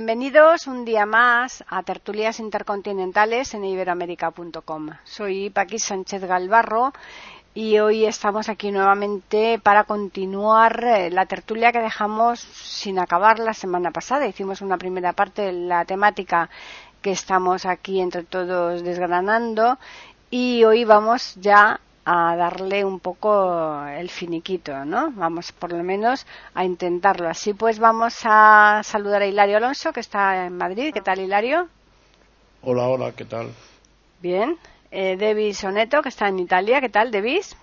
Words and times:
Bienvenidos 0.00 0.66
un 0.66 0.86
día 0.86 1.04
más 1.04 1.62
a 1.68 1.82
Tertulias 1.82 2.40
Intercontinentales 2.40 3.52
en 3.52 3.66
iberoamérica.com. 3.66 4.88
Soy 5.04 5.50
Paqui 5.50 5.78
Sánchez 5.78 6.24
Galvarro 6.24 6.94
y 7.52 7.78
hoy 7.80 8.06
estamos 8.06 8.48
aquí 8.48 8.72
nuevamente 8.72 9.60
para 9.62 9.84
continuar 9.84 10.82
eh, 10.84 11.10
la 11.10 11.26
tertulia 11.26 11.70
que 11.70 11.82
dejamos 11.82 12.40
sin 12.40 12.98
acabar 12.98 13.40
la 13.40 13.52
semana 13.52 13.90
pasada. 13.90 14.26
Hicimos 14.26 14.62
una 14.62 14.78
primera 14.78 15.12
parte 15.12 15.42
de 15.42 15.52
la 15.52 15.84
temática 15.84 16.48
que 17.02 17.10
estamos 17.10 17.66
aquí 17.66 18.00
entre 18.00 18.22
todos 18.22 18.82
desgranando 18.82 19.78
y 20.30 20.64
hoy 20.64 20.84
vamos 20.84 21.34
ya 21.34 21.78
a 22.12 22.34
darle 22.34 22.84
un 22.84 22.98
poco 22.98 23.86
el 23.86 24.10
finiquito, 24.10 24.84
¿no? 24.84 25.12
Vamos 25.12 25.52
por 25.52 25.70
lo 25.70 25.84
menos 25.84 26.26
a 26.54 26.64
intentarlo. 26.64 27.28
Así 27.28 27.54
pues 27.54 27.78
vamos 27.78 28.22
a 28.24 28.80
saludar 28.82 29.22
a 29.22 29.26
Hilario 29.28 29.58
Alonso, 29.58 29.92
que 29.92 30.00
está 30.00 30.46
en 30.46 30.56
Madrid. 30.56 30.92
¿Qué 30.92 31.02
tal, 31.02 31.20
Hilario? 31.20 31.68
Hola, 32.62 32.88
hola, 32.88 33.12
¿qué 33.12 33.24
tal? 33.24 33.52
Bien. 34.20 34.58
Eh, 34.90 35.16
Devis 35.16 35.62
Oneto, 35.62 36.02
que 36.02 36.08
está 36.08 36.26
en 36.26 36.40
Italia. 36.40 36.80
¿Qué 36.80 36.88
tal, 36.88 37.12
Devis? 37.12 37.56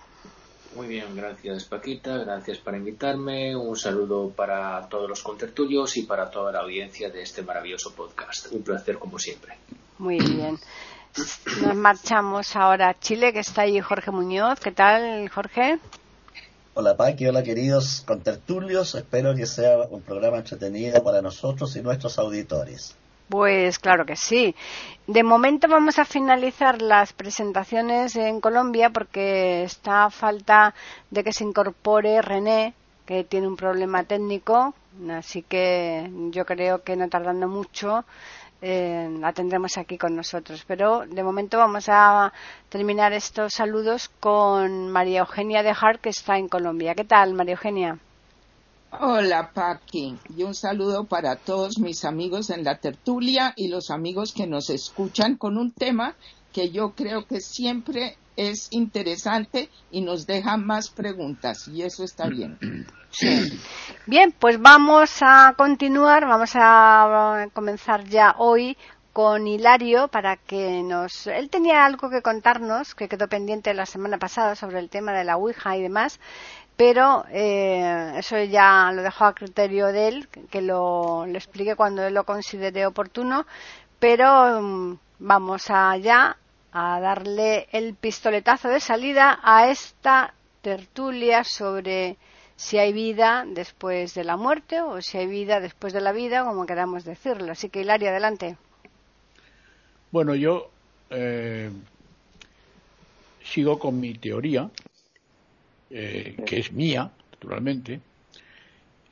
Muy 0.74 0.86
bien, 0.86 1.14
gracias 1.14 1.64
Paquita, 1.64 2.16
gracias 2.16 2.58
por 2.58 2.74
invitarme. 2.74 3.54
Un 3.54 3.76
saludo 3.76 4.30
para 4.30 4.88
todos 4.88 5.10
los 5.10 5.22
contertulios 5.22 5.94
y 5.98 6.04
para 6.04 6.30
toda 6.30 6.52
la 6.52 6.60
audiencia 6.60 7.10
de 7.10 7.20
este 7.20 7.42
maravilloso 7.42 7.94
podcast. 7.94 8.50
Un 8.52 8.62
placer 8.62 8.98
como 8.98 9.18
siempre. 9.18 9.58
Muy 9.98 10.18
bien. 10.18 10.58
Nos 11.62 11.74
marchamos 11.74 12.54
ahora 12.54 12.90
a 12.90 12.98
Chile, 12.98 13.32
que 13.32 13.40
está 13.40 13.62
ahí 13.62 13.80
Jorge 13.80 14.10
Muñoz. 14.12 14.60
¿Qué 14.60 14.70
tal, 14.70 15.28
Jorge? 15.28 15.78
Hola 16.74 16.96
Paqui, 16.96 17.26
hola 17.26 17.42
queridos 17.42 18.04
contertulios. 18.06 18.94
Espero 18.94 19.34
que 19.34 19.46
sea 19.46 19.78
un 19.90 20.00
programa 20.02 20.36
entretenido 20.36 21.02
para 21.02 21.20
nosotros 21.20 21.74
y 21.74 21.82
nuestros 21.82 22.20
auditores. 22.20 22.94
Pues 23.28 23.80
claro 23.80 24.06
que 24.06 24.14
sí. 24.14 24.54
De 25.08 25.24
momento 25.24 25.66
vamos 25.66 25.98
a 25.98 26.04
finalizar 26.04 26.80
las 26.80 27.12
presentaciones 27.12 28.14
en 28.14 28.40
Colombia 28.40 28.90
porque 28.90 29.64
está 29.64 30.04
a 30.04 30.10
falta 30.10 30.72
de 31.10 31.24
que 31.24 31.32
se 31.32 31.42
incorpore 31.42 32.22
René, 32.22 32.74
que 33.06 33.24
tiene 33.24 33.48
un 33.48 33.56
problema 33.56 34.04
técnico, 34.04 34.72
así 35.10 35.42
que 35.42 36.08
yo 36.30 36.46
creo 36.46 36.84
que 36.84 36.94
no 36.94 37.08
tardando 37.08 37.48
mucho 37.48 38.04
eh, 38.60 39.08
la 39.20 39.32
tendremos 39.32 39.78
aquí 39.78 39.96
con 39.98 40.16
nosotros. 40.16 40.64
Pero 40.66 41.04
de 41.06 41.22
momento 41.22 41.58
vamos 41.58 41.88
a 41.88 42.32
terminar 42.68 43.12
estos 43.12 43.54
saludos 43.54 44.10
con 44.20 44.90
María 44.90 45.20
Eugenia 45.20 45.62
de 45.62 45.74
Hart, 45.78 46.00
que 46.00 46.10
está 46.10 46.38
en 46.38 46.48
Colombia. 46.48 46.94
¿Qué 46.94 47.04
tal, 47.04 47.34
María 47.34 47.54
Eugenia? 47.54 47.98
Hola, 48.90 49.50
Paqui. 49.52 50.16
Y 50.34 50.42
un 50.44 50.54
saludo 50.54 51.04
para 51.04 51.36
todos 51.36 51.78
mis 51.78 52.04
amigos 52.04 52.48
en 52.50 52.64
la 52.64 52.78
tertulia 52.78 53.52
y 53.54 53.68
los 53.68 53.90
amigos 53.90 54.32
que 54.32 54.46
nos 54.46 54.70
escuchan 54.70 55.36
con 55.36 55.58
un 55.58 55.72
tema 55.72 56.14
que 56.52 56.70
yo 56.70 56.92
creo 56.92 57.26
que 57.26 57.40
siempre 57.40 58.16
es 58.38 58.68
interesante 58.70 59.68
y 59.90 60.00
nos 60.00 60.26
deja 60.26 60.56
más 60.56 60.90
preguntas 60.90 61.66
y 61.66 61.82
eso 61.82 62.04
está 62.04 62.28
bien. 62.28 62.56
Bien, 64.06 64.32
pues 64.38 64.60
vamos 64.60 65.10
a 65.22 65.54
continuar, 65.56 66.26
vamos 66.26 66.52
a 66.54 67.48
comenzar 67.52 68.04
ya 68.04 68.36
hoy 68.38 68.76
con 69.12 69.48
Hilario 69.48 70.08
para 70.08 70.36
que 70.36 70.82
nos. 70.84 71.26
Él 71.26 71.50
tenía 71.50 71.84
algo 71.84 72.10
que 72.10 72.22
contarnos 72.22 72.94
que 72.94 73.08
quedó 73.08 73.26
pendiente 73.26 73.74
la 73.74 73.86
semana 73.86 74.18
pasada 74.18 74.54
sobre 74.54 74.78
el 74.78 74.88
tema 74.88 75.12
de 75.12 75.24
la 75.24 75.36
Ouija 75.36 75.76
y 75.76 75.82
demás, 75.82 76.20
pero 76.76 77.24
eh, 77.32 78.12
eso 78.18 78.38
ya 78.44 78.92
lo 78.92 79.02
dejo 79.02 79.24
a 79.24 79.34
criterio 79.34 79.86
de 79.88 80.08
él, 80.08 80.28
que 80.50 80.62
lo, 80.62 81.26
lo 81.26 81.36
explique 81.36 81.74
cuando 81.74 82.04
él 82.04 82.14
lo 82.14 82.24
considere 82.24 82.86
oportuno. 82.86 83.46
Pero 83.98 84.62
mm, 84.62 84.98
vamos 85.18 85.70
allá 85.70 86.36
a 86.72 87.00
darle 87.00 87.66
el 87.72 87.94
pistoletazo 87.94 88.68
de 88.68 88.80
salida 88.80 89.40
a 89.42 89.70
esta 89.70 90.34
tertulia 90.62 91.44
sobre 91.44 92.16
si 92.56 92.76
hay 92.76 92.92
vida 92.92 93.44
después 93.46 94.14
de 94.14 94.24
la 94.24 94.36
muerte 94.36 94.80
o 94.80 95.00
si 95.00 95.16
hay 95.16 95.26
vida 95.26 95.60
después 95.60 95.92
de 95.92 96.00
la 96.00 96.12
vida, 96.12 96.44
como 96.44 96.66
queramos 96.66 97.04
decirlo. 97.04 97.52
Así 97.52 97.68
que, 97.68 97.82
Hilario, 97.82 98.10
adelante. 98.10 98.56
Bueno, 100.10 100.34
yo 100.34 100.70
eh, 101.10 101.70
sigo 103.44 103.78
con 103.78 104.00
mi 104.00 104.14
teoría, 104.14 104.70
eh, 105.90 106.36
que 106.44 106.58
es 106.58 106.72
mía, 106.72 107.10
naturalmente, 107.32 108.00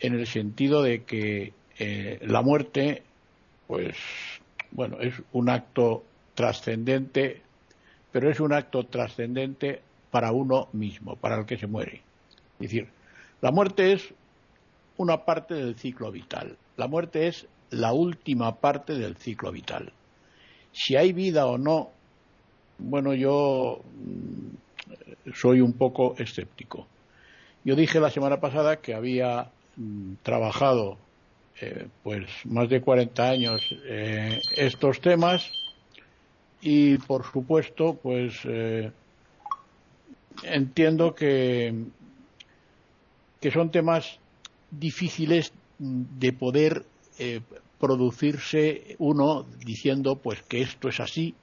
en 0.01 0.15
el 0.15 0.27
sentido 0.27 0.83
de 0.83 1.05
que 1.05 1.53
eh, 1.79 2.19
la 2.23 2.43
muerte, 2.43 3.03
pues, 3.67 3.97
bueno, 4.73 4.99
es 5.01 5.15
un 5.33 5.49
acto 5.49 6.05
trascendente, 6.35 7.43
pero 8.17 8.31
es 8.31 8.41
un 8.41 8.55
acto 8.55 8.85
trascendente 8.85 9.83
para 10.11 10.33
uno 10.33 10.69
mismo, 10.73 11.17
para 11.17 11.37
el 11.37 11.45
que 11.45 11.59
se 11.59 11.67
muere. 11.67 12.01
Es 12.55 12.71
decir, 12.71 12.89
la 13.43 13.51
muerte 13.51 13.93
es 13.93 14.15
una 14.97 15.27
parte 15.27 15.53
del 15.53 15.77
ciclo 15.77 16.11
vital. 16.11 16.57
La 16.79 16.89
muerte 16.89 17.27
es 17.27 17.47
la 17.69 17.93
última 17.93 18.55
parte 18.55 18.95
del 18.95 19.19
ciclo 19.19 19.53
vital. 19.53 19.93
Si 20.73 20.97
hay 20.97 21.13
vida 21.13 21.45
o 21.45 21.59
no, 21.59 21.91
bueno, 22.79 23.13
yo 23.13 23.83
mm, 23.85 25.33
soy 25.35 25.61
un 25.61 25.75
poco 25.75 26.15
escéptico. 26.17 26.87
Yo 27.65 27.77
dije 27.77 28.01
la 28.01 28.09
semana 28.09 28.41
pasada 28.41 28.77
que 28.77 28.95
había 28.95 29.51
mm, 29.77 30.15
trabajado 30.23 30.97
eh, 31.61 31.87
pues 32.03 32.25
más 32.47 32.71
de 32.71 32.81
40 32.81 33.29
años 33.29 33.61
eh, 33.85 34.41
estos 34.57 35.03
temas 35.03 35.66
y 36.61 36.99
por 36.99 37.25
supuesto 37.25 37.95
pues 38.03 38.41
eh, 38.45 38.91
entiendo 40.43 41.15
que 41.15 41.75
que 43.41 43.51
son 43.51 43.71
temas 43.71 44.19
difíciles 44.71 45.53
de 45.79 46.33
poder 46.33 46.85
eh, 47.19 47.41
producirse 47.79 48.97
uno 48.99 49.45
diciendo 49.65 50.17
pues 50.17 50.43
que 50.43 50.63
esto 50.63 50.89
es 50.89 51.01
así 51.01 51.35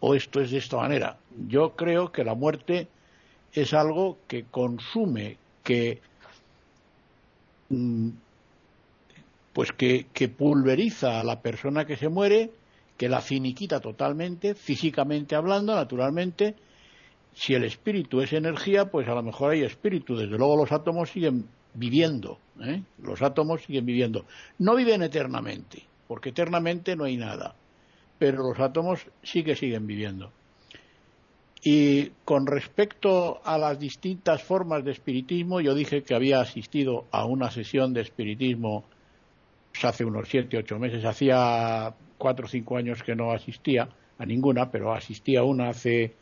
o 0.00 0.14
esto 0.14 0.40
es 0.40 0.50
de 0.50 0.58
esta 0.58 0.78
manera. 0.78 1.18
Yo 1.48 1.76
creo 1.76 2.10
que 2.10 2.24
la 2.24 2.34
muerte 2.34 2.88
es 3.52 3.72
algo 3.74 4.18
que 4.26 4.44
consume, 4.44 5.36
que 5.62 6.00
mm, 7.68 8.08
pues 9.52 9.72
que, 9.72 10.06
que 10.12 10.28
pulveriza 10.28 11.20
a 11.20 11.24
la 11.24 11.40
persona 11.40 11.84
que 11.84 11.96
se 11.96 12.08
muere, 12.08 12.50
que 13.02 13.08
la 13.08 13.20
finiquita 13.20 13.80
totalmente, 13.80 14.54
físicamente 14.54 15.34
hablando, 15.34 15.74
naturalmente, 15.74 16.54
si 17.34 17.52
el 17.52 17.64
espíritu 17.64 18.20
es 18.20 18.32
energía, 18.32 18.92
pues 18.92 19.08
a 19.08 19.14
lo 19.16 19.24
mejor 19.24 19.50
hay 19.50 19.64
espíritu. 19.64 20.14
Desde 20.14 20.38
luego 20.38 20.56
los 20.56 20.70
átomos 20.70 21.10
siguen 21.10 21.48
viviendo. 21.74 22.38
¿eh? 22.64 22.80
Los 23.02 23.20
átomos 23.20 23.64
siguen 23.64 23.86
viviendo. 23.86 24.24
No 24.60 24.76
viven 24.76 25.02
eternamente, 25.02 25.82
porque 26.06 26.28
eternamente 26.28 26.94
no 26.94 27.02
hay 27.02 27.16
nada. 27.16 27.56
Pero 28.20 28.48
los 28.48 28.60
átomos 28.60 29.04
sí 29.24 29.42
que 29.42 29.56
siguen 29.56 29.84
viviendo. 29.84 30.30
Y 31.64 32.10
con 32.24 32.46
respecto 32.46 33.40
a 33.44 33.58
las 33.58 33.80
distintas 33.80 34.44
formas 34.44 34.84
de 34.84 34.92
espiritismo, 34.92 35.60
yo 35.60 35.74
dije 35.74 36.04
que 36.04 36.14
había 36.14 36.40
asistido 36.40 37.06
a 37.10 37.24
una 37.24 37.50
sesión 37.50 37.94
de 37.94 38.02
espiritismo 38.02 38.84
hace 39.82 40.04
unos 40.04 40.28
siete, 40.28 40.56
ocho 40.56 40.78
meses. 40.78 41.04
Hacía 41.04 41.92
cuatro 42.22 42.46
o 42.46 42.48
cinco 42.48 42.76
años 42.76 43.02
que 43.02 43.16
no 43.16 43.32
asistía 43.32 43.88
a 44.16 44.24
ninguna, 44.24 44.70
pero 44.70 44.94
asistía 44.94 45.40
a 45.40 45.42
una 45.42 45.70
hace 45.70 46.14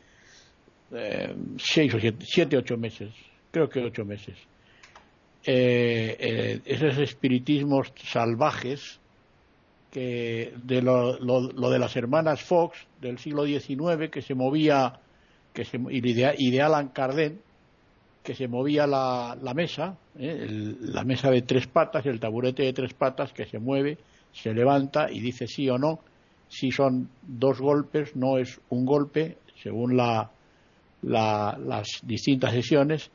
eh, 0.91 1.35
seis 1.57 1.93
o 1.93 1.99
siete, 1.99 2.57
ocho 2.57 2.75
meses, 2.75 3.13
creo 3.51 3.69
que 3.69 3.83
ocho 3.83 4.03
meses. 4.03 4.35
Eh, 5.45 6.17
eh, 6.19 6.61
esos 6.65 6.97
espiritismos 6.97 7.93
salvajes 8.03 8.99
que 9.91 10.53
de 10.63 10.81
lo, 10.81 11.17
de 11.69 11.79
las 11.79 11.95
hermanas 11.95 12.41
Fox 12.41 12.87
del 12.99 13.19
siglo 13.19 13.45
XIX 13.45 14.09
que 14.09 14.23
se 14.23 14.33
movía 14.33 14.99
que 15.53 15.65
se, 15.65 15.79
y, 15.89 16.01
de, 16.01 16.61
Alan 16.61 16.89
Kardec 16.89 17.33
que 18.23 18.33
se 18.33 18.47
movía 18.47 18.87
la, 18.87 19.35
mesa 19.53 19.97
la 20.15 21.03
mesa 21.03 21.29
de 21.29 21.41
tres 21.41 21.67
patas 21.67 22.05
el 22.05 22.19
taburete 22.19 22.63
de 22.63 22.73
tres 22.73 22.93
patas 22.93 23.33
que 23.33 23.45
se 23.45 23.59
mueve 23.59 23.97
se 24.33 24.53
levanta 24.53 25.11
y 25.11 25.19
dice 25.19 25.47
sí 25.47 25.69
o 25.69 25.77
no 25.77 25.99
si 26.51 26.69
son 26.71 27.09
dos 27.21 27.61
golpes, 27.61 28.15
no 28.15 28.37
es 28.37 28.59
un 28.69 28.85
golpe, 28.85 29.37
según 29.63 29.95
la, 29.95 30.29
las 31.01 31.87
distintas 32.03 32.51
sesiones. 32.51 33.09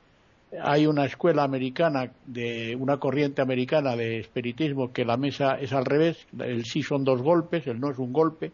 Hay 0.63 0.87
una 0.87 1.05
escuela 1.05 1.43
americana, 1.43 2.11
de 2.25 2.75
una 2.75 2.97
corriente 2.97 3.43
americana 3.43 3.95
de 3.95 4.21
espiritismo 4.21 4.91
que 4.91 5.05
la 5.05 5.19
mesa 5.19 5.59
es 5.61 5.75
al 5.75 5.85
revés, 5.85 6.27
el 6.39 6.65
sí 6.65 6.83
son 6.83 7.05
dos 7.05 7.21
golpes, 7.21 7.67
el 7.67 7.79
no 7.79 7.91
es 7.91 7.99
un 7.99 8.11
golpe, 8.11 8.53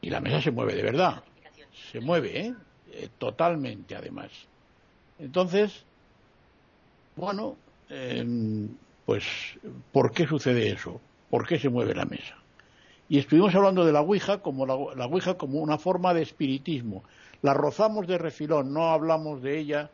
y 0.00 0.08
la 0.08 0.20
mesa 0.20 0.40
se 0.40 0.50
mueve 0.50 0.74
de 0.74 0.82
verdad, 0.82 1.22
se 1.92 2.00
mueve, 2.00 2.46
¿eh? 2.46 2.54
Eh, 2.92 3.08
totalmente 3.18 3.94
además. 3.94 4.30
Entonces, 5.18 5.84
bueno, 7.16 7.56
em, 7.90 8.68
pues, 9.04 9.24
¿por 9.92 10.12
qué 10.12 10.26
sucede 10.26 10.70
eso? 10.70 11.00
¿Por 11.34 11.48
qué 11.48 11.58
se 11.58 11.68
mueve 11.68 11.96
la 11.96 12.04
mesa? 12.04 12.36
Y 13.08 13.18
estuvimos 13.18 13.52
hablando 13.56 13.84
de 13.84 13.90
la 13.90 14.02
Ouija 14.02 14.38
como 14.38 14.66
la, 14.66 14.74
Ouija 14.74 15.34
como 15.34 15.58
una 15.58 15.78
forma 15.78 16.14
de 16.14 16.22
espiritismo. 16.22 17.02
La 17.42 17.52
rozamos 17.52 18.06
de 18.06 18.18
refilón, 18.18 18.72
no 18.72 18.92
hablamos 18.92 19.42
de 19.42 19.58
ella 19.58 19.90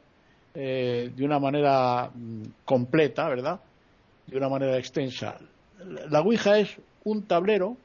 eh, 0.53 1.11
de 1.17 1.25
una 1.25 1.39
manera 1.39 2.11
mm, 2.15 2.43
completa, 2.67 3.27
¿verdad? 3.31 3.59
De 4.27 4.37
una 4.37 4.51
manera 4.51 4.77
extensa. 4.77 5.39
La 6.11 6.21
Ouija 6.21 6.59
es 6.59 6.77
un 7.05 7.23
tablero 7.23 7.79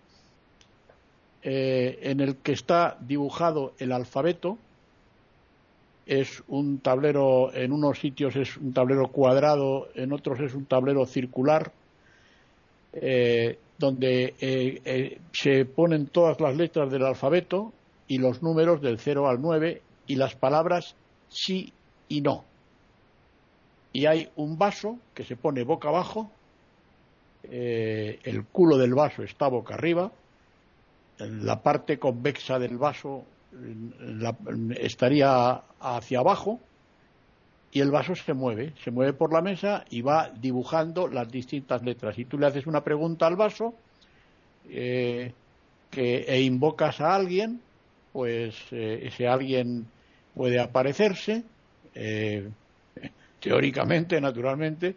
eh, 1.41 1.97
en 2.01 2.19
el 2.19 2.35
que 2.35 2.51
está 2.51 2.97
dibujado 2.99 3.73
el 3.79 3.93
alfabeto. 3.93 4.57
Es 6.05 6.43
un 6.49 6.79
tablero, 6.79 7.53
en 7.53 7.71
unos 7.71 7.99
sitios 7.99 8.35
es 8.35 8.57
un 8.57 8.73
tablero 8.73 9.07
cuadrado, 9.07 9.87
en 9.95 10.11
otros 10.11 10.41
es 10.41 10.53
un 10.53 10.65
tablero 10.65 11.05
circular. 11.05 11.71
Eh, 12.95 13.59
donde 13.77 14.35
eh, 14.39 14.81
eh, 14.85 15.19
se 15.33 15.65
ponen 15.65 16.07
todas 16.07 16.39
las 16.39 16.55
letras 16.55 16.89
del 16.89 17.03
alfabeto 17.03 17.73
y 18.07 18.19
los 18.19 18.41
números 18.41 18.81
del 18.81 18.99
0 18.99 19.27
al 19.27 19.41
9 19.41 19.81
y 20.07 20.15
las 20.15 20.35
palabras 20.35 20.95
sí 21.27 21.73
y 22.07 22.21
no. 22.21 22.45
Y 23.91 24.05
hay 24.05 24.29
un 24.37 24.57
vaso 24.57 24.97
que 25.13 25.25
se 25.25 25.35
pone 25.35 25.63
boca 25.63 25.89
abajo, 25.89 26.31
el 27.43 28.45
culo 28.51 28.77
del 28.77 28.93
vaso 28.93 29.23
está 29.23 29.47
boca 29.49 29.75
arriba, 29.75 30.11
la 31.19 31.61
parte 31.61 31.99
convexa 31.99 32.59
del 32.59 32.77
vaso 32.77 33.23
estaría 34.79 35.61
hacia 35.79 36.19
abajo 36.19 36.59
y 37.75 37.81
el 37.81 37.91
vaso 37.91 38.15
se 38.15 38.33
mueve, 38.33 38.71
se 38.81 38.89
mueve 38.89 39.11
por 39.11 39.33
la 39.33 39.41
mesa 39.41 39.83
y 39.89 40.01
va 40.01 40.31
dibujando 40.33 41.09
las 41.09 41.29
distintas 41.29 41.83
letras. 41.83 42.17
Y 42.17 42.23
tú 42.23 42.39
le 42.39 42.47
haces 42.47 42.67
una 42.67 42.85
pregunta 42.85 43.27
al 43.27 43.35
vaso 43.35 43.75
eh, 44.69 45.33
que, 45.91 46.19
e 46.19 46.39
invocas 46.39 47.01
a 47.01 47.13
alguien, 47.13 47.59
pues 48.13 48.55
eh, 48.71 49.01
ese 49.03 49.27
alguien 49.27 49.87
puede 50.33 50.57
aparecerse, 50.57 51.43
eh, 51.93 52.47
teóricamente, 53.41 54.21
naturalmente, 54.21 54.95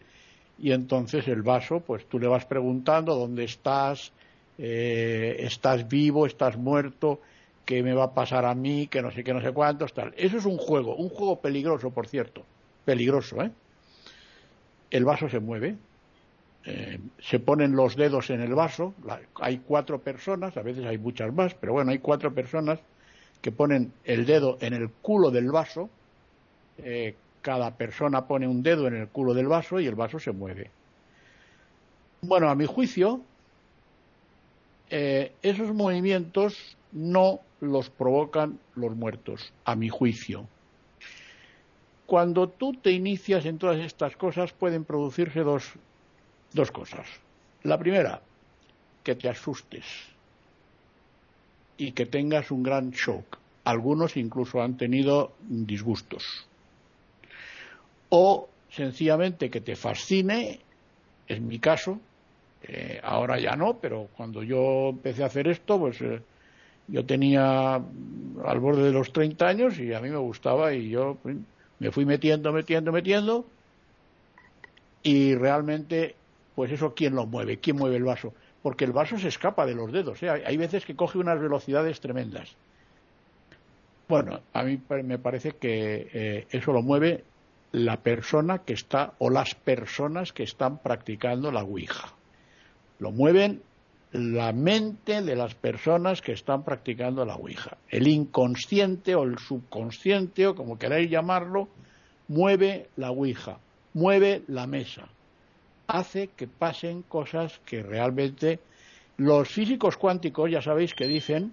y 0.61 0.71
entonces 0.71 1.27
el 1.27 1.43
vaso, 1.43 1.81
pues 1.81 2.07
tú 2.09 2.21
le 2.21 2.29
vas 2.29 2.45
preguntando 2.45 3.17
dónde 3.17 3.43
estás, 3.43 4.13
estás 4.57 5.89
vivo, 5.89 6.27
estás 6.27 6.57
muerto, 6.57 7.21
qué 7.65 7.83
me 7.83 7.95
va 7.95 8.05
a 8.05 8.15
pasar 8.15 8.45
a 8.45 8.55
mí, 8.55 8.87
que 8.87 9.03
no 9.03 9.11
sé 9.11 9.25
qué, 9.25 9.35
no 9.35 9.41
sé 9.41 9.51
cuántos, 9.51 9.93
tal. 9.93 10.15
Eso 10.17 10.37
es 10.37 10.45
un 10.45 10.59
juego, 10.59 10.95
un 10.95 11.09
juego 11.09 11.41
peligroso, 11.41 11.91
por 11.91 12.07
cierto 12.07 12.45
peligroso. 12.89 13.43
¿eh? 13.43 13.51
El 14.91 15.05
vaso 15.05 15.29
se 15.29 15.41
mueve, 15.41 15.77
eh, 16.65 16.99
se 17.21 17.39
ponen 17.39 17.77
los 17.77 17.97
dedos 17.97 18.31
en 18.31 18.41
el 18.41 18.55
vaso, 18.55 18.95
hay 19.35 19.59
cuatro 19.59 19.99
personas, 20.01 20.57
a 20.57 20.63
veces 20.63 20.87
hay 20.87 20.97
muchas 20.97 21.31
más, 21.35 21.53
pero 21.53 21.75
bueno, 21.75 21.91
hay 21.91 21.99
cuatro 21.99 22.33
personas 22.33 22.81
que 23.43 23.53
ponen 23.53 23.93
el 24.05 24.25
dedo 24.25 24.57
en 24.63 24.73
el 24.73 24.89
culo 24.89 25.31
del 25.31 25.51
vaso, 25.51 25.91
eh, 26.79 27.15
cada 27.43 27.77
persona 27.77 28.27
pone 28.27 28.49
un 28.49 28.63
dedo 28.63 28.87
en 28.89 28.97
el 28.97 29.09
culo 29.09 29.35
del 29.35 29.49
vaso 29.49 29.79
y 29.81 29.87
el 29.87 29.95
vaso 29.95 30.19
se 30.19 30.33
mueve. 30.33 30.71
Bueno, 32.23 32.49
a 32.49 32.55
mi 32.55 32.65
juicio, 32.65 33.21
esos 34.89 35.75
movimientos 35.75 36.79
no 36.93 37.41
los 37.61 37.91
provocan 37.91 38.59
los 38.75 38.97
muertos, 38.97 39.53
a 39.67 39.77
mi 39.77 39.91
juicio. 39.91 40.49
Cuando 42.09 42.49
tú 42.49 42.73
te 42.73 42.91
inicias 42.91 43.45
en 43.45 43.59
todas 43.59 43.77
estas 43.81 44.17
cosas 44.17 44.55
pueden 44.55 44.87
producirse 44.87 45.41
dos, 45.41 45.75
dos 46.55 46.71
cosas. 46.71 47.07
La 47.65 47.79
primera, 47.79 48.23
que 49.05 49.15
te 49.15 49.29
asustes 49.29 49.85
y 51.77 51.93
que 51.93 52.07
tengas 52.07 52.51
un 52.51 52.63
gran 52.63 52.93
shock. 52.93 53.37
Algunos 53.65 54.17
incluso 54.17 54.63
han 54.63 54.79
tenido 54.79 55.35
disgustos. 55.43 56.47
O 58.09 58.49
sencillamente 58.71 59.51
que 59.51 59.61
te 59.61 59.77
fascine, 59.77 60.61
en 61.27 61.47
mi 61.47 61.59
caso, 61.59 62.01
eh, 62.63 63.03
ahora 63.05 63.39
ya 63.39 63.55
no, 63.55 63.81
pero 63.81 64.09
cuando 64.17 64.43
yo 64.43 64.89
empecé 64.89 65.25
a 65.25 65.27
hacer 65.27 65.47
esto, 65.47 65.79
pues 65.79 66.01
eh, 66.01 66.23
yo 66.87 67.05
tenía 67.05 67.75
al 67.75 68.61
borde 68.61 68.85
de 68.85 68.93
los 68.93 69.13
30 69.13 69.47
años 69.47 69.79
y 69.79 69.93
a 69.93 70.01
mí 70.01 70.09
me 70.09 70.17
gustaba 70.17 70.73
y 70.73 70.89
yo 70.89 71.19
me 71.79 71.91
fui 71.91 72.05
metiendo, 72.05 72.53
metiendo, 72.53 72.93
metiendo 72.93 73.47
y 75.03 75.35
realmente, 75.35 76.17
pues 76.55 76.73
eso, 76.73 76.95
¿quién 76.95 77.15
lo 77.15 77.27
mueve? 77.27 77.59
¿Quién 77.59 77.77
mueve 77.77 77.97
el 77.97 78.05
vaso? 78.05 78.35
Porque 78.63 78.85
el 78.85 78.93
vaso 78.93 79.19
se 79.19 79.29
escapa 79.29 79.65
de 79.67 79.75
los 79.75 79.93
dedos. 79.93 80.23
¿eh? 80.23 80.29
Hay 80.29 80.57
veces 80.57 80.85
que 80.85 80.97
coge 80.97 81.19
unas 81.19 81.41
velocidades 81.41 82.01
tremendas. 82.01 82.57
Bueno, 84.09 84.41
a 84.53 84.63
mí 84.63 84.81
me 85.05 85.19
parece 85.19 85.53
que 85.53 86.09
eh, 86.13 86.47
eso 86.51 86.73
lo 86.73 86.83
mueve 86.83 87.25
la 87.73 87.99
persona 87.99 88.59
que 88.59 88.73
está 88.73 89.13
o 89.19 89.31
las 89.31 89.55
personas 89.55 90.33
que 90.33 90.43
están 90.43 90.79
practicando 90.79 91.53
la 91.53 91.63
Ouija. 91.63 92.15
Lo 92.99 93.13
mueven 93.13 93.63
la 94.13 94.53
mente 94.53 95.23
de 95.23 95.37
las 95.37 95.55
personas 95.55 96.23
que 96.23 96.33
están 96.33 96.65
practicando 96.65 97.25
la 97.25 97.37
Ouija. 97.37 97.77
El 97.89 98.09
inconsciente 98.09 99.15
o 99.15 99.25
el 99.25 99.39
subconsciente, 99.39 100.47
o 100.47 100.55
como 100.55 100.79
queráis 100.79 101.11
llamarlo, 101.11 101.69
mueve 102.29 102.89
la 102.97 103.11
Ouija, 103.11 103.59
mueve 103.95 104.43
la 104.49 104.67
mesa, 104.67 105.09
hace 105.87 106.29
que 106.29 106.47
pasen 106.47 107.03
cosas 107.03 107.61
que 107.67 107.83
realmente 107.83 108.61
los 109.19 109.49
físicos 109.49 109.97
cuánticos, 109.97 110.51
ya 110.51 110.63
sabéis 110.63 110.95
que 110.95 111.07
dicen, 111.07 111.53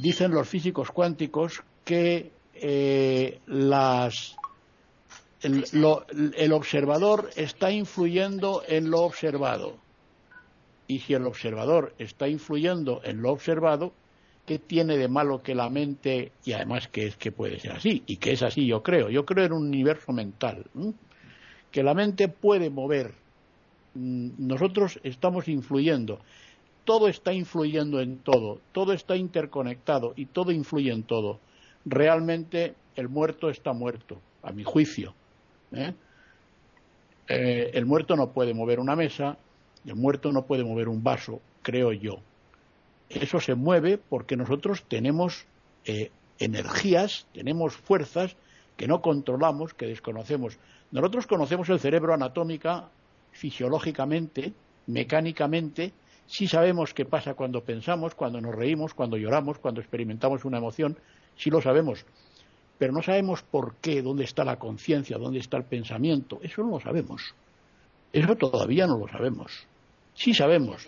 dicen 0.00 0.30
los 0.30 0.48
físicos 0.48 0.90
cuánticos 0.90 1.62
que 1.84 2.30
eh, 2.54 3.40
las, 3.46 4.36
el 5.42 6.52
observador 6.52 7.30
está 7.36 7.70
influyendo 7.70 8.62
en 8.66 8.90
lo 8.90 9.02
observado 9.02 9.83
y 10.86 11.00
si 11.00 11.14
el 11.14 11.26
observador 11.26 11.94
está 11.98 12.28
influyendo 12.28 13.00
en 13.04 13.22
lo 13.22 13.30
observado, 13.30 13.92
¿qué 14.46 14.58
tiene 14.58 14.96
de 14.96 15.08
malo 15.08 15.42
que 15.42 15.54
la 15.54 15.70
mente, 15.70 16.32
y 16.44 16.52
además 16.52 16.88
que 16.88 17.06
es 17.06 17.16
que 17.16 17.32
puede 17.32 17.58
ser 17.58 17.72
así, 17.72 18.02
y 18.06 18.16
que 18.16 18.32
es 18.32 18.42
así 18.42 18.66
yo 18.66 18.82
creo, 18.82 19.08
yo 19.08 19.24
creo 19.24 19.46
en 19.46 19.52
un 19.52 19.66
universo 19.68 20.12
mental, 20.12 20.66
que 21.70 21.82
la 21.82 21.94
mente 21.94 22.28
puede 22.28 22.70
mover, 22.70 23.14
mm, 23.94 24.30
nosotros 24.38 25.00
estamos 25.02 25.48
influyendo, 25.48 26.20
todo 26.84 27.08
está 27.08 27.32
influyendo 27.32 28.00
en 28.00 28.18
todo, 28.18 28.60
todo 28.72 28.92
está 28.92 29.16
interconectado 29.16 30.12
y 30.16 30.26
todo 30.26 30.52
influye 30.52 30.92
en 30.92 31.02
todo. 31.02 31.40
Realmente 31.86 32.74
el 32.94 33.08
muerto 33.08 33.48
está 33.48 33.72
muerto, 33.72 34.20
a 34.42 34.52
mi 34.52 34.64
juicio. 34.64 35.14
¿eh? 35.72 35.94
Eh, 37.28 37.70
el 37.72 37.86
muerto 37.86 38.16
no 38.16 38.32
puede 38.32 38.52
mover 38.52 38.80
una 38.80 38.96
mesa, 38.96 39.38
el 39.86 39.96
muerto 39.96 40.32
no 40.32 40.46
puede 40.46 40.64
mover 40.64 40.88
un 40.88 41.02
vaso, 41.02 41.40
creo 41.62 41.92
yo. 41.92 42.18
Eso 43.08 43.40
se 43.40 43.54
mueve 43.54 43.98
porque 43.98 44.36
nosotros 44.36 44.84
tenemos 44.88 45.46
eh, 45.84 46.10
energías, 46.38 47.26
tenemos 47.32 47.76
fuerzas 47.76 48.36
que 48.76 48.88
no 48.88 49.00
controlamos, 49.00 49.74
que 49.74 49.86
desconocemos. 49.86 50.58
Nosotros 50.90 51.26
conocemos 51.26 51.68
el 51.68 51.80
cerebro 51.80 52.14
anatómica, 52.14 52.88
fisiológicamente, 53.32 54.52
mecánicamente, 54.86 55.92
sí 56.26 56.46
sabemos 56.46 56.94
qué 56.94 57.04
pasa 57.04 57.34
cuando 57.34 57.62
pensamos, 57.62 58.14
cuando 58.14 58.40
nos 58.40 58.54
reímos, 58.54 58.94
cuando 58.94 59.16
lloramos, 59.16 59.58
cuando 59.58 59.80
experimentamos 59.80 60.44
una 60.44 60.58
emoción, 60.58 60.96
sí 61.36 61.50
lo 61.50 61.60
sabemos. 61.60 62.04
Pero 62.78 62.92
no 62.92 63.02
sabemos 63.02 63.42
por 63.42 63.76
qué, 63.76 64.02
dónde 64.02 64.24
está 64.24 64.44
la 64.44 64.58
conciencia, 64.58 65.18
dónde 65.18 65.38
está 65.38 65.56
el 65.56 65.64
pensamiento. 65.64 66.40
Eso 66.42 66.62
no 66.62 66.70
lo 66.70 66.80
sabemos. 66.80 67.34
Eso 68.12 68.36
todavía 68.36 68.86
no 68.86 68.98
lo 68.98 69.08
sabemos. 69.08 69.66
Sí 70.14 70.34
sabemos 70.34 70.86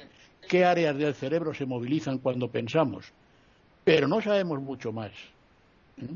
qué 0.48 0.64
áreas 0.64 0.96
del 0.96 1.14
cerebro 1.14 1.54
se 1.54 1.66
movilizan 1.66 2.18
cuando 2.18 2.48
pensamos, 2.48 3.12
pero 3.84 4.08
no 4.08 4.20
sabemos 4.20 4.60
mucho 4.60 4.92
más. 4.92 5.12
¿Mm? 5.96 6.14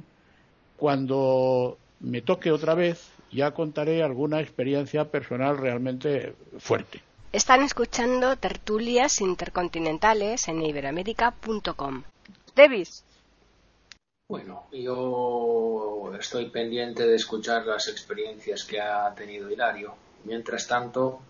Cuando 0.76 1.76
me 2.00 2.22
toque 2.22 2.50
otra 2.50 2.74
vez, 2.74 3.10
ya 3.30 3.52
contaré 3.52 4.02
alguna 4.02 4.40
experiencia 4.40 5.04
personal 5.10 5.58
realmente 5.58 6.34
fuerte. 6.58 7.02
Están 7.32 7.62
escuchando 7.62 8.36
tertulias 8.36 9.20
intercontinentales 9.20 10.48
en 10.48 10.62
iberoamérica.com. 10.62 12.02
Davis. 12.56 13.04
Bueno, 14.28 14.64
yo 14.72 16.12
estoy 16.18 16.50
pendiente 16.50 17.06
de 17.06 17.16
escuchar 17.16 17.66
las 17.66 17.88
experiencias 17.88 18.64
que 18.64 18.80
ha 18.80 19.12
tenido 19.14 19.50
Hilario. 19.50 19.94
Mientras 20.24 20.66
tanto, 20.66 21.20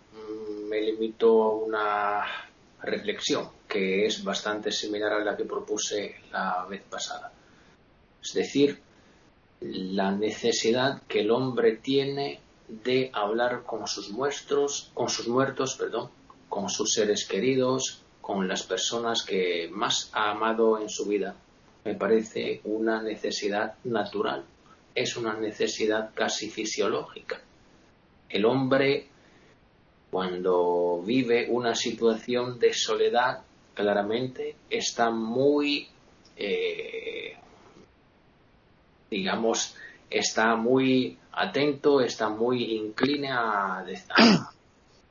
me 0.69 0.81
limito 0.81 1.43
a 1.43 1.55
una 1.55 2.27
reflexión 2.83 3.49
que 3.69 4.07
es 4.07 4.25
bastante 4.25 4.73
similar 4.73 5.13
a 5.13 5.25
la 5.25 5.37
que 5.37 5.45
propuse 5.45 6.17
la 6.33 6.67
vez 6.69 6.83
pasada. 6.83 7.33
Es 8.23 8.33
decir, 8.35 8.81
la 9.61 10.11
necesidad 10.13 11.03
que 11.03 11.21
el 11.21 11.31
hombre 11.31 11.77
tiene 11.77 12.41
de 12.69 13.11
hablar 13.13 13.65
con 13.65 13.87
sus 13.87 14.11
muertos, 14.11 14.91
con 14.95 15.09
sus 15.09 15.29
muertos, 15.29 15.77
perdón, 15.77 16.11
con 16.49 16.69
sus 16.69 16.95
seres 16.95 17.27
queridos, 17.27 18.03
con 18.21 18.49
las 18.49 18.63
personas 18.63 19.23
que 19.23 19.69
más 19.71 20.11
ha 20.13 20.31
amado 20.31 20.81
en 20.81 20.89
su 20.89 21.07
vida. 21.07 21.37
Me 21.85 21.95
parece 21.95 22.61
una 22.65 23.03
necesidad 23.03 23.75
natural, 23.85 24.45
es 24.95 25.17
una 25.17 25.35
necesidad 25.35 26.11
casi 26.15 26.51
fisiológica. 26.51 27.41
El 28.29 28.45
hombre, 28.45 29.09
cuando 30.11 31.03
vive 31.05 31.47
una 31.49 31.75
situación 31.75 32.59
de 32.59 32.73
soledad, 32.73 33.43
claramente 33.75 34.57
está 34.69 35.11
muy 35.11 35.89
eh, 36.37 37.37
digamos, 39.11 39.75
está 40.09 40.57
muy 40.57 41.19
atento, 41.33 42.01
está 42.01 42.29
muy 42.29 42.77
incline 42.77 43.31
a, 43.31 43.85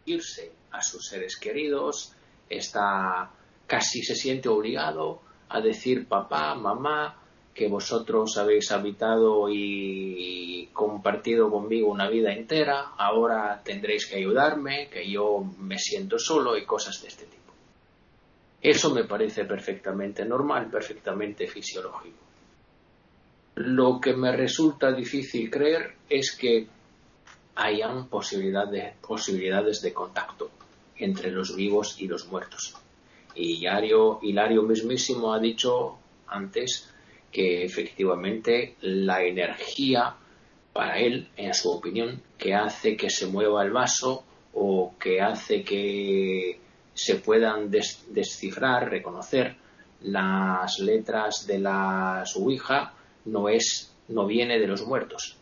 irse 0.05 0.51
a 0.71 0.81
sus 0.81 1.07
seres 1.07 1.37
queridos, 1.37 2.13
está 2.49 3.29
casi 3.67 4.01
se 4.01 4.15
siente 4.15 4.49
obligado 4.49 5.21
a 5.49 5.61
decir 5.61 6.07
papá, 6.07 6.55
mamá, 6.55 7.18
que 7.59 7.67
vosotros 7.67 8.37
habéis 8.37 8.71
habitado 8.71 9.49
y 9.51 10.69
compartido 10.71 11.51
conmigo 11.51 11.91
una 11.91 12.07
vida 12.07 12.31
entera, 12.31 12.93
ahora 12.97 13.61
tendréis 13.65 14.05
que 14.05 14.15
ayudarme, 14.15 14.87
que 14.87 15.11
yo 15.11 15.43
me 15.57 15.77
siento 15.77 16.17
solo 16.17 16.55
y 16.55 16.63
cosas 16.65 17.01
de 17.01 17.09
este 17.09 17.25
tipo. 17.25 17.51
Eso 18.61 18.93
me 18.93 19.03
parece 19.03 19.43
perfectamente 19.43 20.23
normal, 20.23 20.69
perfectamente 20.71 21.47
fisiológico. 21.47 22.23
Lo 23.55 23.99
que 23.99 24.13
me 24.13 24.31
resulta 24.31 24.93
difícil 24.93 25.51
creer 25.51 25.95
es 26.09 26.37
que 26.37 26.65
hayan 27.55 28.07
posibilidades 28.07 29.81
de 29.81 29.93
contacto 29.93 30.49
entre 30.95 31.29
los 31.29 31.57
vivos 31.57 31.99
y 31.99 32.07
los 32.07 32.25
muertos. 32.27 32.77
Y 33.35 33.57
Hilario, 33.57 34.19
Hilario 34.21 34.63
mismísimo 34.63 35.33
ha 35.33 35.39
dicho 35.39 35.97
antes 36.27 36.89
que 37.31 37.63
efectivamente 37.63 38.75
la 38.81 39.23
energía 39.23 40.15
para 40.73 40.99
él, 40.99 41.29
en 41.35 41.53
su 41.53 41.71
opinión, 41.71 42.21
que 42.37 42.53
hace 42.53 42.95
que 42.95 43.09
se 43.09 43.27
mueva 43.27 43.63
el 43.63 43.71
vaso 43.71 44.23
o 44.53 44.95
que 44.99 45.21
hace 45.21 45.63
que 45.63 46.59
se 46.93 47.15
puedan 47.15 47.69
descifrar, 47.71 48.89
reconocer 48.89 49.55
las 50.01 50.79
letras 50.79 51.45
de 51.47 51.59
la 51.59 52.23
Ouija, 52.35 52.93
no 53.25 53.49
es, 53.49 53.93
no 54.07 54.25
viene 54.25 54.59
de 54.59 54.67
los 54.67 54.85
muertos, 54.85 55.37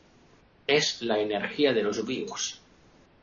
es 0.65 1.01
la 1.01 1.20
energía 1.20 1.74
de 1.74 1.84
los 1.84 2.06
vivos, 2.06 2.62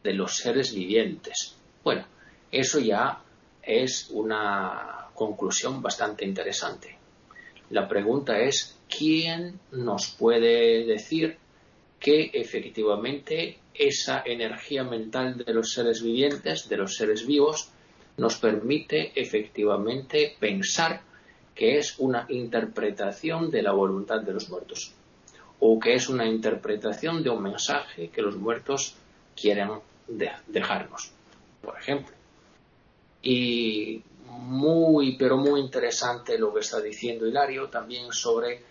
de 0.02 0.14
los 0.14 0.37
seres 0.37 0.75
vivientes. 0.75 1.56
Bueno, 1.83 2.06
eso 2.50 2.78
ya 2.78 3.23
es 3.62 4.09
una 4.11 5.09
conclusión 5.14 5.83
bastante 5.83 6.25
interesante. 6.25 6.99
La 7.75 7.88
pregunta 7.88 8.38
es, 8.38 8.78
¿quién 8.88 9.59
nos 9.73 10.07
puede 10.16 10.85
decir 10.85 11.37
que 11.99 12.31
efectivamente 12.33 13.59
esa 13.75 14.23
energía 14.25 14.85
mental 14.85 15.38
de 15.38 15.52
los 15.52 15.73
seres 15.73 16.00
vivientes, 16.00 16.69
de 16.69 16.76
los 16.76 16.95
seres 16.95 17.26
vivos, 17.26 17.73
nos 18.16 18.37
permite 18.37 19.11
efectivamente 19.21 20.37
pensar 20.38 21.00
que 21.52 21.78
es 21.78 21.99
una 21.99 22.26
interpretación 22.28 23.50
de 23.50 23.62
la 23.62 23.73
voluntad 23.73 24.21
de 24.21 24.35
los 24.35 24.49
muertos 24.49 24.95
o 25.59 25.76
que 25.81 25.95
es 25.95 26.09
una 26.09 26.26
interpretación 26.26 27.25
de 27.25 27.31
un 27.31 27.43
mensaje 27.43 28.09
que 28.09 28.23
los 28.23 28.37
muertos 28.37 28.95
quieren 29.35 29.71
dejarnos, 30.47 31.11
por 31.61 31.76
ejemplo. 31.76 32.14
Y 33.21 34.00
muy, 34.28 35.16
pero 35.16 35.37
muy 35.37 35.61
interesante 35.61 36.38
lo 36.38 36.52
que 36.52 36.61
está 36.61 36.81
diciendo 36.81 37.26
Hilario 37.26 37.69
también 37.69 38.12
sobre 38.12 38.62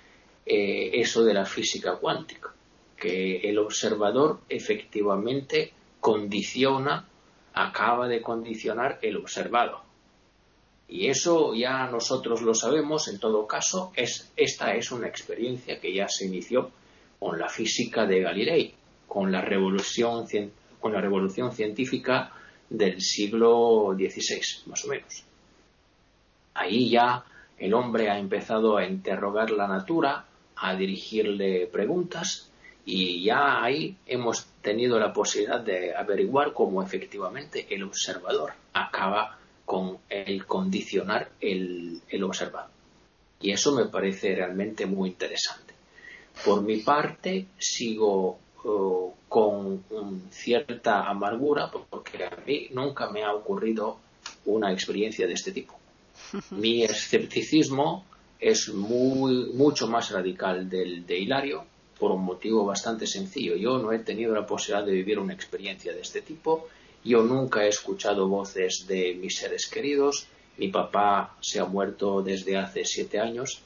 eh, 0.46 0.92
eso 0.94 1.24
de 1.24 1.34
la 1.34 1.46
física 1.46 1.96
cuántica, 1.96 2.54
que 2.98 3.38
el 3.50 3.58
observador 3.58 4.42
efectivamente 4.50 5.74
condiciona, 6.00 7.08
acaba 7.54 8.08
de 8.08 8.22
condicionar 8.22 9.00
el 9.02 9.18
observado. 9.18 9.82
Y 10.88 11.08
eso 11.08 11.56
ya 11.56 11.88
nosotros 11.88 12.42
lo 12.42 12.54
sabemos, 12.54 13.08
en 13.08 13.20
todo 13.20 13.48
caso, 13.48 13.92
es, 13.96 14.32
esta 14.36 14.76
es 14.76 14.92
una 14.92 15.08
experiencia 15.08 15.80
que 15.80 15.94
ya 15.94 16.08
se 16.08 16.26
inició 16.26 16.72
con 17.20 17.40
la 17.40 17.48
física 17.48 18.06
de 18.06 18.20
Galilei, 18.20 18.76
con 19.08 19.32
la 19.32 19.42
revolución, 19.42 20.26
con 20.80 20.92
la 20.92 21.02
revolución 21.02 21.52
científica 21.52 22.34
del 22.70 23.00
siglo 23.02 23.96
XVI, 23.98 24.70
más 24.70 24.84
o 24.86 24.90
menos. 24.90 25.24
Ahí 26.54 26.90
ya 26.90 27.24
el 27.58 27.74
hombre 27.74 28.10
ha 28.10 28.18
empezado 28.18 28.78
a 28.78 28.86
interrogar 28.86 29.52
la 29.52 29.68
natura, 29.68 30.26
a 30.56 30.76
dirigirle 30.76 31.68
preguntas 31.68 32.50
y 32.86 33.24
ya 33.24 33.64
ahí 33.64 33.96
hemos 34.06 34.46
tenido 34.62 35.00
la 35.00 35.14
posibilidad 35.14 35.60
de 35.62 35.96
averiguar 35.96 36.54
cómo 36.54 36.84
efectivamente 36.84 37.68
el 37.70 37.84
observador 37.84 38.54
acaba 38.74 39.38
con 39.66 40.00
el 40.10 40.46
condicionar 40.46 41.30
el, 41.40 42.02
observado. 42.24 42.70
Y 43.40 43.52
eso 43.52 43.74
me 43.74 43.86
parece 43.86 44.36
realmente 44.36 44.86
muy 44.86 45.10
interesante. 45.10 45.74
Por 46.46 46.62
mi 46.62 46.78
parte, 46.78 47.48
sigo 47.58 48.40
uh, 48.64 49.12
con 49.30 49.84
cierta 50.32 51.08
amargura 51.10 51.72
porque 51.72 52.26
a 52.26 52.38
mí 52.46 52.68
nunca 52.72 53.10
me 53.10 53.24
ha 53.24 53.34
ocurrido 53.34 53.98
una 54.46 54.72
experiencia 54.72 55.28
de 55.28 55.34
este 55.34 55.52
tipo. 55.52 55.76
Mi 56.52 56.84
escepticismo 56.84 58.06
es 58.40 58.70
muy, 58.70 59.54
mucho 59.54 59.88
más 59.88 60.12
radical 60.12 60.70
del 60.70 61.06
de 61.06 61.20
Hilario 61.20 61.66
por 62.00 62.12
un 62.12 62.24
motivo 62.24 62.66
bastante 62.66 63.08
sencillo. 63.08 63.56
Yo 63.56 63.78
no 63.78 63.92
he 63.92 64.00
tenido 64.00 64.34
la 64.34 64.46
posibilidad 64.46 64.86
de 64.86 64.94
vivir 64.94 65.20
una 65.20 65.34
experiencia 65.34 65.94
de 65.94 66.02
este 66.02 66.22
tipo 66.22 66.68
yo 67.04 67.22
nunca 67.22 67.66
he 67.66 67.68
escuchado 67.68 68.30
voces 68.30 68.86
de 68.88 69.14
mis 69.16 69.38
seres 69.38 69.68
queridos. 69.68 70.28
Mi 70.58 70.70
papá 70.70 71.36
se 71.42 71.60
ha 71.60 71.66
muerto 71.66 72.22
desde 72.22 72.58
hace 72.58 72.86
siete 72.86 73.20
años 73.20 73.62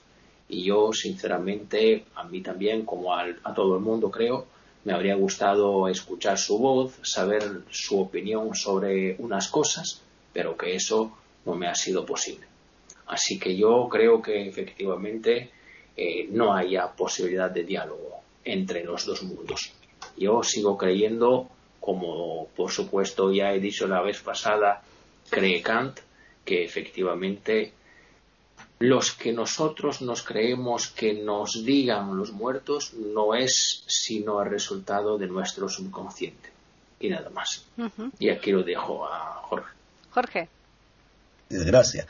y 0.49 0.63
yo, 0.63 0.91
sinceramente, 0.91 2.05
a 2.15 2.23
mí 2.23 2.41
también, 2.41 2.83
como 2.83 3.13
a, 3.13 3.25
todo 3.53 3.75
el 3.75 3.81
mundo 3.81 4.09
creo, 4.09 4.47
me 4.85 4.93
habría 4.93 5.15
gustado 5.15 5.87
escuchar 5.87 6.39
su 6.39 6.57
voz, 6.57 6.95
saber 7.03 7.61
su 7.69 7.99
opinión 7.99 8.55
sobre 8.55 9.15
unas 9.19 9.49
cosas, 9.49 10.01
pero 10.33 10.57
que 10.57 10.73
eso 10.75 11.11
no 11.45 11.55
me 11.55 11.67
ha 11.67 11.75
sido 11.75 12.05
posible. 12.05 12.47
Así 13.07 13.39
que 13.39 13.55
yo 13.55 13.87
creo 13.89 14.21
que 14.21 14.47
efectivamente 14.47 15.51
eh, 15.95 16.27
no 16.29 16.53
haya 16.53 16.87
posibilidad 16.87 17.49
de 17.49 17.63
diálogo 17.63 18.21
entre 18.43 18.83
los 18.83 19.05
dos 19.05 19.23
mundos. 19.23 19.71
Yo 20.17 20.43
sigo 20.43 20.77
creyendo 20.77 21.49
como 21.79 22.47
por 22.49 22.69
supuesto 22.69 23.31
ya 23.31 23.53
he 23.53 23.61
dicho 23.61 23.87
la 23.87 24.01
vez 24.01 24.21
pasada, 24.21 24.81
cree 25.29 25.61
Kant 25.61 25.99
que 26.43 26.65
efectivamente 26.65 27.71
los 28.79 29.13
que 29.13 29.31
nosotros 29.31 30.01
nos 30.01 30.21
creemos 30.21 30.87
que 30.87 31.13
nos 31.13 31.63
digan 31.63 32.17
los 32.17 32.31
muertos 32.31 32.93
no 32.93 33.35
es 33.35 33.83
sino 33.87 34.41
el 34.41 34.49
resultado 34.49 35.17
de 35.17 35.27
nuestro 35.27 35.69
subconsciente 35.69 36.49
y 36.99 37.09
nada 37.09 37.29
más. 37.29 37.65
Y 38.19 38.29
aquí 38.29 38.51
lo 38.51 38.63
dejo 38.63 39.05
a 39.05 39.41
Jorge. 39.43 39.71
Jorge. 40.11 40.49
Gracias. 41.49 42.05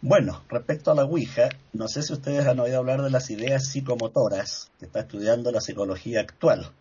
Bueno, 0.00 0.44
respecto 0.48 0.90
a 0.90 0.94
la 0.94 1.04
Ouija, 1.04 1.48
no 1.72 1.88
sé 1.88 2.02
si 2.02 2.12
ustedes 2.12 2.46
han 2.46 2.60
oído 2.60 2.78
hablar 2.78 3.02
de 3.02 3.10
las 3.10 3.30
ideas 3.30 3.66
psicomotoras 3.66 4.70
que 4.78 4.86
está 4.86 5.00
estudiando 5.00 5.50
la 5.50 5.60
psicología 5.60 6.20
actual 6.20 6.72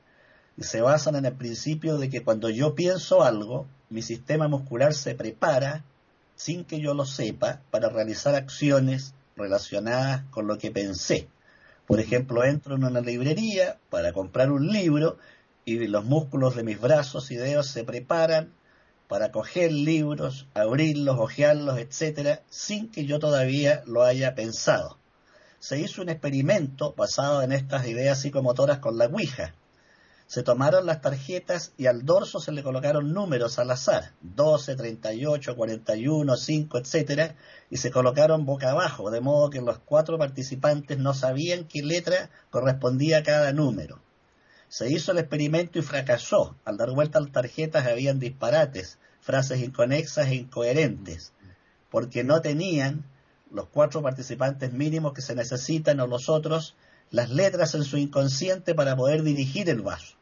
se 0.64 0.82
basan 0.82 1.16
en 1.16 1.26
el 1.26 1.34
principio 1.34 1.98
de 1.98 2.10
que 2.10 2.24
cuando 2.24 2.50
yo 2.50 2.76
pienso 2.76 3.24
algo, 3.24 3.68
mi 3.90 4.02
sistema 4.02 4.48
muscular 4.48 4.94
se 4.94 5.16
prepara, 5.16 5.84
sin 6.36 6.64
que 6.64 6.80
yo 6.80 6.94
lo 6.94 7.06
sepa, 7.06 7.62
para 7.72 7.90
realizar 7.90 8.36
acciones 8.36 9.14
relacionadas 9.36 10.24
con 10.32 10.48
lo 10.48 10.58
que 10.58 10.72
pensé. 10.72 11.28
Por 11.88 12.00
ejemplo, 12.00 12.44
entro 12.44 12.76
en 12.76 12.86
una 12.86 13.02
librería 13.02 13.78
para 13.90 14.14
comprar 14.14 14.52
un 14.52 14.68
libro 14.68 15.18
y 15.66 15.88
los 15.88 16.06
músculos 16.06 16.56
de 16.56 16.64
mis 16.64 16.80
brazos 16.80 17.32
y 17.32 17.36
dedos 17.36 17.68
se 17.68 17.84
preparan 17.84 18.52
para 19.08 19.32
coger 19.32 19.72
libros, 19.72 20.48
abrirlos, 20.54 21.20
hojearlos, 21.20 21.78
etcétera, 21.78 22.42
sin 22.50 22.90
que 22.90 23.06
yo 23.06 23.20
todavía 23.20 23.84
lo 23.86 24.04
haya 24.04 24.36
pensado. 24.36 24.98
Se 25.60 25.80
hizo 25.80 26.02
un 26.02 26.10
experimento 26.10 26.94
basado 26.94 27.42
en 27.42 27.52
estas 27.52 27.88
ideas 27.88 28.20
psicomotoras 28.20 28.80
con 28.80 28.98
la 28.98 29.06
Ouija. 29.06 29.54
Se 30.28 30.42
tomaron 30.42 30.88
las 30.88 31.02
tarjetas 31.02 31.74
y 31.78 31.86
al 31.86 32.04
dorso 32.04 32.40
se 32.40 32.52
le 32.52 32.64
colocaron 32.64 33.14
números 33.14 33.60
al 33.60 33.70
azar, 33.70 34.14
12, 34.22 34.76
38, 34.76 35.56
41, 35.56 36.36
5, 36.36 36.78
etcétera, 36.80 37.36
y 37.70 37.78
se 37.78 37.92
colocaron 37.92 38.46
boca 38.46 38.72
abajo, 38.72 39.12
de 39.12 39.22
modo 39.22 39.52
que 39.52 39.62
los 39.62 39.78
cuatro 39.80 40.18
participantes 40.18 40.98
no 40.98 41.14
sabían 41.14 41.66
qué 41.66 41.84
letra 41.84 42.32
correspondía 42.50 43.20
a 43.20 43.24
cada 43.24 43.54
número. 43.54 44.05
Se 44.68 44.90
hizo 44.90 45.12
el 45.12 45.20
experimento 45.20 45.80
y 45.80 45.82
fracasó. 45.82 46.56
Al 46.66 46.78
dar 46.78 46.92
vuelta 46.92 47.20
a 47.20 47.22
las 47.22 47.32
tarjetas 47.32 47.86
habían 47.86 48.20
disparates, 48.20 48.98
frases 49.22 49.62
inconexas 49.62 50.28
e 50.28 50.36
incoherentes, 50.36 51.34
porque 51.90 52.24
no 52.24 52.42
tenían 52.42 53.06
los 53.52 53.68
cuatro 53.68 54.02
participantes 54.02 54.74
mínimos 54.74 55.14
que 55.14 55.22
se 55.22 55.36
necesitan 55.36 56.00
o 56.00 56.08
los 56.08 56.30
otros 56.30 56.76
las 57.12 57.30
letras 57.30 57.76
en 57.76 57.84
su 57.84 57.98
inconsciente 57.98 58.76
para 58.76 58.96
poder 58.96 59.24
dirigir 59.24 59.70
el 59.70 59.82
vaso. 59.82 60.16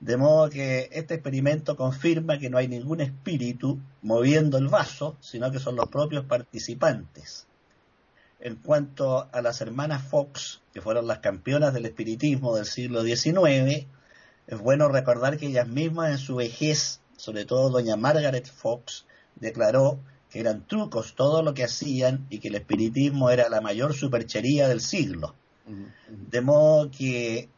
De 0.00 0.16
modo 0.16 0.50
que 0.50 0.90
este 0.92 1.14
experimento 1.14 1.76
confirma 1.76 2.38
que 2.38 2.50
no 2.50 2.58
hay 2.58 2.68
ningún 2.68 3.00
espíritu 3.00 3.80
moviendo 4.02 4.58
el 4.58 4.68
vaso, 4.68 5.16
sino 5.20 5.50
que 5.50 5.58
son 5.58 5.76
los 5.76 5.88
propios 5.88 6.26
participantes. 6.26 7.46
En 8.40 8.56
cuanto 8.56 9.28
a 9.32 9.40
las 9.40 9.60
hermanas 9.60 10.02
Fox, 10.02 10.60
que 10.72 10.80
fueron 10.80 11.06
las 11.06 11.20
campeonas 11.20 11.72
del 11.72 11.86
espiritismo 11.86 12.54
del 12.56 12.66
siglo 12.66 13.02
XIX, 13.02 13.86
es 14.46 14.58
bueno 14.58 14.88
recordar 14.88 15.38
que 15.38 15.46
ellas 15.46 15.68
mismas 15.68 16.10
en 16.10 16.18
su 16.18 16.36
vejez, 16.36 17.00
sobre 17.16 17.44
todo 17.44 17.70
doña 17.70 17.96
Margaret 17.96 18.46
Fox, 18.46 19.06
declaró 19.36 19.98
que 20.30 20.40
eran 20.40 20.66
trucos 20.66 21.14
todo 21.14 21.42
lo 21.42 21.54
que 21.54 21.64
hacían 21.64 22.26
y 22.28 22.40
que 22.40 22.48
el 22.48 22.56
espiritismo 22.56 23.30
era 23.30 23.48
la 23.48 23.60
mayor 23.60 23.94
superchería 23.94 24.68
del 24.68 24.80
siglo. 24.80 25.34
De 26.08 26.40
modo 26.42 26.90
que 26.90 27.48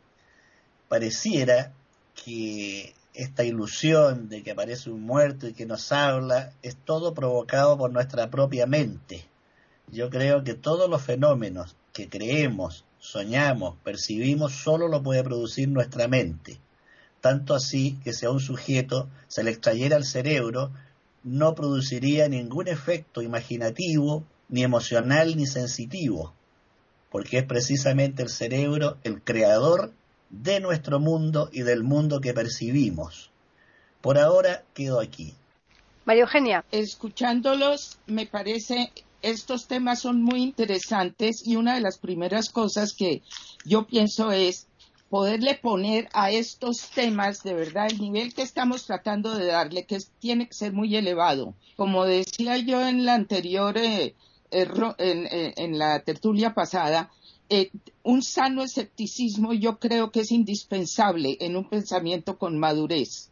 pareciera 0.89 1.73
que 2.15 2.95
esta 3.15 3.45
ilusión 3.45 4.29
de 4.29 4.43
que 4.43 4.53
aparece 4.53 4.91
un 4.91 5.01
muerto 5.01 5.49
y 5.49 5.55
que 5.55 5.67
nos 5.67 5.91
habla 5.91 6.53
es 6.63 6.77
todo 6.77 7.15
provocado 7.15 7.77
por 7.79 7.91
nuestra 7.93 8.31
propia 8.31 8.67
mente. 8.67 9.27
Yo 9.91 10.11
creo 10.11 10.43
que 10.45 10.55
todos 10.55 10.91
los 10.91 11.03
fenómenos 11.03 11.77
que 11.93 12.09
creemos, 12.09 12.85
soñamos, 12.99 13.77
percibimos, 13.85 14.53
solo 14.53 14.89
lo 14.89 15.03
puede 15.03 15.23
producir 15.23 15.69
nuestra 15.69 16.09
mente. 16.09 16.59
Tanto 17.21 17.55
así 17.55 17.99
que 18.05 18.13
si 18.13 18.27
a 18.27 18.31
un 18.31 18.41
sujeto 18.41 19.09
se 19.29 19.43
le 19.45 19.51
extrayera 19.51 19.97
el 19.97 20.05
cerebro, 20.05 20.71
no 21.23 21.55
produciría 21.55 22.29
ningún 22.29 22.69
efecto 22.69 23.23
imaginativo, 23.23 24.25
ni 24.49 24.63
emocional, 24.63 25.37
ni 25.37 25.47
sensitivo, 25.47 26.33
porque 27.11 27.39
es 27.39 27.45
precisamente 27.45 28.23
el 28.23 28.29
cerebro 28.29 28.99
el 29.03 29.23
creador 29.23 29.93
de 30.31 30.61
nuestro 30.61 31.01
mundo 31.01 31.49
y 31.53 31.63
del 31.63 31.83
mundo 31.83 32.21
que 32.21 32.35
percibimos. 32.35 33.31
Por 34.01 34.19
ahora 34.19 34.65
quedo 34.75 35.01
aquí. 35.01 35.35
María 36.05 36.23
Eugenia. 36.23 36.65
Escuchándolos, 36.71 37.99
me 38.07 38.27
parece 38.27 38.93
estos 39.23 39.67
temas 39.67 40.01
son 40.01 40.23
muy 40.23 40.43
interesantes 40.43 41.47
y 41.47 41.57
una 41.57 41.75
de 41.75 41.81
las 41.81 41.99
primeras 41.99 42.51
cosas 42.51 42.93
que 42.93 43.23
yo 43.65 43.87
pienso 43.87 44.31
es 44.31 44.67
poderle 45.09 45.55
poner 45.55 46.09
a 46.13 46.31
estos 46.31 46.91
temas 46.91 47.43
de 47.43 47.55
verdad 47.55 47.87
el 47.91 48.01
nivel 48.01 48.35
que 48.35 48.43
estamos 48.43 48.87
tratando 48.87 49.37
de 49.37 49.47
darle, 49.47 49.87
que 49.87 49.99
tiene 50.19 50.49
que 50.49 50.55
ser 50.55 50.73
muy 50.73 50.95
elevado. 50.97 51.55
Como 51.77 52.05
decía 52.05 52.57
yo 52.59 52.87
en 52.87 53.05
la 53.05 53.15
anterior, 53.15 53.77
eh, 53.79 54.15
eh, 54.51 54.69
eh, 54.99 55.55
en, 55.57 55.79
la 55.79 56.01
tertulia 56.01 56.55
pasada, 56.55 57.11
un 58.03 58.23
sano 58.23 58.63
escepticismo 58.63 59.53
yo 59.53 59.79
creo 59.79 60.11
que 60.11 60.21
es 60.21 60.33
indispensable 60.33 61.37
en 61.41 61.57
un 61.57 61.69
pensamiento 61.69 62.39
con 62.39 62.59
madurez. 62.59 63.31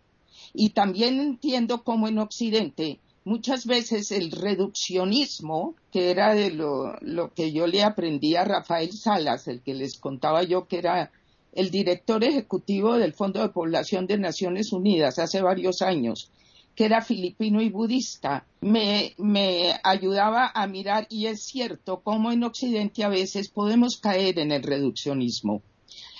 Y 0.52 0.70
también 0.70 1.18
entiendo 1.18 1.82
cómo 1.82 2.06
en 2.06 2.18
Occidente 2.18 3.00
muchas 3.24 3.66
veces 3.66 4.12
el 4.12 4.30
reduccionismo, 4.30 5.74
que 5.90 6.10
era 6.10 6.34
de 6.34 6.50
lo, 6.50 6.96
lo, 7.00 7.32
que 7.32 7.52
yo 7.52 7.66
le 7.66 7.82
aprendí 7.82 8.36
a 8.36 8.44
Rafael 8.44 8.92
Salas, 8.92 9.48
el 9.48 9.62
que 9.62 9.74
les 9.74 9.98
contaba 9.98 10.42
yo 10.42 10.68
que 10.68 10.78
era 10.78 11.10
el 11.52 11.70
director 11.70 12.22
ejecutivo 12.22 12.96
del 12.96 13.12
Fondo 13.12 13.40
de 13.40 13.48
Población 13.48 14.06
de 14.06 14.18
Naciones 14.18 14.72
Unidas 14.72 15.18
hace 15.18 15.40
varios 15.40 15.82
años, 15.82 16.30
que 16.74 16.84
era 16.84 17.00
filipino 17.00 17.62
y 17.62 17.70
budista, 17.70 18.44
me, 18.60 19.14
me 19.18 19.78
ayudaba 19.84 20.50
a 20.52 20.66
mirar, 20.66 21.06
y 21.08 21.26
es 21.26 21.44
cierto, 21.44 22.00
cómo 22.02 22.32
en 22.32 22.42
Occidente 22.42 23.04
a 23.04 23.08
veces 23.08 23.48
podemos 23.48 23.96
caer 23.98 24.38
en 24.40 24.50
el 24.50 24.62
reduccionismo. 24.62 25.62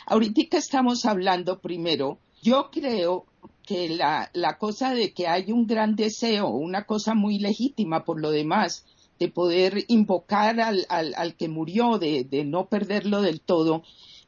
Ahorita 0.07 0.57
estamos 0.57 1.05
hablando 1.07 1.59
primero, 1.59 2.19
yo 2.41 2.71
creo 2.71 3.27
que 3.67 3.89
la, 3.89 4.31
la, 4.35 4.59
cosa 4.59 4.93
de 4.93 5.13
que 5.13 5.27
hay 5.27 5.51
un 5.53 5.67
gran 5.67 5.97
deseo, 5.97 6.49
una 6.49 6.85
cosa 6.85 7.15
muy 7.15 7.39
legítima 7.39 8.05
por 8.05 8.21
lo 8.21 8.31
demás, 8.31 8.85
de 9.19 9.29
poder 9.29 9.85
invocar 9.89 10.61
al, 10.61 10.87
al, 10.89 11.15
al 11.17 11.35
que 11.35 11.49
murió, 11.49 11.99
de, 11.99 12.25
de, 12.25 12.45
no 12.45 12.69
perderlo 12.69 13.23
del 13.23 13.41
todo, 13.41 13.83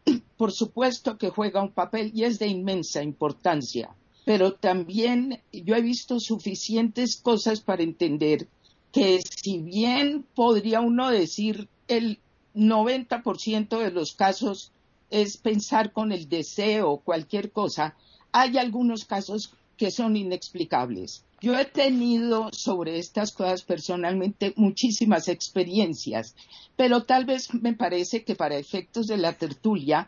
por 0.37 0.53
supuesto 0.53 1.19
que 1.19 1.31
juega 1.31 1.63
un 1.63 1.73
papel 1.73 2.13
y 2.15 2.25
es 2.25 2.39
de 2.39 2.49
inmensa 2.49 3.03
importancia. 3.03 3.91
Pero 4.25 4.55
también 4.55 5.41
yo 5.53 5.77
he 5.77 5.83
visto 5.83 6.19
suficientes 6.19 7.17
cosas 7.17 7.61
para 7.61 7.83
entender 7.83 8.49
que 8.91 9.21
si 9.23 9.59
bien 9.59 10.25
podría 10.35 10.81
uno 10.81 11.11
decir 11.11 11.69
el 11.87 12.19
90% 12.55 13.79
de 13.79 13.91
los 13.91 14.15
casos 14.15 14.73
es 15.11 15.37
pensar 15.37 15.93
con 15.93 16.11
el 16.11 16.29
deseo 16.29 16.99
cualquier 17.05 17.53
cosa, 17.53 17.95
hay 18.37 18.59
algunos 18.59 19.07
casos 19.07 19.55
que 19.79 19.91
son 19.91 20.15
inexplicables. 20.15 21.25
Yo 21.41 21.59
he 21.59 21.65
tenido 21.65 22.51
sobre 22.53 22.99
estas 22.99 23.33
cosas 23.33 23.63
personalmente 23.63 24.53
muchísimas 24.57 25.29
experiencias, 25.29 26.35
pero 26.77 27.05
tal 27.05 27.25
vez 27.25 27.55
me 27.55 27.73
parece 27.73 28.25
que 28.25 28.35
para 28.35 28.59
efectos 28.59 29.07
de 29.07 29.17
la 29.17 29.33
tertulia 29.33 30.07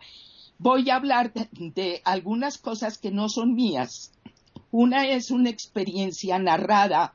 voy 0.59 0.91
a 0.91 0.97
hablar 0.97 1.33
de, 1.33 2.03
algunas 2.05 2.59
cosas 2.59 2.99
que 2.99 3.11
no 3.11 3.31
son 3.31 3.55
mías. 3.55 4.12
Una 4.71 5.09
es 5.09 5.31
una 5.31 5.49
experiencia 5.49 6.38
narrada 6.38 7.14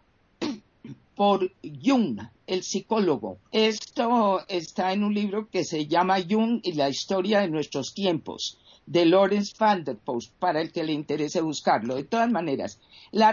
por 1.16 1.52
Jung, 1.62 2.22
el 2.48 2.64
psicólogo. 2.64 3.38
Esto 3.52 4.42
está 4.48 4.94
en 4.94 5.04
un 5.04 5.14
libro 5.14 5.48
que 5.52 5.64
se 5.64 5.86
llama 5.86 6.24
Jung 6.28 6.60
y 6.64 6.74
la 6.74 6.90
historia 6.90 7.42
de 7.42 7.50
nuestros 7.50 7.94
tiempos 7.94 8.58
de 8.86 9.06
Lawrence 9.06 9.54
van 9.58 9.84
der 9.84 9.98
Post, 9.98 10.34
para 10.40 10.62
el 10.62 10.72
que 10.72 10.84
le 10.84 10.94
interese 10.94 11.42
buscarlo. 11.42 11.96
De 11.96 12.04
todas 12.04 12.30
maneras, 12.30 12.80
la, 13.12 13.30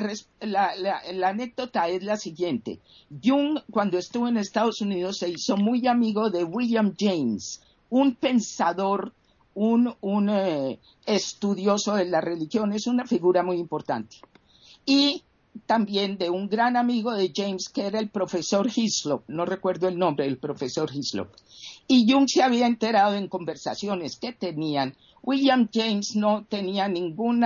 anécdota 1.25 1.89
es 1.89 2.03
la 2.03 2.17
siguiente. 2.17 2.79
Jung, 3.23 3.61
cuando 3.71 3.99
estuvo 3.99 4.29
en 4.29 4.37
Estados 4.37 4.81
Unidos, 4.81 5.19
se 5.19 5.29
hizo 5.29 5.57
muy 5.57 5.87
amigo 5.87 6.31
de 6.31 6.45
William 6.45 6.95
James, 6.99 7.63
un 7.89 8.15
pensador, 8.15 9.13
un, 9.55 9.97
eh, 10.31 10.79
estudioso 11.07 11.95
de 11.95 12.07
la 12.07 12.21
religión, 12.21 12.73
es 12.73 12.87
una 12.87 13.07
figura 13.07 13.43
muy 13.43 13.59
importante. 13.59 14.17
Y 14.87 15.25
también 15.67 16.19
de 16.19 16.31
un 16.31 16.49
gran 16.49 16.77
amigo 16.77 17.13
de 17.13 17.33
James, 17.35 17.69
que 17.69 17.87
era 17.87 17.99
el 17.99 18.09
profesor 18.09 18.69
Hislop, 18.75 19.25
no 19.29 19.45
recuerdo 19.45 19.89
el 19.89 19.99
nombre 19.99 20.25
del 20.25 20.39
profesor 20.39 20.91
Hislop. 20.93 21.29
Y 21.87 22.11
Jung 22.11 22.29
se 22.29 22.43
había 22.43 22.67
enterado 22.67 23.15
en 23.15 23.29
conversaciones 23.29 24.17
que 24.17 24.33
tenían 24.33 24.95
William 25.23 25.69
James 25.73 26.17
no 26.17 26.45
tenía 26.49 26.89
ningún 26.89 27.45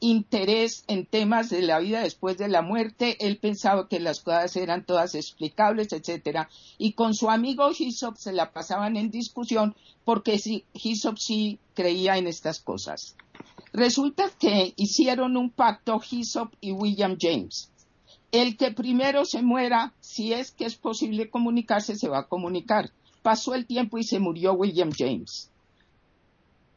interés 0.00 0.84
en 0.88 1.06
temas 1.06 1.48
de 1.48 1.62
la 1.62 1.78
vida 1.78 2.02
después 2.02 2.36
de 2.36 2.48
la 2.48 2.60
muerte, 2.60 3.16
él 3.20 3.38
pensaba 3.38 3.88
que 3.88 4.00
las 4.00 4.20
cosas 4.20 4.56
eran 4.56 4.84
todas 4.84 5.14
explicables, 5.14 5.92
etcétera, 5.92 6.50
y 6.76 6.92
con 6.92 7.14
su 7.14 7.30
amigo 7.30 7.70
Hyssop 7.70 8.16
se 8.16 8.32
la 8.32 8.52
pasaban 8.52 8.96
en 8.96 9.10
discusión 9.10 9.74
porque 10.04 10.40
Hyssop 10.72 11.16
sí 11.18 11.58
creía 11.74 12.18
en 12.18 12.26
estas 12.26 12.60
cosas. 12.60 13.16
Resulta 13.74 14.30
que 14.38 14.72
hicieron 14.76 15.36
un 15.36 15.50
pacto 15.50 16.00
Hyssop 16.00 16.54
y 16.60 16.70
William 16.70 17.16
James. 17.20 17.72
El 18.30 18.56
que 18.56 18.70
primero 18.70 19.24
se 19.24 19.42
muera, 19.42 19.92
si 19.98 20.32
es 20.32 20.52
que 20.52 20.64
es 20.64 20.76
posible 20.76 21.28
comunicarse, 21.28 21.96
se 21.96 22.08
va 22.08 22.20
a 22.20 22.28
comunicar. 22.28 22.92
Pasó 23.22 23.52
el 23.52 23.66
tiempo 23.66 23.98
y 23.98 24.04
se 24.04 24.20
murió 24.20 24.52
William 24.52 24.92
James. 24.96 25.50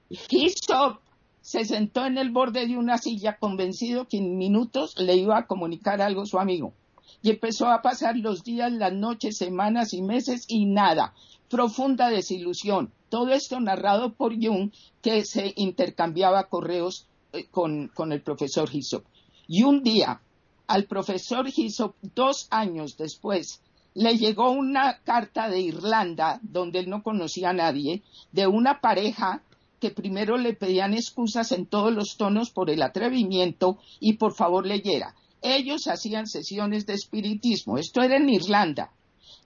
Hyssop 0.09 0.99
se 1.39 1.65
sentó 1.65 2.03
en 2.07 2.17
el 2.17 2.31
borde 2.31 2.65
de 2.65 2.77
una 2.77 2.97
silla 2.97 3.37
convencido 3.37 4.07
que 4.07 4.17
en 4.17 4.35
minutos 4.35 4.95
le 4.97 5.17
iba 5.17 5.37
a 5.37 5.45
comunicar 5.45 6.01
algo 6.01 6.23
a 6.23 6.25
su 6.25 6.39
amigo. 6.39 6.73
Y 7.21 7.29
empezó 7.29 7.67
a 7.67 7.81
pasar 7.81 8.17
los 8.17 8.43
días, 8.43 8.71
las 8.71 8.93
noches, 8.93 9.37
semanas 9.37 9.93
y 9.93 10.01
meses 10.01 10.45
y 10.47 10.65
nada. 10.65 11.13
Profunda 11.49 12.09
desilusión. 12.09 12.91
Todo 13.09 13.29
esto 13.31 13.59
narrado 13.59 14.13
por 14.13 14.33
Jung, 14.33 14.71
que 15.01 15.23
se 15.25 15.53
intercambiaba 15.55 16.49
correos 16.49 17.07
eh, 17.33 17.45
con, 17.49 17.89
con 17.89 18.11
el 18.11 18.21
profesor 18.21 18.69
Hyssop. 18.71 19.05
Y 19.47 19.63
un 19.63 19.81
día, 19.83 20.21
al 20.67 20.85
profesor 20.85 21.47
Hyssop 21.47 21.95
dos 22.15 22.47
años 22.49 22.97
después 22.97 23.61
le 23.93 24.15
llegó 24.17 24.51
una 24.51 24.99
carta 24.99 25.49
de 25.49 25.59
Irlanda, 25.59 26.39
donde 26.43 26.79
él 26.79 26.89
no 26.89 27.01
conocía 27.01 27.49
a 27.49 27.53
nadie, 27.53 28.03
de 28.31 28.45
una 28.45 28.79
pareja 28.79 29.41
que 29.79 29.89
primero 29.91 30.37
le 30.37 30.53
pedían 30.53 30.93
excusas 30.93 31.51
en 31.51 31.65
todos 31.65 31.91
los 31.91 32.17
tonos 32.17 32.51
por 32.51 32.69
el 32.69 32.81
atrevimiento 32.81 33.77
y 33.99 34.13
por 34.13 34.33
favor 34.33 34.65
leyera. 34.65 35.15
Ellos 35.49 35.87
hacían 35.87 36.27
sesiones 36.27 36.85
de 36.85 36.93
espiritismo, 36.93 37.77
esto 37.77 38.01
era 38.01 38.17
en 38.17 38.29
Irlanda, 38.29 38.91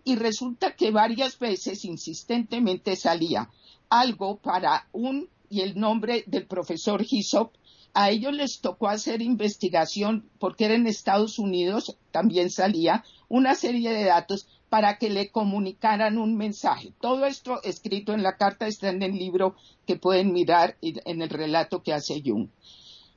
y 0.04 0.16
resulta 0.16 0.76
que 0.76 0.90
varias 0.90 1.38
veces 1.38 1.86
insistentemente 1.86 2.96
salía 2.96 3.52
algo 3.88 4.38
para 4.38 4.88
un 4.94 5.30
y 5.48 5.62
el 5.62 5.80
nombre 5.80 6.24
del 6.26 6.48
profesor 6.48 7.06
Hyssop. 7.08 7.54
A 7.94 8.10
ellos 8.10 8.34
les 8.34 8.62
tocó 8.62 8.88
hacer 8.88 9.22
investigación 9.22 10.28
porque 10.40 10.66
era 10.66 10.74
en 10.74 10.88
Estados 10.88 11.38
Unidos, 11.38 11.96
también 12.10 12.50
salía 12.50 13.04
una 13.30 13.54
serie 13.54 13.92
de 13.92 14.06
datos 14.06 14.48
para 14.70 14.98
que 14.98 15.12
le 15.12 15.30
comunicaran 15.30 16.18
un 16.18 16.36
mensaje. 16.36 16.94
Todo 17.00 17.28
esto 17.28 17.62
escrito 17.62 18.14
en 18.14 18.24
la 18.24 18.38
carta 18.38 18.66
está 18.66 18.90
en 18.90 19.04
el 19.04 19.12
libro 19.12 19.56
que 19.86 19.98
pueden 19.98 20.34
mirar 20.34 20.78
en 20.82 21.22
el 21.22 21.30
relato 21.30 21.84
que 21.84 21.94
hace 21.94 22.24
Jung. 22.26 22.48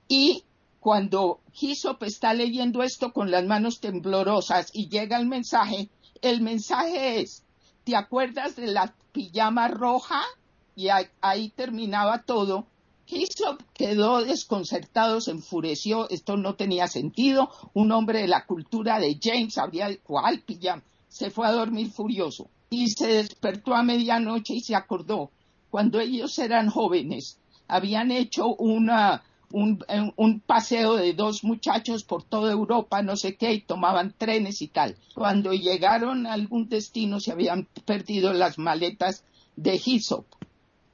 Y 0.06 0.44
cuando 0.84 1.40
Hyssop 1.58 2.02
está 2.02 2.34
leyendo 2.34 2.82
esto 2.82 3.14
con 3.14 3.30
las 3.30 3.42
manos 3.46 3.80
temblorosas 3.80 4.68
y 4.74 4.90
llega 4.90 5.16
el 5.16 5.24
mensaje, 5.24 5.88
el 6.20 6.42
mensaje 6.42 7.22
es, 7.22 7.42
¿te 7.84 7.96
acuerdas 7.96 8.54
de 8.54 8.66
la 8.66 8.94
pijama 9.10 9.68
roja? 9.68 10.20
Y 10.76 10.88
ahí, 11.22 11.48
terminaba 11.56 12.24
todo. 12.24 12.66
Hyssop 13.06 13.62
quedó 13.72 14.22
desconcertado, 14.22 15.22
se 15.22 15.30
enfureció, 15.30 16.06
esto 16.10 16.36
no 16.36 16.54
tenía 16.54 16.86
sentido. 16.86 17.48
Un 17.72 17.90
hombre 17.90 18.20
de 18.20 18.28
la 18.28 18.44
cultura 18.44 18.98
de 18.98 19.18
James 19.18 19.56
habría 19.56 19.88
cuál 20.02 20.42
pijama. 20.42 20.82
Se 21.08 21.30
fue 21.30 21.46
a 21.46 21.52
dormir 21.52 21.92
furioso 21.92 22.50
y 22.68 22.90
se 22.90 23.06
despertó 23.06 23.74
a 23.74 23.82
medianoche 23.82 24.52
y 24.52 24.60
se 24.60 24.74
acordó 24.74 25.30
cuando 25.70 25.98
ellos 25.98 26.38
eran 26.38 26.68
jóvenes 26.68 27.38
habían 27.68 28.10
hecho 28.10 28.54
una, 28.56 29.22
un, 29.54 30.40
paseo 30.40 30.96
de 30.96 31.12
dos 31.12 31.44
muchachos 31.44 32.02
por 32.02 32.24
toda 32.24 32.50
Europa, 32.50 33.02
no 33.02 33.16
sé 33.16 33.36
qué, 33.36 33.52
y 33.52 33.60
tomaban 33.60 34.12
trenes 34.16 34.60
y 34.62 34.68
tal. 34.68 34.96
Cuando 35.14 35.52
llegaron 35.52 36.26
a 36.26 36.32
algún 36.32 36.68
destino 36.68 37.20
se 37.20 37.30
habían 37.30 37.68
perdido 37.84 38.32
las 38.32 38.58
maletas 38.58 39.24
de 39.54 39.80
Hyssop. 39.82 40.26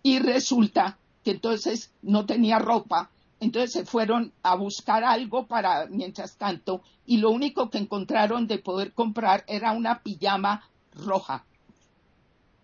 Y 0.03 0.18
resulta 0.18 0.99
que 1.25 1.33
entonces 1.33 1.90
no 2.03 2.27
tenía 2.27 2.59
ropa, 2.59 3.11
entonces 3.40 3.73
se 3.73 3.87
fueron 3.87 4.33
a 4.42 4.57
buscar 4.57 5.05
algo 5.05 5.46
para 5.46 5.87
mientras 5.87 6.37
tanto, 6.37 6.83
y 7.07 7.16
lo 7.16 7.31
único 7.31 7.70
que 7.70 7.79
encontraron 7.79 8.46
de 8.46 8.59
poder 8.59 8.92
comprar 8.92 9.44
era 9.46 9.73
una 9.73 10.03
pijama 10.03 10.68
roja. 10.92 11.44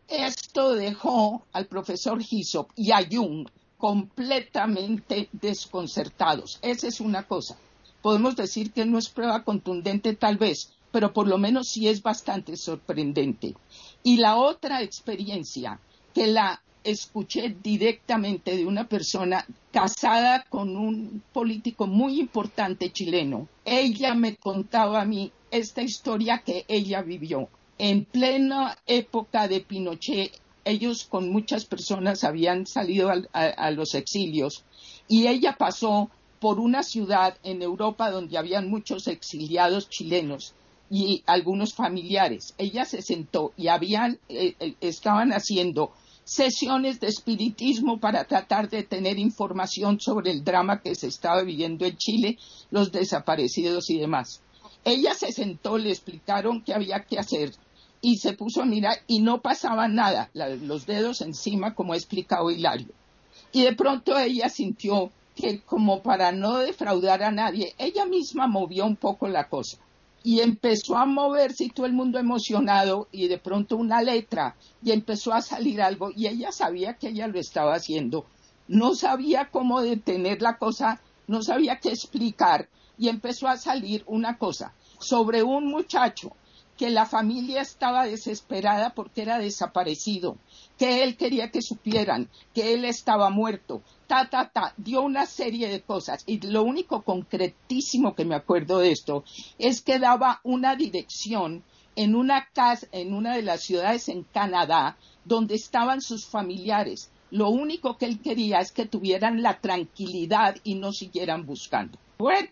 Esto 0.09 0.75
dejó 0.75 1.47
al 1.53 1.67
profesor 1.67 2.21
Hyssop 2.21 2.71
y 2.77 2.93
a 2.93 2.99
Jung 3.11 3.49
completamente 3.79 5.29
desconcertados. 5.33 6.59
Esa 6.63 6.89
es 6.89 7.01
una 7.01 7.25
cosa. 7.25 7.57
Podemos 8.03 8.37
decir 8.37 8.73
que 8.73 8.87
no 8.87 8.99
es 8.99 9.09
prueba 9.09 9.43
contundente 9.43 10.15
tal 10.15 10.37
vez, 10.39 10.73
pero 10.93 11.13
por 11.13 11.29
lo 11.29 11.39
menos 11.39 11.69
sí 11.69 11.89
es 11.89 12.03
bastante 12.03 12.57
sorprendente. 12.57 13.55
Y 14.03 14.19
la 14.19 14.37
otra 14.37 14.83
experiencia 14.83 15.81
que 16.15 16.27
la 16.27 16.63
escuché 16.85 17.57
directamente 17.63 18.57
de 18.57 18.65
una 18.65 18.89
persona 18.89 19.45
casada 19.73 20.45
con 20.49 20.77
un 20.77 21.23
político 21.33 21.87
muy 21.87 22.21
importante 22.21 22.93
chileno. 22.93 23.49
Ella 23.65 24.15
me 24.15 24.37
contaba 24.37 25.03
a 25.03 25.05
mí 25.05 25.33
esta 25.51 25.83
historia 25.83 26.39
que 26.39 26.65
ella 26.69 27.03
vivió. 27.03 27.49
En 27.79 28.05
plena 28.05 28.79
época 28.87 29.49
de 29.49 29.61
Pinochet, 29.61 30.31
ellos 30.67 31.05
con 31.05 31.31
muchas 31.31 31.65
personas 31.65 32.25
habían 32.25 32.67
salido 32.67 33.11
a, 33.33 33.71
los 33.71 33.95
exilios 33.95 34.65
y 35.09 35.29
ella 35.29 35.55
pasó 35.57 36.11
por 36.41 36.59
una 36.59 36.83
ciudad 36.83 37.39
en 37.45 37.63
Europa 37.63 38.11
donde 38.11 38.37
habían 38.37 38.69
muchos 38.69 39.07
exiliados 39.07 39.89
chilenos 39.89 40.55
y 40.91 41.23
algunos 41.27 41.73
familiares. 41.73 42.55
Ella 42.59 42.85
se 42.85 43.01
sentó 43.01 43.53
y 43.57 43.69
habían, 43.69 44.19
eh, 44.29 44.55
eh, 44.59 44.75
estaban 44.81 45.33
haciendo 45.33 45.93
sesiones 46.25 46.99
de 46.99 47.07
espiritismo 47.07 48.01
para 48.01 48.25
tratar 48.25 48.69
de 48.69 48.83
tener 48.83 49.21
información 49.21 50.01
sobre 50.01 50.33
el 50.33 50.43
drama 50.43 50.83
que 50.83 50.97
se 50.97 51.07
estaba 51.07 51.43
viviendo 51.43 51.87
en 51.87 51.97
Chile, 51.97 52.39
los 52.71 52.91
desaparecidos 52.91 53.89
y 53.91 53.99
demás. 53.99 54.43
Ella 54.85 55.15
se 55.15 55.33
sentó, 55.33 55.79
le 55.79 55.91
explicaron 55.91 56.63
qué 56.63 56.75
había 56.75 57.05
que 57.05 57.19
hacer 57.19 57.53
y 58.07 58.19
se 58.19 58.35
puso 58.35 58.63
a 58.63 58.67
mirar 58.67 58.99
y 59.09 59.19
no 59.19 59.43
pasaba 59.43 59.89
nada, 59.89 60.31
los 60.33 60.87
dedos 60.87 61.23
encima, 61.23 61.75
como 61.75 61.93
ha 61.93 61.97
explicado 61.97 62.53
Hilario. 62.53 62.95
Y 63.51 63.65
de 63.65 63.75
pronto 63.75 64.17
ella 64.17 64.49
sintió 64.49 65.11
que 65.35 65.61
como 65.63 66.03
para 66.05 66.31
no 66.31 66.59
defraudar 66.59 67.25
a 67.25 67.33
nadie, 67.33 67.75
ella 67.79 68.07
misma 68.07 68.47
movió 68.47 68.87
un 68.87 68.95
poco 68.95 69.27
la 69.27 69.49
cosa 69.49 69.79
y 70.23 70.39
empezó 70.39 70.97
a 70.97 71.05
moverse 71.05 71.65
y 71.65 71.71
todo 71.71 71.85
el 71.85 71.95
mundo 71.95 72.21
emocionado 72.21 73.09
y 73.11 73.27
de 73.27 73.39
pronto 73.39 73.77
una 73.77 74.01
letra 74.03 74.55
y 74.85 74.93
empezó 74.93 75.33
a 75.35 75.43
salir 75.43 75.83
algo 75.83 76.13
y 76.15 76.29
ella 76.29 76.53
sabía 76.53 76.95
que 76.95 77.09
ella 77.09 77.27
lo 77.27 77.41
estaba 77.41 77.75
haciendo. 77.75 78.25
No 78.69 78.95
sabía 78.95 79.51
cómo 79.51 79.83
detener 79.83 80.43
la 80.43 80.59
cosa, 80.59 81.01
no 81.27 81.43
sabía 81.43 81.81
qué 81.81 81.89
explicar 81.89 82.69
y 82.99 83.09
empezó 83.09 83.49
a 83.49 83.57
salir 83.57 84.05
una 84.07 84.39
cosa 84.39 84.75
sobre 85.01 85.43
un 85.43 85.67
muchacho 85.67 86.31
que 86.77 86.91
la 86.91 87.07
familia 87.07 87.63
estaba 87.63 88.05
desesperada 88.05 88.91
porque 88.95 89.23
era 89.23 89.39
desaparecido, 89.39 90.37
que 90.79 91.03
él 91.03 91.17
quería 91.17 91.51
que 91.51 91.63
supieran 91.63 92.29
que 92.55 92.75
él 92.75 92.85
estaba 92.85 93.31
muerto, 93.31 93.83
ta, 94.07 94.29
ta, 94.29 94.51
ta, 94.51 94.75
dio 94.77 95.03
una 95.03 95.27
serie 95.27 95.69
de 95.69 95.81
cosas. 95.81 96.23
Y 96.27 96.41
lo 96.47 96.63
único 96.63 97.03
concretísimo 97.03 98.15
que 98.15 98.25
me 98.25 98.35
acuerdo 98.35 98.79
de 98.79 98.93
esto 98.93 99.25
es 99.59 99.81
que 99.81 99.99
daba 99.99 100.41
una 100.45 100.77
dirección 100.77 101.65
en 101.97 102.15
una 102.15 102.49
casa, 102.53 102.87
en 102.93 103.15
una 103.15 103.35
de 103.35 103.43
las 103.43 103.63
ciudades 103.63 104.09
en 104.09 104.23
Canadá, 104.25 104.99
donde 105.25 105.55
estaban 105.55 106.03
sus 106.03 106.27
familiares. 106.27 107.11
Lo 107.31 107.49
único 107.49 107.97
que 107.97 108.05
él 108.05 108.21
quería 108.21 108.61
es 108.61 108.71
que 108.71 108.87
tuvieran 108.87 109.43
la 109.43 109.61
tranquilidad 109.61 110.57
y 110.63 110.75
no 110.75 110.93
siguieran 110.93 111.47
buscando. 111.47 111.99
Bueno, 112.19 112.49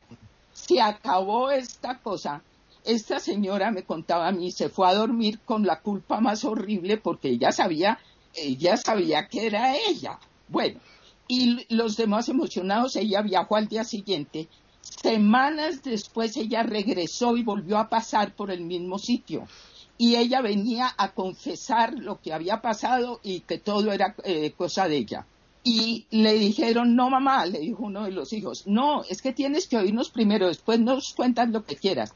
se 0.53 0.81
acabó 0.81 1.51
esta 1.51 1.99
cosa 1.99 2.43
esta 2.85 3.18
señora 3.18 3.70
me 3.70 3.85
contaba 3.85 4.29
a 4.29 4.33
mí, 4.33 4.53
se 4.53 4.68
fue 4.68 4.88
a 4.88 4.94
dormir 4.94 5.40
con 5.40 5.66
la 5.66 5.81
culpa 5.81 6.20
más 6.20 6.44
horrible 6.44 6.99
porque 6.99 7.31
ella 7.31 7.51
sabía, 7.51 7.99
ella 8.35 8.77
sabía 8.77 9.27
que 9.27 9.47
era 9.47 9.75
ella. 9.77 10.18
Bueno, 10.49 10.81
y 11.27 11.75
los 11.75 11.97
demás 11.97 12.29
emocionados, 12.29 12.97
ella 12.97 13.23
viajó 13.23 13.57
al 13.57 13.68
día 13.68 13.85
siguiente. 13.85 14.49
Semanas 14.83 15.83
después 15.83 16.37
ella 16.37 16.62
regresó 16.62 17.37
y 17.37 17.42
volvió 17.42 17.79
a 17.79 17.88
pasar 17.88 18.35
por 18.35 18.51
el 18.51 18.61
mismo 18.61 18.99
sitio. 18.99 19.49
Y 19.97 20.16
ella 20.16 20.42
venía 20.42 20.92
a 20.99 21.12
confesar 21.12 21.94
lo 21.94 22.20
que 22.20 22.35
había 22.35 22.61
pasado 22.61 23.20
y 23.23 23.40
que 23.40 23.59
todo 23.59 23.92
era 23.92 24.14
eh, 24.25 24.53
cosa 24.53 24.88
de 24.88 24.97
ella. 24.99 25.27
Y 25.62 26.05
le 26.11 26.35
dijeron, 26.35 26.94
no 26.94 27.09
mamá, 27.09 27.47
le 27.47 27.61
dijo 27.61 27.85
uno 27.85 28.05
de 28.05 28.11
los 28.11 28.35
hijos, 28.35 28.66
no, 28.66 29.03
es 29.05 29.23
que 29.23 29.33
tienes 29.33 29.66
que 29.66 29.79
oírnos 29.79 30.11
primero, 30.11 30.49
después 30.49 30.79
nos 30.79 31.14
cuentas 31.14 31.49
lo 31.49 31.64
que 31.64 31.77
quieras 31.77 32.12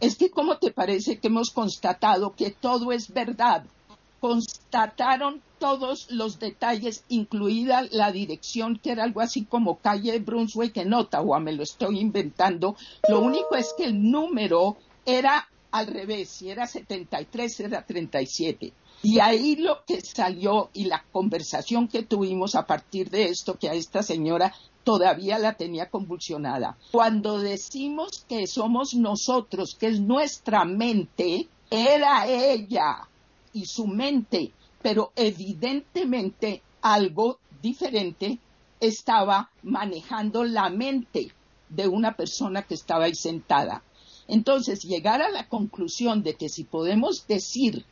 es 0.00 0.16
que 0.16 0.30
¿cómo 0.30 0.58
te 0.58 0.70
parece 0.70 1.18
que 1.18 1.28
hemos 1.28 1.50
constatado 1.50 2.34
que 2.34 2.50
todo 2.50 2.92
es 2.92 3.12
verdad? 3.12 3.64
Constataron 4.20 5.42
todos 5.58 6.10
los 6.10 6.38
detalles, 6.38 7.04
incluida 7.08 7.86
la 7.90 8.12
dirección, 8.12 8.78
que 8.78 8.92
era 8.92 9.04
algo 9.04 9.20
así 9.20 9.44
como 9.44 9.78
calle 9.78 10.18
Brunswick 10.18 10.76
en 10.76 10.94
Ottawa, 10.94 11.40
me 11.40 11.52
lo 11.52 11.62
estoy 11.62 12.00
inventando. 12.00 12.76
Lo 13.08 13.20
único 13.20 13.54
es 13.56 13.74
que 13.76 13.84
el 13.84 14.10
número 14.10 14.76
era 15.04 15.48
al 15.70 15.86
revés, 15.86 16.30
si 16.30 16.50
era 16.50 16.66
73 16.66 17.60
era 17.60 17.84
37. 17.84 18.72
Y 19.02 19.20
ahí 19.20 19.56
lo 19.56 19.84
que 19.86 20.00
salió 20.00 20.70
y 20.72 20.86
la 20.86 21.04
conversación 21.12 21.86
que 21.86 22.02
tuvimos 22.02 22.54
a 22.54 22.66
partir 22.66 23.10
de 23.10 23.26
esto, 23.26 23.56
que 23.56 23.68
a 23.68 23.74
esta 23.74 24.02
señora 24.02 24.52
todavía 24.88 25.38
la 25.38 25.52
tenía 25.52 25.90
convulsionada. 25.90 26.78
Cuando 26.92 27.40
decimos 27.40 28.24
que 28.26 28.46
somos 28.46 28.94
nosotros, 28.94 29.76
que 29.78 29.88
es 29.88 30.00
nuestra 30.00 30.64
mente, 30.64 31.46
era 31.70 32.26
ella 32.26 33.06
y 33.52 33.66
su 33.66 33.86
mente, 33.86 34.50
pero 34.80 35.12
evidentemente 35.14 36.62
algo 36.80 37.38
diferente 37.60 38.38
estaba 38.80 39.50
manejando 39.62 40.42
la 40.44 40.70
mente 40.70 41.32
de 41.68 41.86
una 41.86 42.16
persona 42.16 42.62
que 42.62 42.72
estaba 42.72 43.04
ahí 43.04 43.14
sentada. 43.14 43.82
Entonces, 44.26 44.84
llegar 44.84 45.20
a 45.20 45.28
la 45.28 45.50
conclusión 45.50 46.22
de 46.22 46.32
que 46.32 46.48
si 46.48 46.64
podemos 46.64 47.26
decir 47.26 47.84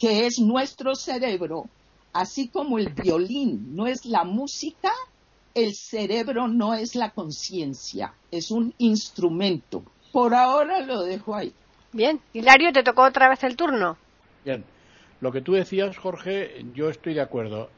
que 0.00 0.26
es 0.26 0.40
nuestro 0.40 0.96
cerebro, 0.96 1.66
así 2.12 2.48
como 2.48 2.76
el 2.78 2.88
violín 2.88 3.76
no 3.76 3.86
es 3.86 4.04
la 4.04 4.24
música, 4.24 4.90
el 5.54 5.74
cerebro 5.74 6.48
no 6.48 6.74
es 6.74 6.94
la 6.94 7.10
conciencia, 7.10 8.14
es 8.30 8.50
un 8.50 8.74
instrumento. 8.78 9.82
Por 10.12 10.34
ahora 10.34 10.80
lo 10.80 11.02
dejo 11.02 11.34
ahí. 11.34 11.52
Bien, 11.92 12.20
Hilario, 12.32 12.72
te 12.72 12.82
tocó 12.82 13.02
otra 13.02 13.28
vez 13.28 13.42
el 13.44 13.56
turno. 13.56 13.96
Bien, 14.44 14.64
lo 15.20 15.32
que 15.32 15.40
tú 15.40 15.52
decías, 15.52 15.96
Jorge, 15.96 16.64
yo 16.74 16.88
estoy 16.88 17.14
de 17.14 17.20
acuerdo. 17.20 17.70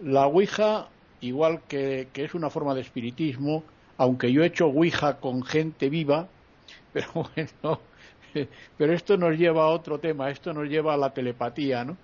La 0.00 0.26
Ouija, 0.26 0.88
igual 1.20 1.62
que, 1.68 2.08
que 2.12 2.24
es 2.24 2.34
una 2.34 2.50
forma 2.50 2.74
de 2.74 2.82
espiritismo, 2.82 3.62
aunque 3.96 4.32
yo 4.32 4.42
he 4.42 4.46
hecho 4.46 4.66
Ouija 4.66 5.18
con 5.18 5.44
gente 5.44 5.88
viva, 5.88 6.28
pero 6.92 7.08
bueno, 7.12 7.80
pero 8.78 8.92
esto 8.92 9.16
nos 9.16 9.36
lleva 9.38 9.64
a 9.64 9.68
otro 9.68 9.98
tema, 9.98 10.30
esto 10.30 10.52
nos 10.52 10.68
lleva 10.68 10.94
a 10.94 10.96
la 10.96 11.14
telepatía, 11.14 11.84
¿no? 11.84 11.96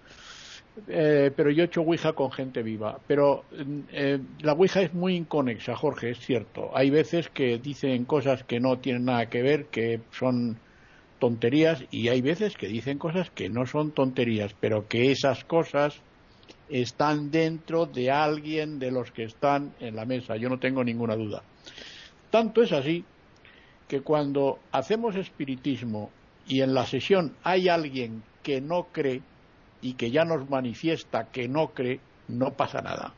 Eh, 0.89 1.31
pero 1.37 1.51
yo 1.51 1.63
he 1.63 1.67
hecho 1.67 1.83
Ouija 1.83 2.13
con 2.15 2.31
gente 2.31 2.63
viva. 2.63 2.99
Pero 3.07 3.45
eh, 3.93 4.19
la 4.41 4.53
Ouija 4.53 4.81
es 4.81 4.95
muy 4.95 5.17
inconexa, 5.17 5.77
Jorge, 5.77 6.11
es 6.11 6.19
cierto. 6.19 6.71
Hay 6.75 6.91
veces 6.91 7.29
que 7.29 7.59
dicen 7.59 8.05
cosas 8.05 8.45
que 8.45 8.61
no 8.61 8.79
tienen 8.79 9.05
nada 9.05 9.29
que 9.29 9.43
ver, 9.43 9.67
que 9.67 10.01
son 10.11 10.59
tonterías, 11.19 11.85
y 11.91 12.09
hay 12.09 12.21
veces 12.21 12.57
que 12.57 12.67
dicen 12.67 12.99
cosas 12.99 13.31
que 13.31 13.49
no 13.49 13.67
son 13.67 13.93
tonterías, 13.93 14.57
pero 14.59 14.89
que 14.89 15.13
esas 15.13 15.45
cosas 15.45 16.01
están 16.69 17.31
dentro 17.31 17.87
de 17.87 18.11
alguien 18.11 18.79
de 18.79 18.91
los 18.91 19.13
que 19.13 19.25
están 19.25 19.73
en 19.79 19.95
la 19.95 20.05
mesa. 20.05 20.37
Yo 20.37 20.49
no 20.49 20.59
tengo 20.59 20.83
ninguna 20.83 21.15
duda. 21.15 21.43
Tanto 22.31 22.63
es 22.63 22.73
así 22.73 23.05
que 23.87 24.01
cuando 24.01 24.59
hacemos 24.73 25.17
espiritismo 25.17 26.11
y 26.47 26.63
en 26.63 26.73
la 26.73 26.87
sesión 26.87 27.37
hay 27.45 27.69
alguien 27.69 28.23
que 28.43 28.61
no 28.61 28.89
cree, 28.91 29.21
y 29.83 29.95
que 29.95 30.11
ya 30.11 30.25
nos 30.25 30.49
manifiesta 30.49 31.31
que 31.31 31.49
no 31.49 31.69
cree, 31.75 32.01
no 32.29 32.53
pasa 32.55 32.81
nada. 32.81 33.13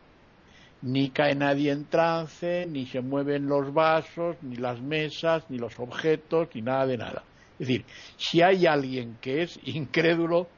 Ni 0.82 1.10
cae 1.10 1.34
nadie 1.34 1.70
en 1.70 1.84
trance, 1.84 2.66
ni 2.66 2.86
se 2.86 3.00
mueven 3.00 3.46
los 3.46 3.72
vasos, 3.72 4.36
ni 4.42 4.56
las 4.56 4.80
mesas, 4.80 5.44
ni 5.48 5.58
los 5.58 5.78
objetos, 5.78 6.48
ni 6.54 6.62
nada 6.62 6.86
de 6.86 6.96
nada. 6.96 7.22
Es 7.58 7.68
decir, 7.68 7.84
si 8.16 8.42
hay 8.42 8.66
alguien 8.66 9.16
que 9.20 9.42
es 9.42 9.58
incrédulo, 9.64 10.48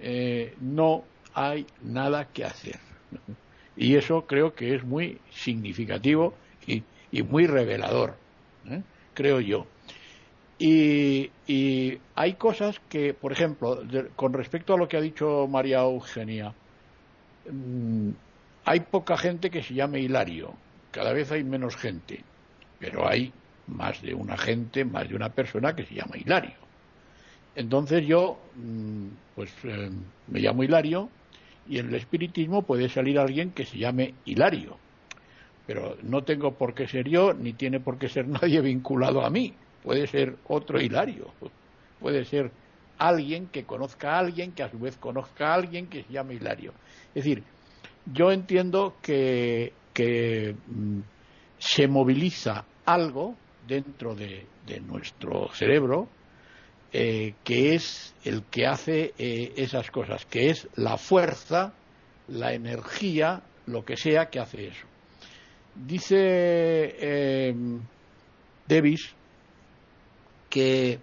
eh, 0.00 0.54
no 0.60 1.04
hay 1.34 1.66
nada 1.82 2.28
que 2.32 2.44
hacer. 2.44 2.78
Y 3.76 3.96
eso 3.96 4.26
creo 4.26 4.54
que 4.54 4.74
es 4.74 4.84
muy 4.84 5.18
significativo 5.30 6.34
y, 6.66 6.82
muy 7.22 7.46
revelador, 7.46 8.14
¿eh? 8.66 8.82
creo 9.14 9.40
yo. 9.40 9.66
Y, 10.62 11.30
hay 12.14 12.34
cosas 12.34 12.78
que, 12.90 13.14
por 13.14 13.32
ejemplo, 13.32 13.82
con 14.14 14.34
respecto 14.34 14.74
a 14.74 14.76
lo 14.76 14.88
que 14.88 14.98
ha 14.98 15.00
dicho 15.00 15.48
María 15.48 15.80
Eugenia, 15.80 16.52
mm, 17.50 18.10
hay 18.66 18.80
poca 18.80 19.16
gente 19.16 19.50
que 19.50 19.62
se 19.62 19.72
llame 19.72 20.00
Hilario, 20.00 20.52
cada 20.90 21.14
vez 21.14 21.32
hay 21.32 21.44
menos 21.44 21.76
gente, 21.76 22.22
pero 22.78 23.08
hay 23.08 23.32
más 23.68 24.02
de 24.02 24.12
una 24.12 24.36
gente, 24.36 24.84
más 24.84 25.08
de 25.08 25.16
una 25.16 25.30
persona 25.30 25.74
que 25.74 25.86
se 25.86 25.94
llama 25.94 26.18
Hilario. 26.18 26.58
Entonces 27.56 28.06
yo, 28.06 28.38
mm, 28.56 29.06
pues 29.34 29.50
eh, 29.64 29.90
me 30.28 30.40
llamo 30.40 30.62
Hilario 30.62 31.08
y 31.68 31.78
en 31.78 31.88
el 31.88 31.94
espiritismo 31.94 32.62
puede 32.62 32.90
salir 32.90 33.18
alguien 33.18 33.52
que 33.52 33.64
se 33.64 33.78
llame 33.78 34.14
Hilario, 34.26 34.76
pero 35.66 35.96
no 36.02 36.22
tengo 36.24 36.52
por 36.58 36.74
qué 36.74 36.86
ser 36.86 37.08
yo, 37.08 37.32
ni 37.32 37.54
tiene 37.54 37.80
por 37.80 37.98
qué 37.98 38.10
ser 38.10 38.28
nadie 38.28 38.60
vinculado 38.60 39.24
a 39.24 39.30
mí 39.30 39.54
puede 39.82 40.06
ser 40.06 40.36
otro 40.46 40.80
Hilario, 40.80 41.32
puede 42.00 42.24
ser 42.24 42.50
alguien 42.98 43.46
que 43.46 43.64
conozca 43.64 44.14
a 44.14 44.18
alguien, 44.18 44.52
que 44.52 44.62
a 44.62 44.70
su 44.70 44.78
vez 44.78 44.96
conozca 44.96 45.48
a 45.48 45.54
alguien 45.54 45.86
que 45.86 46.04
se 46.04 46.12
llame 46.12 46.34
Hilario. 46.34 46.72
Es 47.14 47.24
decir, 47.24 47.42
yo 48.12 48.30
entiendo 48.30 48.96
que, 49.02 49.72
mm, 50.66 51.00
se 51.58 51.88
moviliza 51.88 52.64
algo 52.86 53.34
dentro 53.66 54.14
de, 54.14 54.46
nuestro 54.86 55.48
cerebro 55.52 56.08
eh, 56.92 57.34
que 57.42 57.74
es 57.74 58.14
el 58.24 58.44
que 58.44 58.66
hace 58.66 59.14
eh, 59.18 59.52
esas 59.56 59.90
cosas, 59.90 60.24
que 60.26 60.50
es 60.50 60.68
la 60.76 60.96
fuerza, 60.96 61.72
la 62.28 62.52
energía, 62.52 63.42
lo 63.66 63.84
que 63.84 63.96
sea 63.96 64.26
que 64.26 64.38
hace 64.38 64.68
eso. 64.68 64.86
Dice 65.74 66.16
eh, 66.18 67.54
Davis 68.68 69.14
que 70.50 70.98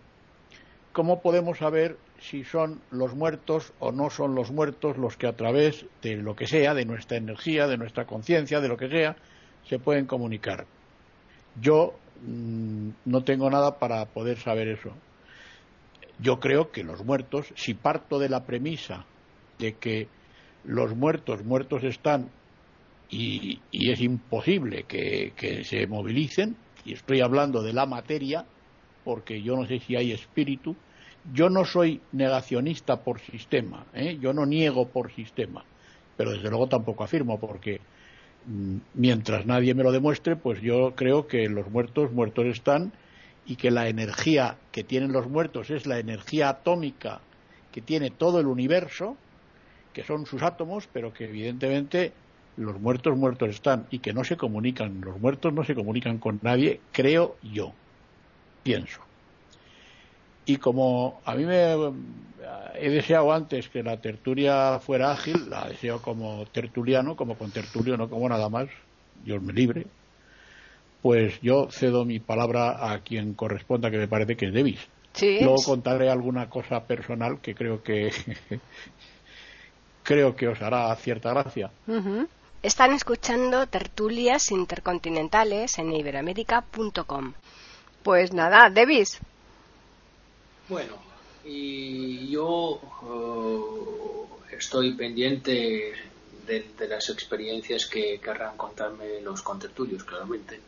cómo 0.92 1.22
podemos 1.22 1.58
saber 1.58 1.98
si 2.20 2.44
son 2.44 2.82
los 2.92 3.16
muertos 3.16 3.74
o 3.80 3.92
no 3.92 4.10
son 4.10 4.36
los 4.36 4.52
muertos 4.52 4.98
los 4.98 5.18
que 5.18 5.28
a 5.28 5.36
través 5.36 5.86
de 6.02 6.18
lo 6.18 6.36
que 6.36 6.48
sea, 6.48 6.74
de 6.74 6.86
nuestra 6.86 7.18
energía, 7.18 7.68
de 7.68 7.78
nuestra 7.78 8.06
conciencia, 8.06 8.60
de 8.60 8.68
lo 8.68 8.78
que 8.78 8.90
sea, 8.90 9.16
se 9.64 9.80
pueden 9.80 10.06
comunicar. 10.06 10.66
Yo 11.60 11.94
mm, 12.22 12.90
no 13.06 13.24
tengo 13.24 13.50
nada 13.50 13.80
para 13.80 14.06
poder 14.06 14.38
saber 14.38 14.68
eso. 14.68 14.92
Yo 16.20 16.40
creo 16.40 16.72
que 16.72 16.84
los 16.84 17.06
muertos, 17.06 17.54
si 17.56 17.74
parto 17.74 18.20
de 18.20 18.30
la 18.30 18.46
premisa 18.46 19.06
de 19.60 19.74
que 19.74 20.08
los 20.64 20.96
muertos 20.96 21.44
muertos 21.44 21.84
están 21.84 22.30
y, 23.10 23.62
es 23.72 24.02
imposible 24.02 24.84
que 24.84 25.62
se 25.64 25.88
movilicen, 25.88 26.58
y 26.84 26.94
estoy 26.94 27.22
hablando 27.22 27.62
de 27.62 27.74
la 27.74 27.86
materia, 27.86 28.46
porque 29.08 29.42
yo 29.42 29.56
no 29.56 29.66
sé 29.66 29.80
si 29.80 29.96
hay 29.96 30.12
espíritu. 30.12 30.76
Yo 31.34 31.50
no 31.50 31.64
soy 31.64 32.02
negacionista 32.12 33.06
por 33.06 33.22
sistema, 33.22 33.86
¿eh? 33.94 34.18
yo 34.20 34.34
no 34.34 34.46
niego 34.46 34.90
por 34.90 35.14
sistema, 35.14 35.64
pero 36.18 36.32
desde 36.32 36.50
luego 36.50 36.68
tampoco 36.68 37.06
afirmo, 37.06 37.40
porque 37.40 37.80
mm, 38.48 38.76
mientras 38.96 39.46
nadie 39.46 39.74
me 39.74 39.84
lo 39.84 39.94
demuestre, 39.94 40.36
pues 40.36 40.62
yo 40.62 40.94
creo 40.98 41.26
que 41.26 41.48
los 41.48 41.70
muertos 41.70 42.12
muertos 42.12 42.48
están 42.48 42.92
y 43.46 43.56
que 43.56 43.72
la 43.72 43.88
energía 43.88 44.58
que 44.74 44.84
tienen 44.84 45.14
los 45.14 45.30
muertos 45.30 45.70
es 45.70 45.86
la 45.86 46.00
energía 46.00 46.50
atómica 46.50 47.22
que 47.72 47.80
tiene 47.80 48.10
todo 48.10 48.42
el 48.42 48.48
universo, 48.48 49.16
que 49.94 50.04
son 50.04 50.26
sus 50.26 50.44
átomos, 50.44 50.90
pero 50.92 51.14
que 51.14 51.26
evidentemente 51.26 52.12
los 52.58 52.78
muertos 52.78 53.18
muertos 53.18 53.52
están 53.52 53.88
y 53.90 54.00
que 54.00 54.12
no 54.12 54.26
se 54.26 54.36
comunican, 54.36 55.00
los 55.00 55.18
muertos 55.18 55.54
no 55.54 55.64
se 55.64 55.76
comunican 55.76 56.18
con 56.18 56.42
nadie, 56.44 56.82
creo 56.92 57.38
yo 57.42 57.74
pienso. 58.68 59.00
Y 60.46 60.58
como 60.58 61.22
a 61.26 61.36
mí 61.36 61.46
me 61.46 61.74
he 62.76 62.90
deseado 62.90 63.32
antes 63.32 63.70
que 63.70 63.82
la 63.82 63.98
tertulia 63.98 64.80
fuera 64.80 65.12
ágil, 65.12 65.50
la 65.50 65.68
deseo 65.68 66.02
como 66.02 66.46
tertuliano, 66.48 67.16
como 67.16 67.38
con 67.38 67.52
tertulio, 67.52 67.98
no 67.98 68.10
como 68.10 68.28
nada 68.28 68.50
más, 68.50 68.68
Dios 69.24 69.42
me 69.42 69.54
libre, 69.54 69.88
pues 71.02 71.40
yo 71.42 71.70
cedo 71.72 72.04
mi 72.04 72.20
palabra 72.20 72.92
a 72.92 73.00
quien 73.00 73.34
corresponda, 73.34 73.90
que 73.90 73.98
me 73.98 74.08
parece 74.08 74.36
que 74.36 74.48
es 74.48 74.54
Davis. 74.54 74.80
Luego 75.22 75.56
contaré 75.66 76.10
alguna 76.10 76.50
cosa 76.50 76.84
personal 76.84 77.40
que 77.42 77.56
creo 77.56 77.82
que 77.82 78.12
creo 80.04 80.36
que 80.36 80.48
os 80.48 80.62
hará 80.62 80.96
cierta 80.98 81.32
gracia. 81.32 81.72
Están 82.62 82.92
escuchando 82.92 83.66
tertulias 83.68 84.52
intercontinentales 84.52 85.80
en 85.80 85.94
iberoamérica.com. 85.94 87.34
Pues 88.08 88.32
nada, 88.32 88.70
Davis. 88.70 89.20
Bueno, 90.70 90.94
y 91.44 92.30
yo 92.30 92.80
eh, 94.50 94.56
estoy 94.56 94.94
pendiente 94.94 95.92
de, 96.46 96.88
las 96.88 97.10
experiencias 97.10 97.86
que 97.86 98.18
querrán 98.24 98.56
contarme 98.56 99.20
los 99.20 99.42
contertulios, 99.42 100.06
claramente. 100.06 100.62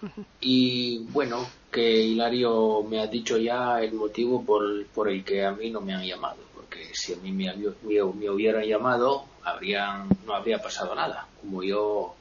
Y 0.40 1.00
bueno, 1.10 1.46
que 1.70 1.86
Hilario 1.86 2.82
me 2.84 3.00
ha 3.00 3.06
dicho 3.06 3.36
ya 3.36 3.78
el 3.82 3.92
motivo 3.92 4.42
por, 4.42 5.10
el 5.10 5.22
que 5.22 5.44
a 5.44 5.52
mí 5.52 5.68
no 5.68 5.82
me 5.82 5.92
han 5.92 6.06
llamado, 6.06 6.38
porque 6.54 6.94
si 6.94 7.12
a 7.12 7.16
mí 7.16 7.30
me, 7.30 7.54
me, 7.54 8.30
hubieran 8.30 8.64
llamado, 8.64 9.26
habrían, 9.44 10.08
no 10.24 10.34
habría 10.34 10.62
pasado 10.62 10.94
nada. 10.94 11.28
Como 11.42 11.62
yo 11.62 12.14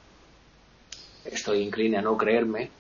estoy 1.24 1.62
inclinado 1.62 2.10
a 2.10 2.12
no 2.12 2.18
creerme, 2.18 2.72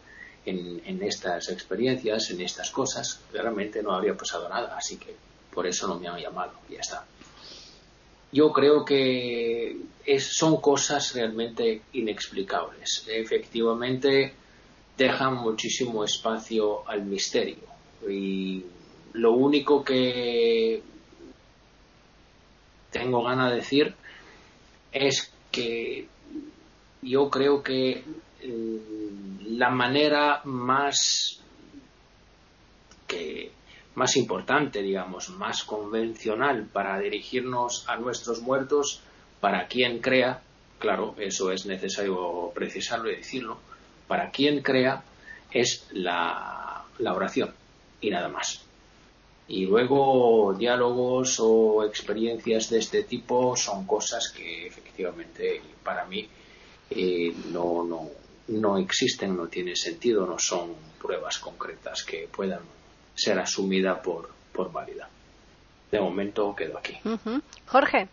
en, 0.45 1.01
estas 1.03 1.49
experiencias, 1.49 2.29
en 2.31 2.41
estas 2.41 2.69
cosas, 2.71 3.21
claramente 3.31 3.81
no 3.81 3.91
habría 3.91 4.15
pasado 4.15 4.47
nada, 4.49 4.75
así 4.77 4.97
que 4.97 5.15
por 5.51 5.65
eso 5.67 5.87
no 5.87 5.99
me 5.99 6.07
han 6.07 6.19
llamado, 6.19 6.53
ya 6.69 6.79
está. 6.79 7.05
Yo 8.31 8.51
creo 8.51 8.83
que 8.83 9.77
son 10.19 10.59
cosas 10.59 11.13
realmente 11.13 11.83
inexplicables. 11.93 13.05
Efectivamente, 13.07 14.33
dejan 14.97 15.35
muchísimo 15.35 16.03
espacio 16.03 16.87
al 16.87 17.05
misterio. 17.05 17.63
Y 18.07 18.65
lo 19.13 19.31
único 19.31 19.83
que 19.83 20.81
tengo 22.91 23.23
ganas 23.23 23.51
de 23.51 23.55
decir 23.57 23.95
es 24.91 25.31
que 25.51 26.07
yo 27.01 27.29
creo 27.29 27.63
que 27.63 28.03
la 29.47 29.69
manera 29.69 30.41
más 30.43 31.39
que 33.07 33.51
más 33.95 34.17
importante, 34.17 34.81
digamos, 34.81 35.29
más 35.29 35.63
convencional 35.63 36.67
para 36.71 36.99
dirigirnos 36.99 37.87
a 37.87 37.95
nuestros 37.95 38.41
muertos, 38.41 39.01
para 39.39 39.67
quien 39.67 39.99
crea, 39.99 40.41
claro, 40.79 41.15
eso 41.17 41.51
es 41.51 41.65
necesario 41.65 42.51
precisarlo 42.53 43.09
y 43.09 43.17
decirlo, 43.17 43.57
para 44.07 44.31
quien 44.31 44.61
crea 44.61 45.03
es 45.51 45.87
la, 45.91 46.83
la 46.99 47.13
oración. 47.13 47.53
y 48.01 48.09
nada 48.09 48.27
más. 48.27 48.61
Y 49.47 49.65
luego 49.65 50.53
diálogos 50.57 51.39
o 51.39 51.85
experiencias 51.85 52.69
de 52.69 52.79
este 52.79 53.03
tipo 53.03 53.55
son 53.55 53.85
cosas 53.85 54.31
que 54.35 54.67
efectivamente 54.67 55.61
para 55.83 56.05
mí 56.05 56.27
eh, 56.89 57.33
no, 57.51 57.83
no, 57.83 58.09
no 58.47 58.77
existen, 58.77 59.35
no 59.35 59.47
tienen 59.47 59.75
sentido, 59.75 60.25
no 60.25 60.37
son 60.39 60.75
pruebas 61.01 61.39
concretas 61.39 62.03
que 62.03 62.27
puedan 62.31 62.61
ser 63.15 63.39
asumidas 63.39 63.99
por, 63.99 64.29
por 64.53 64.71
válida. 64.71 65.09
De 65.91 65.99
momento 65.99 66.55
quedo 66.55 66.77
aquí. 66.77 66.97
Jorge. 67.65 68.07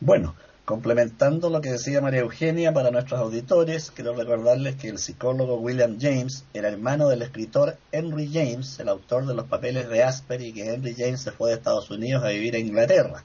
Bueno, 0.00 0.34
Complementando 0.66 1.48
lo 1.48 1.60
que 1.60 1.70
decía 1.70 2.00
María 2.00 2.22
Eugenia 2.22 2.72
para 2.72 2.90
nuestros 2.90 3.20
auditores, 3.20 3.92
quiero 3.92 4.16
recordarles 4.16 4.74
que 4.74 4.88
el 4.88 4.98
psicólogo 4.98 5.60
William 5.60 5.96
James 6.00 6.44
era 6.54 6.68
hermano 6.68 7.08
del 7.08 7.22
escritor 7.22 7.78
Henry 7.92 8.28
James, 8.32 8.80
el 8.80 8.88
autor 8.88 9.26
de 9.26 9.34
los 9.34 9.46
papeles 9.46 9.88
de 9.88 10.02
Asper, 10.02 10.40
y 10.42 10.52
que 10.52 10.74
Henry 10.74 10.96
James 10.98 11.20
se 11.20 11.30
fue 11.30 11.50
de 11.50 11.58
Estados 11.58 11.88
Unidos 11.88 12.24
a 12.24 12.30
vivir 12.30 12.56
a 12.56 12.58
Inglaterra. 12.58 13.22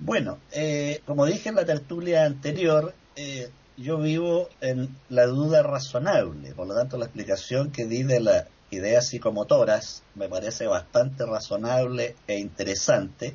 Bueno, 0.00 0.38
eh, 0.50 1.00
como 1.06 1.26
dije 1.26 1.48
en 1.48 1.54
la 1.54 1.64
tertulia 1.64 2.24
anterior, 2.24 2.92
eh, 3.14 3.48
yo 3.76 3.98
vivo 3.98 4.48
en 4.60 4.96
la 5.08 5.26
duda 5.26 5.62
razonable, 5.62 6.54
por 6.54 6.66
lo 6.66 6.74
tanto 6.74 6.96
la 6.96 7.06
explicación 7.06 7.70
que 7.70 7.86
di 7.86 8.02
de 8.02 8.20
las 8.20 8.46
ideas 8.70 9.08
psicomotoras 9.08 10.02
me 10.14 10.28
parece 10.28 10.66
bastante 10.66 11.24
razonable 11.24 12.16
e 12.26 12.38
interesante 12.38 13.34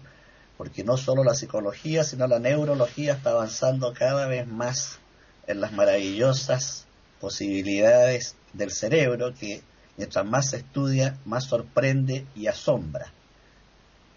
porque 0.58 0.84
no 0.84 0.98
solo 0.98 1.24
la 1.24 1.34
psicología, 1.34 2.04
sino 2.04 2.28
la 2.28 2.40
neurología 2.40 3.14
está 3.14 3.32
avanzando 3.32 3.94
cada 3.94 4.28
vez 4.28 4.48
más 4.48 5.00
en 5.48 5.60
las 5.60 5.72
maravillosas 5.74 6.86
posibilidades 7.20 8.36
del 8.54 8.72
cerebro 8.72 9.34
que 9.34 9.62
mientras 9.98 10.26
más 10.26 10.52
se 10.52 10.58
estudia, 10.58 11.18
más 11.26 11.46
sorprende 11.46 12.26
y 12.36 12.48
asombra. 12.48 13.12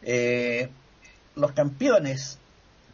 Eh, 0.02 0.68
los 1.34 1.52
campeones 1.52 2.38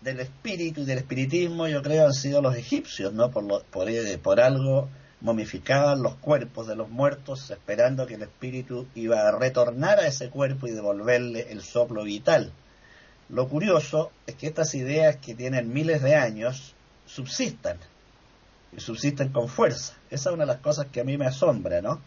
del 0.01 0.21
espíritu 0.21 0.83
y 0.83 0.85
del 0.85 0.99
espiritismo 0.99 1.69
yo 1.69 1.83
creo 1.83 2.07
han 2.07 2.15
sido 2.15 2.41
los 2.41 2.57
egipcios, 2.57 3.13
¿no? 3.13 3.31
Por, 3.31 3.65
por, 3.65 3.89
eh, 3.91 4.19
por 4.19 4.41
algo 4.41 4.89
momificaban 5.21 6.03
los 6.03 6.15
cuerpos 6.17 6.67
de 6.67 6.77
los 6.77 6.89
muertos 6.89 7.51
esperando 7.51 8.07
que 8.07 8.15
el 8.15 8.23
espíritu 8.23 8.87
iba 8.95 9.21
a 9.21 9.39
retornar 9.39 9.99
a 9.99 10.07
ese 10.07 10.31
cuerpo 10.31 10.67
y 10.67 10.71
devolverle 10.71 11.53
el 11.53 11.63
soplo 11.63 12.05
vital. 12.05 12.53
Lo 13.29 13.49
curioso 13.49 14.11
es 14.27 14.35
que 14.35 14.47
estas 14.47 14.75
ideas 14.75 15.17
que 15.17 15.35
tienen 15.35 15.73
miles 15.73 16.03
de 16.03 16.17
años 16.17 16.75
subsistan 17.07 17.77
y 18.77 18.81
subsisten 18.81 19.29
con 19.29 19.49
fuerza. 19.49 19.95
Esa 20.11 20.31
es 20.31 20.35
una 20.35 20.45
de 20.45 20.53
las 20.53 20.61
cosas 20.61 20.87
que 20.87 21.01
a 21.01 21.05
mí 21.05 21.19
me 21.19 21.27
asombra, 21.27 21.83
¿no? 21.83 22.01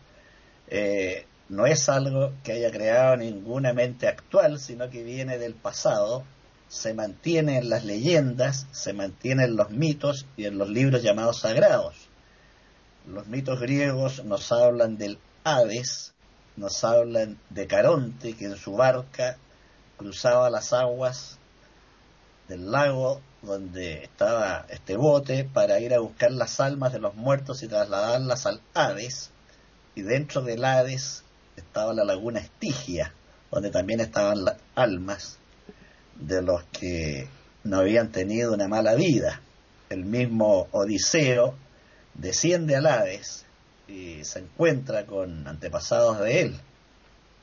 Eh, 0.67 1.25
no 1.49 1.65
es 1.65 1.87
algo 1.89 2.33
que 2.43 2.53
haya 2.53 2.71
creado 2.71 3.17
ninguna 3.17 3.73
mente 3.73 4.07
actual, 4.07 4.59
sino 4.59 4.89
que 4.89 5.03
viene 5.03 5.37
del 5.37 5.53
pasado, 5.53 6.23
se 6.73 6.95
mantiene 6.95 7.59
en 7.59 7.69
las 7.69 7.85
leyendas, 7.85 8.65
se 8.71 8.93
mantiene 8.93 9.43
en 9.43 9.55
los 9.55 9.69
mitos 9.69 10.25
y 10.35 10.45
en 10.45 10.57
los 10.57 10.69
libros 10.69 11.03
llamados 11.03 11.41
sagrados. 11.41 11.95
Los 13.05 13.27
mitos 13.27 13.59
griegos 13.59 14.25
nos 14.25 14.51
hablan 14.51 14.97
del 14.97 15.19
Hades, 15.43 16.15
nos 16.55 16.83
hablan 16.83 17.37
de 17.51 17.67
Caronte, 17.67 18.35
que 18.35 18.45
en 18.45 18.57
su 18.57 18.73
barca 18.73 19.37
cruzaba 19.97 20.49
las 20.49 20.73
aguas 20.73 21.37
del 22.47 22.71
lago 22.71 23.21
donde 23.43 24.05
estaba 24.05 24.65
este 24.67 24.97
bote 24.97 25.43
para 25.43 25.79
ir 25.79 25.93
a 25.93 25.99
buscar 25.99 26.31
las 26.31 26.59
almas 26.59 26.91
de 26.91 26.99
los 26.99 27.13
muertos 27.13 27.61
y 27.61 27.67
trasladarlas 27.67 28.47
al 28.47 28.61
Hades. 28.73 29.29
Y 29.93 30.01
dentro 30.01 30.41
del 30.41 30.65
Hades 30.65 31.23
estaba 31.55 31.93
la 31.93 32.03
laguna 32.03 32.39
Estigia, 32.39 33.13
donde 33.51 33.69
también 33.69 33.99
estaban 33.99 34.43
las 34.43 34.57
almas 34.73 35.37
de 36.19 36.41
los 36.41 36.63
que 36.65 37.27
no 37.63 37.77
habían 37.77 38.11
tenido 38.11 38.53
una 38.53 38.67
mala 38.67 38.95
vida. 38.95 39.41
El 39.89 40.05
mismo 40.05 40.67
Odiseo 40.71 41.55
desciende 42.13 42.75
al 42.75 42.87
Hades 42.87 43.45
y 43.87 44.23
se 44.23 44.39
encuentra 44.39 45.05
con 45.05 45.47
antepasados 45.47 46.19
de 46.19 46.41
él. 46.41 46.55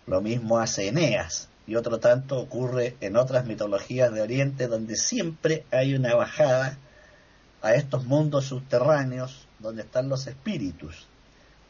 Lo 0.06 0.20
mismo 0.20 0.59
hace 0.59 0.88
Eneas 0.88 1.48
y 1.66 1.76
otro 1.76 2.00
tanto 2.00 2.38
ocurre 2.38 2.96
en 3.00 3.16
otras 3.16 3.46
mitologías 3.46 4.12
de 4.12 4.22
Oriente 4.22 4.66
donde 4.66 4.96
siempre 4.96 5.64
hay 5.70 5.94
una 5.94 6.14
bajada 6.14 6.78
a 7.62 7.74
estos 7.74 8.06
mundos 8.06 8.46
subterráneos 8.46 9.46
donde 9.59 9.83
están 9.83 10.09
los 10.09 10.26
espíritus. 10.26 11.06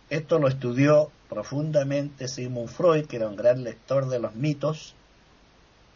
Esto 0.09 0.39
lo 0.39 0.49
estudió 0.49 1.11
profundamente 1.29 2.29
Sigmund 2.29 2.69
Freud, 2.69 3.07
que 3.07 3.17
era 3.17 3.29
un 3.29 3.37
gran 3.37 3.63
lector 3.63 4.09
de 4.09 4.19
los 4.19 4.35
mitos, 4.35 4.95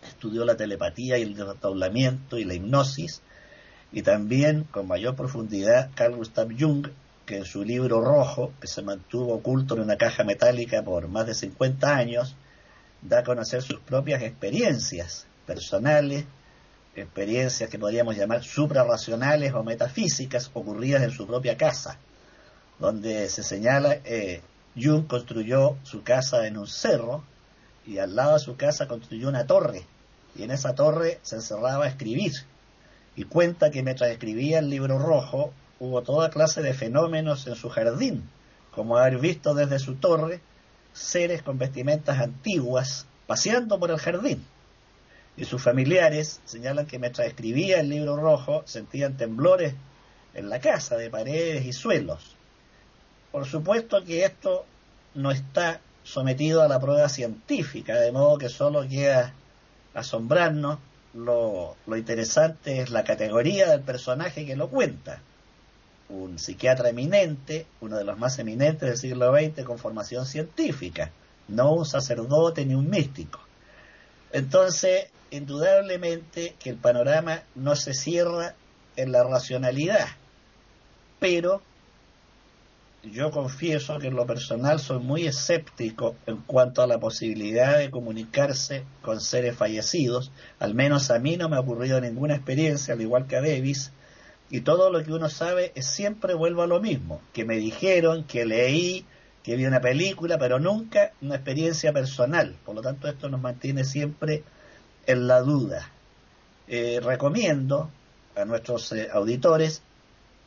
estudió 0.08 0.44
la 0.44 0.56
telepatía 0.56 1.18
y 1.18 1.22
el 1.22 1.34
desdoblamiento 1.34 2.38
y 2.38 2.44
la 2.44 2.54
hipnosis, 2.54 3.22
y 3.92 4.02
también 4.02 4.64
con 4.64 4.88
mayor 4.88 5.14
profundidad 5.14 5.90
Carl 5.94 6.16
Gustav 6.16 6.48
Jung, 6.58 6.88
que 7.26 7.36
en 7.38 7.44
su 7.44 7.64
libro 7.64 8.00
rojo, 8.00 8.52
que 8.60 8.66
se 8.66 8.82
mantuvo 8.82 9.34
oculto 9.34 9.74
en 9.74 9.82
una 9.82 9.96
caja 9.96 10.24
metálica 10.24 10.82
por 10.82 11.08
más 11.08 11.26
de 11.26 11.34
50 11.34 11.96
años, 11.96 12.36
da 13.00 13.20
a 13.20 13.24
conocer 13.24 13.62
sus 13.62 13.80
propias 13.80 14.22
experiencias 14.22 15.26
personales, 15.46 16.24
experiencias 16.96 17.70
que 17.70 17.78
podríamos 17.78 18.16
llamar 18.16 18.42
suprarracionales 18.42 19.52
o 19.54 19.62
metafísicas 19.62 20.50
ocurridas 20.52 21.02
en 21.02 21.10
su 21.10 21.26
propia 21.26 21.56
casa, 21.56 21.98
donde 22.78 23.28
se 23.28 23.42
señala, 23.42 23.98
eh, 24.04 24.42
Jung 24.76 25.06
construyó 25.06 25.76
su 25.82 26.02
casa 26.02 26.46
en 26.46 26.58
un 26.58 26.66
cerro 26.66 27.24
y 27.86 27.98
al 27.98 28.16
lado 28.16 28.34
de 28.34 28.40
su 28.40 28.56
casa 28.56 28.88
construyó 28.88 29.28
una 29.28 29.46
torre 29.46 29.86
y 30.36 30.42
en 30.42 30.50
esa 30.50 30.74
torre 30.74 31.18
se 31.22 31.36
encerraba 31.36 31.84
a 31.84 31.88
escribir 31.88 32.32
y 33.16 33.24
cuenta 33.24 33.70
que 33.70 33.82
mientras 33.82 34.10
escribía 34.10 34.58
el 34.58 34.70
libro 34.70 34.98
rojo 34.98 35.52
hubo 35.78 36.02
toda 36.02 36.30
clase 36.30 36.62
de 36.62 36.74
fenómenos 36.74 37.46
en 37.46 37.54
su 37.54 37.68
jardín, 37.68 38.28
como 38.72 38.96
haber 38.96 39.18
visto 39.18 39.54
desde 39.54 39.78
su 39.78 39.96
torre 39.96 40.40
seres 40.92 41.42
con 41.42 41.58
vestimentas 41.58 42.18
antiguas 42.18 43.06
paseando 43.26 43.78
por 43.78 43.90
el 43.90 43.98
jardín. 43.98 44.44
Y 45.36 45.44
sus 45.44 45.62
familiares 45.62 46.40
señalan 46.44 46.86
que 46.86 46.98
mientras 46.98 47.26
escribía 47.26 47.80
el 47.80 47.88
libro 47.88 48.16
rojo 48.16 48.62
sentían 48.66 49.16
temblores 49.16 49.74
en 50.34 50.48
la 50.48 50.60
casa 50.60 50.96
de 50.96 51.10
paredes 51.10 51.64
y 51.64 51.72
suelos. 51.72 52.36
Por 53.32 53.46
supuesto 53.46 54.04
que 54.04 54.24
esto 54.24 54.64
no 55.14 55.30
está 55.32 55.80
sometido 56.04 56.62
a 56.62 56.68
la 56.68 56.78
prueba 56.78 57.08
científica, 57.08 57.98
de 57.98 58.12
modo 58.12 58.38
que 58.38 58.48
solo 58.48 58.86
queda 58.88 59.34
asombrarnos. 59.94 60.78
Lo, 61.14 61.76
lo 61.86 61.96
interesante 61.96 62.80
es 62.80 62.90
la 62.90 63.04
categoría 63.04 63.70
del 63.70 63.82
personaje 63.82 64.44
que 64.44 64.56
lo 64.56 64.68
cuenta 64.68 65.20
un 66.08 66.38
psiquiatra 66.38 66.90
eminente, 66.90 67.66
uno 67.80 67.96
de 67.96 68.04
los 68.04 68.18
más 68.18 68.38
eminentes 68.38 68.88
del 68.88 68.98
siglo 68.98 69.32
XX 69.32 69.64
con 69.64 69.78
formación 69.78 70.26
científica, 70.26 71.10
no 71.48 71.72
un 71.72 71.86
sacerdote 71.86 72.64
ni 72.64 72.74
un 72.74 72.88
místico. 72.88 73.40
Entonces, 74.32 75.06
indudablemente 75.30 76.54
que 76.58 76.70
el 76.70 76.76
panorama 76.76 77.42
no 77.54 77.76
se 77.76 77.94
cierra 77.94 78.54
en 78.96 79.12
la 79.12 79.24
racionalidad, 79.24 80.08
pero 81.18 81.62
yo 83.10 83.30
confieso 83.30 83.98
que 83.98 84.08
en 84.08 84.16
lo 84.16 84.26
personal 84.26 84.80
soy 84.80 84.98
muy 84.98 85.26
escéptico 85.26 86.16
en 86.26 86.38
cuanto 86.38 86.82
a 86.82 86.86
la 86.86 86.98
posibilidad 86.98 87.78
de 87.78 87.90
comunicarse 87.90 88.84
con 89.02 89.20
seres 89.20 89.56
fallecidos, 89.56 90.32
al 90.58 90.74
menos 90.74 91.10
a 91.10 91.18
mí 91.18 91.36
no 91.36 91.48
me 91.48 91.56
ha 91.56 91.60
ocurrido 91.60 92.00
ninguna 92.00 92.34
experiencia, 92.34 92.94
al 92.94 93.00
igual 93.00 93.26
que 93.26 93.36
a 93.36 93.40
Davis, 93.40 93.92
y 94.50 94.60
todo 94.60 94.90
lo 94.90 95.02
que 95.02 95.12
uno 95.12 95.28
sabe 95.28 95.72
es 95.74 95.86
siempre 95.86 96.34
vuelvo 96.34 96.62
a 96.62 96.66
lo 96.66 96.80
mismo, 96.80 97.20
que 97.32 97.44
me 97.44 97.56
dijeron, 97.56 98.24
que 98.24 98.44
leí, 98.44 99.04
que 99.42 99.56
vi 99.56 99.66
una 99.66 99.80
película, 99.80 100.38
pero 100.38 100.58
nunca 100.58 101.12
una 101.20 101.34
experiencia 101.34 101.92
personal. 101.92 102.56
Por 102.64 102.74
lo 102.74 102.82
tanto, 102.82 103.08
esto 103.08 103.28
nos 103.28 103.40
mantiene 103.40 103.84
siempre 103.84 104.42
en 105.06 105.26
la 105.26 105.40
duda. 105.40 105.90
Eh, 106.66 107.00
recomiendo 107.02 107.90
a 108.36 108.44
nuestros 108.44 108.92
eh, 108.92 109.08
auditores 109.12 109.82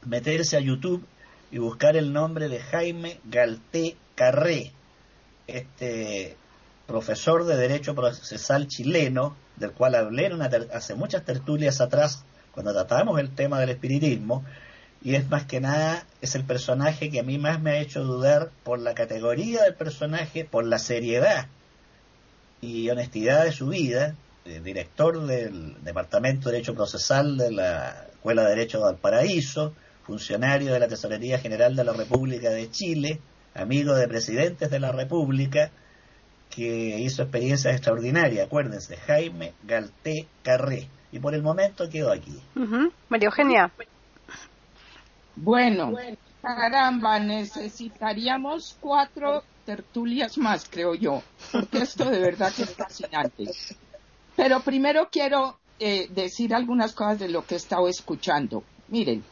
meterse 0.05 0.57
a 0.57 0.61
YouTube 0.61 1.05
y 1.51 1.59
buscar 1.59 1.95
el 1.95 2.13
nombre 2.13 2.49
de 2.49 2.59
Jaime 2.59 3.19
Galté 3.25 3.95
Carré, 4.15 4.71
este 5.47 6.35
profesor 6.87 7.45
de 7.45 7.55
Derecho 7.55 7.95
Procesal 7.95 8.67
chileno, 8.67 9.35
del 9.55 9.71
cual 9.71 9.95
hablé 9.95 10.29
hace 10.73 10.95
muchas 10.95 11.23
tertulias 11.23 11.81
atrás 11.81 12.23
cuando 12.51 12.73
tratamos 12.73 13.19
el 13.19 13.29
tema 13.33 13.59
del 13.59 13.69
espiritismo, 13.69 14.43
y 15.03 15.15
es 15.15 15.29
más 15.29 15.45
que 15.45 15.61
nada, 15.61 16.05
es 16.21 16.35
el 16.35 16.43
personaje 16.43 17.11
que 17.11 17.19
a 17.19 17.23
mí 17.23 17.37
más 17.37 17.61
me 17.61 17.71
ha 17.71 17.77
hecho 17.77 18.03
dudar 18.03 18.49
por 18.63 18.79
la 18.79 18.95
categoría 18.95 19.63
del 19.63 19.75
personaje, 19.75 20.43
por 20.43 20.65
la 20.65 20.79
seriedad 20.79 21.47
y 22.61 22.89
honestidad 22.89 23.45
de 23.45 23.51
su 23.51 23.67
vida, 23.67 24.15
director 24.63 25.25
del 25.27 25.83
Departamento 25.83 26.49
de 26.49 26.53
Derecho 26.53 26.73
Procesal 26.73 27.37
de 27.37 27.51
la 27.51 28.07
Escuela 28.11 28.43
de 28.43 28.49
Derecho 28.49 28.79
de 28.79 28.85
Valparaíso, 28.85 29.73
funcionario 30.07 30.71
de 30.71 30.79
la 30.79 30.87
Tesorería 30.87 31.37
General 31.37 31.75
de 31.75 31.83
la 31.83 31.91
República 31.91 32.49
de 32.49 32.71
Chile, 32.71 33.19
amigo 33.53 33.93
de 33.93 34.07
presidentes 34.07 34.71
de 34.71 34.79
la 34.79 34.93
República, 34.93 35.69
que 36.49 36.97
hizo 36.99 37.23
experiencias 37.23 37.75
extraordinarias, 37.75 38.47
acuérdense, 38.47 38.95
Jaime 38.95 39.53
Galté 39.63 40.27
Carré. 40.43 40.87
Y 41.11 41.19
por 41.19 41.35
el 41.35 41.43
momento 41.43 41.89
quedó 41.89 42.11
aquí. 42.11 42.41
María 43.09 43.27
Eugenia. 43.27 43.71
Bueno, 45.35 45.93
caramba, 46.41 47.19
necesitaríamos 47.19 48.77
cuatro 48.79 49.43
tertulias 49.65 50.37
más, 50.37 50.67
creo 50.69 50.95
yo, 50.95 51.21
porque 51.51 51.79
esto 51.79 52.09
de 52.09 52.19
verdad 52.19 52.51
que 52.53 52.63
es 52.63 52.73
fascinante. 52.73 53.45
Pero 54.35 54.61
primero 54.61 55.09
quiero 55.11 55.57
eh, 55.79 56.07
decir 56.09 56.55
algunas 56.55 56.93
cosas 56.93 57.19
de 57.19 57.29
lo 57.29 57.45
que 57.45 57.55
he 57.55 57.57
estado 57.57 57.87
escuchando. 57.87 58.63
Miren, 58.87 59.23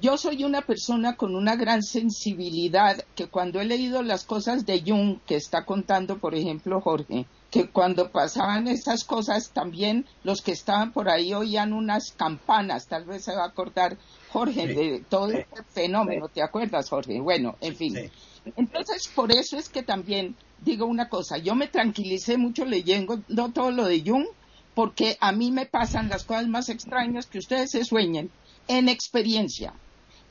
yo 0.00 0.16
soy 0.16 0.44
una 0.44 0.62
persona 0.62 1.16
con 1.16 1.34
una 1.34 1.56
gran 1.56 1.82
sensibilidad 1.82 3.04
que 3.14 3.28
cuando 3.28 3.60
he 3.60 3.64
leído 3.64 4.02
las 4.02 4.24
cosas 4.24 4.66
de 4.66 4.82
Jung, 4.84 5.18
que 5.26 5.36
está 5.36 5.64
contando, 5.64 6.18
por 6.18 6.34
ejemplo, 6.34 6.80
Jorge, 6.80 7.26
que 7.50 7.68
cuando 7.68 8.10
pasaban 8.10 8.68
estas 8.68 9.04
cosas 9.04 9.50
también 9.50 10.06
los 10.24 10.42
que 10.42 10.52
estaban 10.52 10.92
por 10.92 11.08
ahí 11.08 11.32
oían 11.32 11.72
unas 11.72 12.12
campanas, 12.12 12.86
tal 12.86 13.04
vez 13.04 13.24
se 13.24 13.34
va 13.34 13.44
a 13.44 13.48
acordar 13.48 13.96
Jorge 14.30 14.66
de 14.66 15.04
todo 15.08 15.30
este 15.30 15.62
fenómeno, 15.70 16.28
¿te 16.28 16.42
acuerdas 16.42 16.90
Jorge? 16.90 17.20
Bueno, 17.20 17.56
en 17.60 17.76
fin. 17.76 18.10
Entonces, 18.56 19.08
por 19.14 19.32
eso 19.32 19.56
es 19.56 19.68
que 19.68 19.82
también 19.82 20.36
digo 20.60 20.86
una 20.86 21.08
cosa, 21.08 21.38
yo 21.38 21.54
me 21.54 21.68
tranquilicé 21.68 22.36
mucho 22.36 22.64
leyendo 22.64 23.22
todo 23.52 23.70
lo 23.70 23.86
de 23.86 24.02
Jung, 24.04 24.26
porque 24.74 25.16
a 25.20 25.32
mí 25.32 25.50
me 25.50 25.66
pasan 25.66 26.08
las 26.08 26.24
cosas 26.24 26.48
más 26.48 26.68
extrañas 26.68 27.26
que 27.26 27.38
ustedes 27.38 27.70
se 27.70 27.84
sueñen 27.84 28.30
en 28.68 28.88
experiencia. 28.88 29.72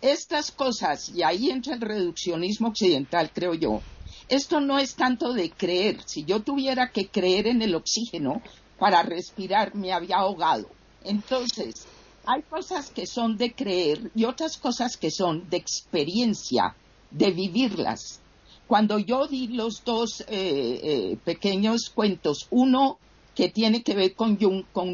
Estas 0.02 0.52
cosas, 0.52 1.10
y 1.10 1.24
ahí 1.24 1.50
entra 1.50 1.76
el 1.76 1.82
reduccionismo 1.82 2.70
occidental, 2.70 3.32
creo 3.34 3.54
yo, 3.54 3.82
esto 4.28 4.60
no 4.60 4.80
es 4.80 4.96
tanto 4.96 5.34
de 5.34 5.52
creer. 5.52 5.98
Si 6.06 6.26
yo 6.26 6.42
tuviera 6.42 6.92
que 6.92 7.10
creer 7.10 7.48
en 7.48 7.62
el 7.62 7.76
oxígeno 7.76 8.42
para 8.78 9.04
respirar, 9.04 9.76
me 9.76 9.94
había 9.94 10.18
ahogado. 10.18 10.68
Entonces, 11.02 11.88
hay 12.24 12.42
cosas 12.44 12.92
que 12.92 13.06
son 13.06 13.38
de 13.38 13.54
creer 13.54 14.12
y 14.16 14.26
otras 14.26 14.58
cosas 14.58 14.98
que 14.98 15.12
son 15.12 15.48
de 15.48 15.58
experiencia, 15.58 16.76
de 17.12 17.32
vivirlas. 17.32 18.22
Cuando 18.66 18.98
yo 18.98 19.28
di 19.28 19.48
los 19.48 19.84
dos 19.86 20.22
eh, 20.22 20.80
eh, 20.84 21.18
pequeños 21.24 21.92
cuentos, 21.94 22.48
uno 22.50 23.00
que 23.36 23.50
tiene 23.50 23.84
que 23.84 23.94
ver 23.94 24.16
con 24.16 24.38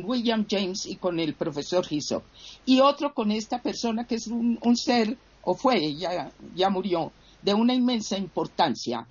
William 0.04 0.46
James 0.50 0.88
y 0.88 0.96
con 0.96 1.20
el 1.20 1.36
profesor 1.36 1.86
Hyssop. 1.88 2.24
Y 2.66 2.80
otro 2.80 3.14
con 3.14 3.32
esta 3.32 3.62
persona 3.62 4.08
que 4.08 4.16
es 4.16 4.28
un, 4.28 4.76
ser, 4.76 5.18
o 5.44 5.54
fue, 5.54 5.96
ya, 5.96 6.32
ya 6.56 6.70
murió, 6.70 7.12
de 7.44 7.54
una 7.54 7.76
inmensa 7.76 8.18
importancia. 8.18 9.08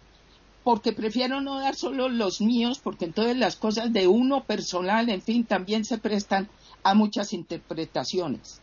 Porque 0.64 0.92
prefiero 0.92 1.40
no 1.40 1.60
dar 1.60 1.76
solo 1.76 2.08
los 2.08 2.40
míos, 2.40 2.80
porque 2.82 3.04
entonces 3.04 3.36
las 3.36 3.56
cosas 3.56 3.92
de 3.92 4.08
uno 4.08 4.44
personal, 4.44 5.08
en 5.08 5.22
fin, 5.22 5.44
también 5.44 5.84
se 5.84 5.98
prestan 5.98 6.48
a 6.82 6.94
muchas 6.94 7.32
interpretaciones. 7.32 8.60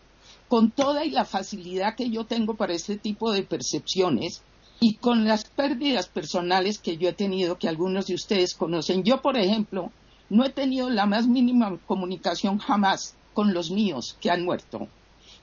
Con 0.49 0.71
toda 0.71 1.05
y 1.05 1.11
la 1.11 1.25
facilidad 1.25 1.95
que 1.95 2.09
yo 2.09 2.25
tengo 2.25 2.55
para 2.55 2.73
este 2.73 2.97
tipo 2.97 3.31
de 3.31 3.43
percepciones, 3.43 4.43
y 4.79 4.95
con 4.95 5.25
las 5.25 5.45
pérdidas 5.45 6.07
personales 6.07 6.77
que 6.77 6.97
yo 6.97 7.09
he 7.09 7.13
tenido, 7.13 7.57
que 7.57 7.67
algunos 7.67 8.05
de 8.07 8.13
ustedes 8.13 8.53
conocen. 8.53 9.03
Yo, 9.03 9.21
por 9.21 9.37
ejemplo, 9.37 9.91
no 10.29 10.45
he 10.45 10.49
tenido 10.49 10.89
la 10.89 11.05
más 11.05 11.27
mínima 11.27 11.77
comunicación 11.85 12.57
jamás 12.57 13.15
con 13.33 13.53
los 13.53 13.71
míos 13.71 14.17
que 14.19 14.31
han 14.31 14.43
muerto. 14.43 14.87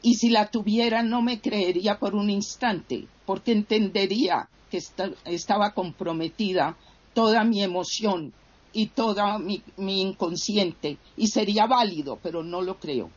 Y 0.03 0.15
si 0.15 0.29
la 0.29 0.51
tuviera 0.51 1.03
no 1.03 1.23
me 1.23 1.41
creería 1.41 1.99
por 1.99 2.15
un 2.15 2.29
instante, 2.29 3.07
porque 3.25 3.53
entendería 3.53 4.49
que 4.71 4.83
estaba 5.25 5.73
comprometida 5.73 6.77
toda 7.15 7.45
mi 7.45 7.63
emoción 7.63 8.33
y 8.73 8.89
toda 8.89 9.39
mi, 9.39 9.63
inconsciente, 9.79 10.99
y 11.17 11.29
sería 11.29 11.67
válido, 11.67 12.19
pero 12.23 12.43
no 12.43 12.61
lo 12.61 12.79
creo. 12.79 13.11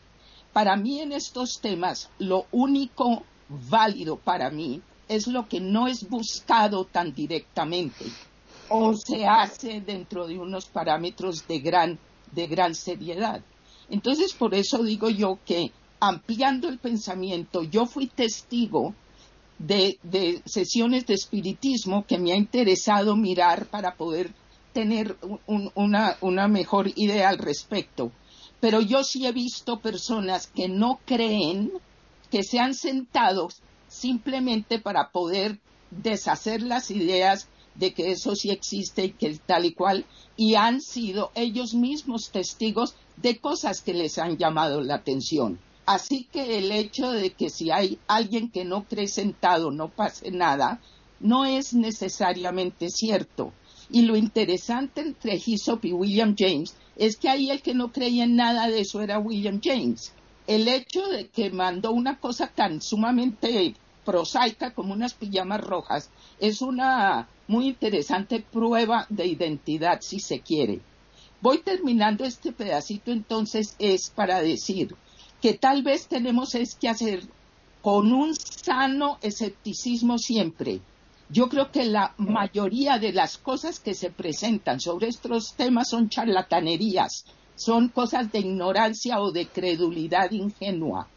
Para 0.53 0.77
mí 0.77 1.01
en 1.01 1.11
estos 1.11 1.59
temas, 1.59 2.09
lo 2.19 2.45
único 2.51 3.23
válido 3.49 4.17
para 4.17 4.49
mí 4.51 4.81
es 5.07 5.27
lo 5.27 5.47
que 5.47 5.59
no 5.59 5.87
es 5.87 6.07
buscado 6.07 6.85
tan 6.85 7.13
directamente, 7.13 8.05
o 8.69 8.93
se 8.93 9.25
hace 9.25 9.81
dentro 9.81 10.27
de 10.27 10.37
unos 10.37 10.65
parámetros 10.65 11.47
de 11.47 11.59
gran, 11.59 11.99
de 12.31 12.47
gran 12.47 12.75
seriedad. 12.75 13.41
Entonces, 13.89 14.33
por 14.33 14.53
eso 14.53 14.83
digo 14.83 15.09
yo 15.09 15.39
que 15.45 15.71
ampliando 15.99 16.67
el 16.67 16.77
pensamiento, 16.77 17.63
yo 17.63 17.85
fui 17.85 18.07
testigo 18.07 18.93
de, 19.57 19.97
de, 20.03 20.41
sesiones 20.45 21.05
de 21.07 21.15
espiritismo 21.15 22.05
que 22.05 22.17
me 22.17 22.31
ha 22.31 22.35
interesado 22.35 23.15
mirar 23.15 23.65
para 23.67 23.95
poder 23.95 24.31
tener 24.73 25.17
una, 25.47 26.17
una 26.21 26.47
mejor 26.47 26.91
idea 26.95 27.29
al 27.29 27.39
respecto. 27.39 28.11
Pero 28.59 28.81
yo 28.81 29.03
sí 29.03 29.25
he 29.25 29.31
visto 29.31 29.79
personas 29.79 30.47
que 30.47 30.67
no 30.67 30.99
creen, 31.05 31.71
que 32.29 32.43
se 32.43 32.59
han 32.59 32.73
sentado 32.73 33.49
simplemente 33.87 34.79
para 34.79 35.09
poder 35.09 35.59
deshacer 35.89 36.61
las 36.61 36.91
ideas 36.91 37.47
de 37.77 37.93
que 37.93 38.11
eso 38.11 38.35
sí 38.35 38.49
existe 38.49 39.05
y 39.05 39.11
que 39.11 39.37
tal 39.45 39.65
y 39.65 39.73
cual, 39.73 40.05
y 40.35 40.55
han 40.55 40.81
sido 40.81 41.31
ellos 41.35 41.73
mismos 41.73 42.31
testigos 42.31 42.95
de 43.17 43.37
cosas 43.37 43.81
que 43.81 43.93
les 43.93 44.17
han 44.17 44.37
llamado 44.37 44.81
la 44.81 44.95
atención. 44.95 45.59
Así 45.85 46.27
que 46.31 46.57
el 46.57 46.71
hecho 46.71 47.11
de 47.11 47.31
que 47.31 47.49
si 47.49 47.71
hay 47.71 47.97
alguien 48.07 48.51
que 48.51 48.65
no 48.65 48.83
cree 48.83 49.07
sentado 49.07 49.71
no 49.71 49.89
pase 49.89 50.31
nada, 50.31 50.81
no 51.19 51.45
es 51.45 51.73
necesariamente 51.73 52.89
cierto. 52.89 53.53
Y 53.89 54.01
lo 54.01 54.17
interesante 54.17 55.01
entre 55.01 55.37
Hyssop 55.37 55.85
y 55.85 55.93
William 55.93 56.35
James 56.37 56.75
es 56.97 57.15
que 57.15 57.29
ahí 57.29 57.49
el 57.49 57.61
que 57.61 57.73
no 57.73 57.91
creía 57.91 58.25
en 58.25 58.35
nada 58.35 58.67
de 58.67 58.81
eso 58.81 59.01
era 59.01 59.19
William 59.19 59.61
James. 59.63 60.11
El 60.45 60.67
hecho 60.67 61.07
de 61.07 61.27
que 61.27 61.51
mandó 61.51 61.91
una 61.91 62.19
cosa 62.19 62.47
tan 62.47 62.81
sumamente 62.81 63.75
prosaica 64.07 64.71
como 64.71 64.93
unas 64.93 65.13
pijamas 65.13 65.59
rojas 65.59 66.09
es 66.39 66.61
una 66.61 67.27
muy 67.49 67.67
interesante 67.67 68.39
prueba 68.39 69.05
de 69.09 69.27
identidad, 69.27 69.99
si 69.99 70.21
se 70.21 70.39
quiere. 70.39 70.79
Voy 71.41 71.57
terminando 71.57 72.23
este 72.23 72.53
pedacito 72.53 73.11
entonces 73.11 73.75
es 73.79 74.09
para 74.09 74.41
decir 74.41 74.95
que 75.41 75.55
tal 75.55 75.83
vez 75.83 76.07
tenemos 76.07 76.55
es 76.55 76.75
que 76.75 76.87
hacer 76.87 77.23
con 77.81 78.13
un 78.13 78.33
sano 78.33 79.17
escepticismo 79.21 80.17
siempre. 80.17 80.79
Yo 81.29 81.49
creo 81.49 81.69
que 81.73 81.83
la 81.83 82.13
mayoría 82.17 82.99
de 82.99 83.11
las 83.11 83.37
cosas 83.37 83.81
que 83.81 83.93
se 83.93 84.09
presentan 84.09 84.79
sobre 84.79 85.09
estos 85.09 85.53
temas 85.55 85.89
son 85.89 86.07
charlatanerías, 86.07 87.25
son 87.55 87.89
cosas 87.89 88.31
de 88.31 88.39
ignorancia 88.39 89.19
o 89.19 89.33
de 89.33 89.47
credulidad 89.47 90.31
ingenua. 90.31 91.09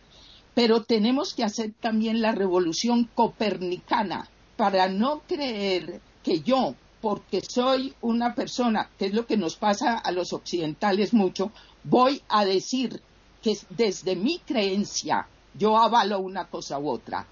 Pero 0.60 0.82
tenemos 0.82 1.32
que 1.32 1.42
hacer 1.42 1.72
también 1.80 2.20
la 2.20 2.32
revolución 2.32 3.08
copernicana 3.14 4.28
para 4.58 4.90
no 4.90 5.20
creer 5.20 6.02
que 6.22 6.42
yo, 6.42 6.74
porque 7.00 7.40
soy 7.40 7.94
una 8.02 8.34
persona, 8.34 8.90
que 8.98 9.06
es 9.06 9.14
lo 9.14 9.24
que 9.24 9.38
nos 9.38 9.56
pasa 9.56 9.96
a 9.96 10.12
los 10.12 10.34
occidentales 10.34 11.14
mucho, 11.14 11.50
voy 11.82 12.20
a 12.28 12.44
decir 12.44 13.00
que 13.40 13.56
desde 13.70 14.16
mi 14.16 14.38
creencia 14.40 15.26
yo 15.54 15.78
avalo 15.78 16.20
una 16.20 16.48
cosa 16.48 16.78
u 16.78 16.90
otra. 16.90 17.26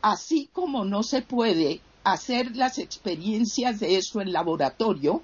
Así 0.00 0.48
como 0.52 0.84
no 0.84 1.02
se 1.02 1.22
puede 1.22 1.80
hacer 2.04 2.54
las 2.54 2.78
experiencias 2.78 3.80
de 3.80 3.96
eso 3.96 4.20
en 4.20 4.32
laboratorio, 4.32 5.22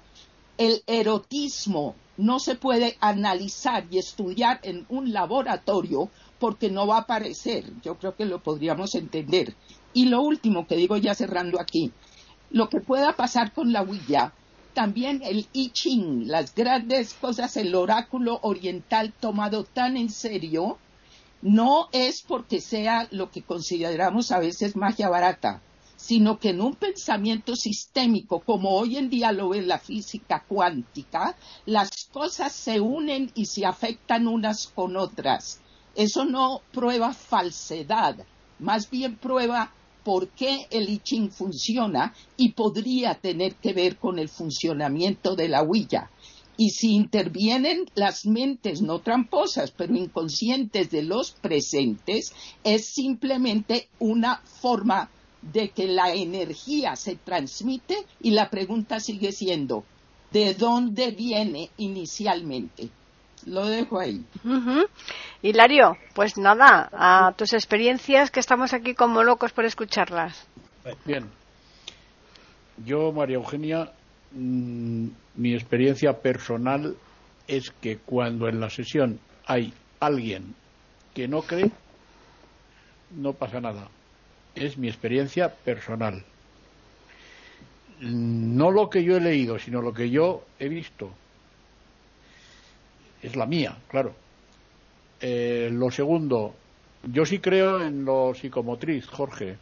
el 0.57 0.83
erotismo 0.85 1.95
no 2.17 2.39
se 2.39 2.55
puede 2.55 2.97
analizar 2.99 3.85
y 3.89 3.99
estudiar 3.99 4.59
en 4.63 4.85
un 4.89 5.13
laboratorio 5.13 6.09
porque 6.39 6.69
no 6.69 6.87
va 6.87 6.97
a 6.97 7.01
aparecer. 7.01 7.65
Yo 7.83 7.95
creo 7.95 8.15
que 8.15 8.25
lo 8.25 8.41
podríamos 8.41 8.95
entender. 8.95 9.55
Y 9.93 10.05
lo 10.05 10.21
último 10.21 10.67
que 10.67 10.75
digo 10.75 10.97
ya 10.97 11.15
cerrando 11.15 11.59
aquí, 11.59 11.91
lo 12.49 12.69
que 12.69 12.81
pueda 12.81 13.15
pasar 13.15 13.53
con 13.53 13.73
la 13.73 13.81
huilla, 13.81 14.33
también 14.73 15.21
el 15.23 15.47
I 15.53 15.71
Ching, 15.71 16.27
las 16.27 16.53
grandes 16.53 17.13
cosas, 17.15 17.57
el 17.57 17.73
oráculo 17.73 18.39
oriental 18.43 19.11
tomado 19.19 19.63
tan 19.63 19.97
en 19.97 20.09
serio, 20.09 20.77
no 21.41 21.89
es 21.91 22.21
porque 22.21 22.61
sea 22.61 23.07
lo 23.11 23.31
que 23.31 23.41
consideramos 23.41 24.31
a 24.31 24.39
veces 24.39 24.75
magia 24.75 25.09
barata, 25.09 25.61
sino 25.95 26.39
que 26.39 26.49
en 26.49 26.61
un 26.61 26.75
pensamiento 26.75 27.55
sistémico, 27.55 28.39
como 28.39 28.77
hoy 28.77 28.97
en 28.97 29.09
día 29.09 29.31
lo 29.31 29.49
ve 29.49 29.61
la 29.61 29.79
física 29.79 30.45
cuántica, 30.47 31.35
las 31.65 32.05
cosas 32.11 32.53
se 32.53 32.79
unen 32.79 33.31
y 33.33 33.45
se 33.45 33.65
afectan 33.65 34.27
unas 34.27 34.67
con 34.67 34.95
otras. 34.95 35.59
Eso 35.97 36.25
no 36.25 36.61
prueba 36.71 37.11
falsedad, 37.11 38.17
más 38.59 38.87
bien 38.87 39.15
prueba 39.15 39.73
por 40.03 40.27
qué 40.27 40.67
el 40.69 40.87
I 40.91 40.99
Ching 40.99 41.31
funciona 41.31 42.13
y 42.37 42.51
podría 42.51 43.15
tener 43.15 43.55
que 43.55 43.73
ver 43.73 43.97
con 43.97 44.19
el 44.19 44.29
funcionamiento 44.29 45.35
de 45.35 45.49
la 45.49 45.63
huilla. 45.63 46.11
Y 46.55 46.69
si 46.69 46.91
intervienen 46.93 47.85
las 47.95 48.27
mentes 48.27 48.79
no 48.83 48.99
tramposas, 48.99 49.71
pero 49.71 49.95
inconscientes 49.95 50.91
de 50.91 51.01
los 51.01 51.31
presentes, 51.31 52.31
es 52.63 52.85
simplemente 52.85 53.89
una 53.97 54.37
forma 54.37 55.09
de 55.41 55.69
que 55.69 55.87
la 55.87 56.13
energía 56.13 56.95
se 56.95 57.15
transmite 57.15 57.97
y 58.21 58.31
la 58.31 58.51
pregunta 58.51 58.99
sigue 58.99 59.31
siendo, 59.31 59.83
de 60.31 60.53
dónde 60.53 61.09
viene 61.09 61.71
inicialmente. 61.77 62.91
Lo 63.47 63.65
dejo 63.65 63.99
ahí. 63.99 64.25
Hilario, 65.41 65.97
pues 66.13 66.37
nada, 66.37 66.89
a 66.91 67.31
tus 67.37 67.53
experiencias 67.53 68.29
que 68.29 68.41
estamos 68.41 68.73
aquí 68.73 68.93
como 68.93 69.23
locos 69.23 69.53
por 69.53 69.63
escucharlas. 69.63 70.47
Bien. 71.05 71.29
Yo, 72.85 73.13
María 73.13 73.37
Eugenia, 73.37 73.91
mm, 74.31 75.07
mi 75.35 75.53
experiencia 75.53 76.13
personal 76.19 76.97
es 77.47 77.71
que 77.71 77.97
cuando 77.97 78.49
en 78.49 78.59
la 78.59 78.69
sesión 78.69 79.19
hay 79.45 79.73
alguien 80.01 80.53
que 81.13 81.29
no 81.29 81.41
cree, 81.41 81.71
no 83.11 83.31
pasa 83.31 83.61
nada. 83.61 83.87
Es 84.55 84.77
mi 84.77 84.89
experiencia 84.89 85.53
personal. 85.53 86.25
No 88.01 88.71
lo 88.71 88.89
que 88.89 89.03
yo 89.05 89.15
he 89.15 89.21
leído, 89.21 89.57
sino 89.57 89.81
lo 89.81 89.93
que 89.93 90.09
yo 90.09 90.43
he 90.59 90.67
visto. 90.67 91.11
Es 93.21 93.35
la 93.35 93.45
mía, 93.45 93.75
claro. 93.89 94.13
Eh, 95.19 95.69
lo 95.71 95.89
segundo, 95.89 96.53
yo 97.11 97.25
sí 97.25 97.39
creo 97.39 97.81
en 97.81 98.05
lo 98.05 98.33
psicomotriz, 98.33 99.07
Jorge, 99.07 99.57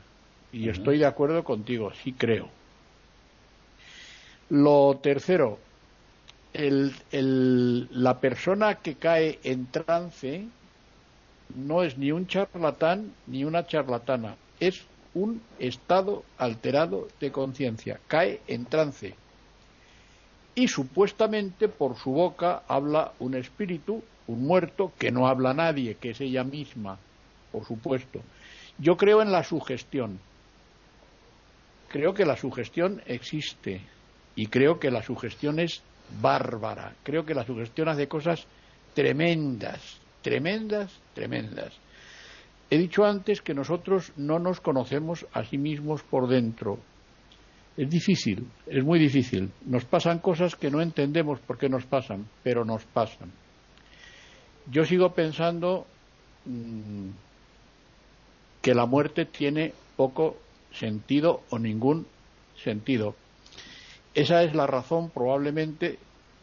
y 0.51 0.69
estoy 0.69 0.99
de 0.99 1.05
acuerdo 1.05 1.43
contigo, 1.43 1.91
sí 2.03 2.13
creo. 2.13 2.49
Lo 4.49 4.99
tercero, 5.01 5.57
la 6.53 8.19
persona 8.19 8.75
que 8.75 8.95
cae 8.95 9.39
en 9.43 9.65
trance 9.71 10.45
no 11.55 11.83
es 11.83 11.97
ni 11.97 12.11
un 12.11 12.27
charlatán 12.27 13.11
ni 13.27 13.43
una 13.43 13.65
charlatana, 13.65 14.35
es 14.59 14.85
un 15.13 15.41
estado 15.59 16.23
alterado 16.37 17.07
de 17.19 17.31
conciencia, 17.31 17.99
cae 18.07 18.41
en 18.47 18.65
trance. 18.65 19.15
Y 20.55 20.69
supuestamente 20.69 21.67
por 21.67 21.97
su 21.97 22.11
boca 22.11 22.63
habla 22.67 23.11
un 23.19 23.35
espíritu, 23.35 24.01
un 24.27 24.47
muerto, 24.47 24.93
que 24.97 25.11
no 25.11 25.27
habla 25.27 25.53
nadie, 25.53 25.95
que 25.95 26.11
es 26.11 26.21
ella 26.21 26.43
misma, 26.45 26.97
por 27.51 27.65
supuesto. 27.65 28.21
Yo 28.77 28.95
creo 28.95 29.21
en 29.21 29.31
la 29.31 29.43
sugestión. 29.43 30.19
Creo 31.89 32.13
que 32.13 32.25
la 32.25 32.37
sugestión 32.37 33.01
existe 33.05 33.81
y 34.35 34.47
creo 34.47 34.79
que 34.79 34.91
la 34.91 35.03
sugestión 35.03 35.59
es 35.59 35.81
bárbara. 36.21 36.93
Creo 37.03 37.25
que 37.25 37.35
la 37.35 37.45
sugestión 37.45 37.89
hace 37.89 38.07
cosas 38.07 38.45
tremendas, 38.93 39.99
tremendas, 40.21 40.91
tremendas. 41.13 41.73
He 42.69 42.77
dicho 42.77 43.05
antes 43.05 43.41
que 43.41 43.53
nosotros 43.53 44.11
no 44.17 44.39
nos 44.39 44.59
conocemos 44.59 45.25
a 45.33 45.45
sí 45.45 45.57
mismos 45.57 46.01
por 46.01 46.27
dentro. 46.27 46.79
Es 47.77 47.89
difícil, 47.89 48.47
es 48.67 48.83
muy 48.83 48.99
difícil. 48.99 49.51
Nos 49.65 49.85
pasan 49.85 50.19
cosas 50.19 50.55
que 50.55 50.71
no 50.71 50.81
entendemos 50.81 51.39
por 51.39 51.57
qué 51.57 51.67
nos 51.67 51.85
pasan, 51.85 52.25
pero 52.43 52.63
nos 52.63 52.83
pasan. 52.85 53.31
Yo 54.71 54.85
sigo 54.85 55.13
pensando 55.13 55.85
mm, 56.45 57.09
que 58.61 58.73
la 58.73 58.85
muerte 58.85 59.25
tiene 59.25 59.73
poco 59.95 60.37
sentido 60.71 61.41
o 61.49 61.59
ningún 61.59 62.07
sentido. 62.63 63.15
Esa 64.13 64.43
es 64.43 64.55
la 64.55 64.65
razón 64.65 65.09
probablemente, 65.09 65.99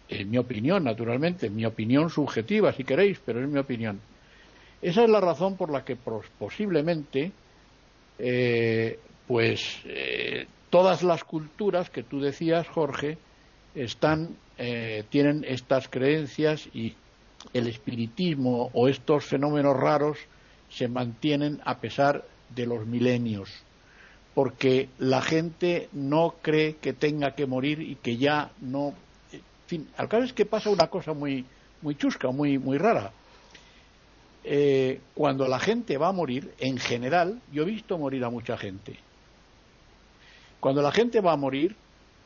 en 0.09 0.30
mi 0.30 0.37
opinión, 0.37 0.85
naturalmente, 0.85 1.49
mi 1.49 1.64
opinión 1.64 2.11
subjetiva 2.11 2.72
si 2.72 2.85
queréis, 2.85 3.18
pero 3.24 3.43
es 3.43 3.49
mi 3.49 3.59
opinión 3.59 4.01
esa 4.83 5.05
es 5.05 5.11
la 5.11 5.20
razón 5.20 5.57
por 5.57 5.70
la 5.70 5.85
que 5.85 5.97
posiblemente, 5.97 7.30
eh, 8.18 8.99
pues, 9.28 9.80
eh, 9.85 10.45
todas 10.73 11.03
las 11.03 11.23
culturas 11.23 11.91
que 11.91 12.03
tú 12.03 12.20
decías, 12.20 12.66
Jorge, 12.66 13.18
están, 13.75 14.31
eh, 14.57 15.05
tienen 15.11 15.45
estas 15.47 15.87
creencias 15.87 16.66
y 16.73 16.95
el 17.53 17.66
espiritismo 17.66 18.70
o 18.73 18.89
estos 18.89 19.27
fenómenos 19.27 19.77
raros 19.77 20.16
se 20.70 20.89
mantienen 20.89 21.61
a 21.66 21.77
pesar 21.77 22.25
de 22.49 22.64
los 22.64 22.87
milenios, 22.87 23.51
porque 24.35 24.89
la 24.99 25.20
gente 25.20 25.91
no 25.93 26.37
cree 26.41 26.77
que 26.77 26.95
tenga 26.95 27.35
que 27.35 27.45
morir 27.45 27.83
y 27.83 27.97
que 27.97 28.16
ya 28.16 28.51
no. 28.62 28.95
En 29.31 29.43
fin, 29.66 29.89
al 29.99 30.09
cabo 30.09 30.23
es 30.23 30.33
que 30.33 30.47
pasa 30.47 30.70
una 30.70 30.87
cosa 30.87 31.12
muy, 31.12 31.45
muy 31.83 31.97
chusca, 31.97 32.31
muy, 32.31 32.57
muy 32.57 32.79
rara 32.79 33.12
eh, 34.45 35.01
cuando 35.14 35.47
la 35.47 35.59
gente 35.59 35.99
va 35.99 36.09
a 36.09 36.12
morir, 36.12 36.55
en 36.59 36.79
general, 36.79 37.41
yo 37.53 37.62
he 37.62 37.66
visto 37.66 37.99
morir 37.99 38.25
a 38.25 38.31
mucha 38.31 38.57
gente. 38.57 38.97
Cuando 40.63 40.81
la 40.81 40.93
gente 40.93 41.21
va 41.21 41.33
a 41.33 41.37
morir, 41.37 41.75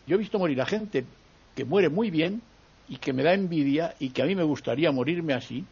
yo 0.06 0.16
he 0.16 0.18
visto 0.18 0.38
morir 0.38 0.60
a 0.60 0.66
gente 0.66 1.06
que 1.54 1.64
muere 1.64 1.88
muy 1.88 2.10
bien 2.10 2.42
y 2.86 2.98
que 2.98 3.14
me 3.14 3.22
da 3.22 3.32
envidia 3.32 3.94
y 3.98 4.10
que 4.10 4.20
a 4.20 4.26
mí 4.26 4.34
me 4.34 4.42
gustaría 4.42 4.92
morirme 4.92 5.32
así. 5.32 5.64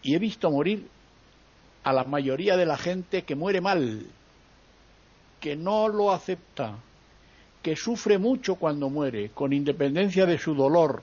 Y 0.00 0.14
he 0.14 0.20
visto 0.20 0.52
morir 0.52 0.86
a 1.82 1.92
la 1.92 2.04
mayoría 2.04 2.56
de 2.56 2.64
la 2.64 2.76
gente 2.76 3.22
que 3.22 3.34
muere 3.34 3.60
mal, 3.60 4.06
que 5.40 5.56
no 5.56 5.88
lo 5.88 6.12
acepta, 6.12 6.76
que 7.60 7.74
sufre 7.74 8.18
mucho 8.18 8.54
cuando 8.54 8.88
muere, 8.88 9.30
con 9.30 9.52
independencia 9.52 10.26
de 10.26 10.38
su 10.38 10.54
dolor, 10.54 11.02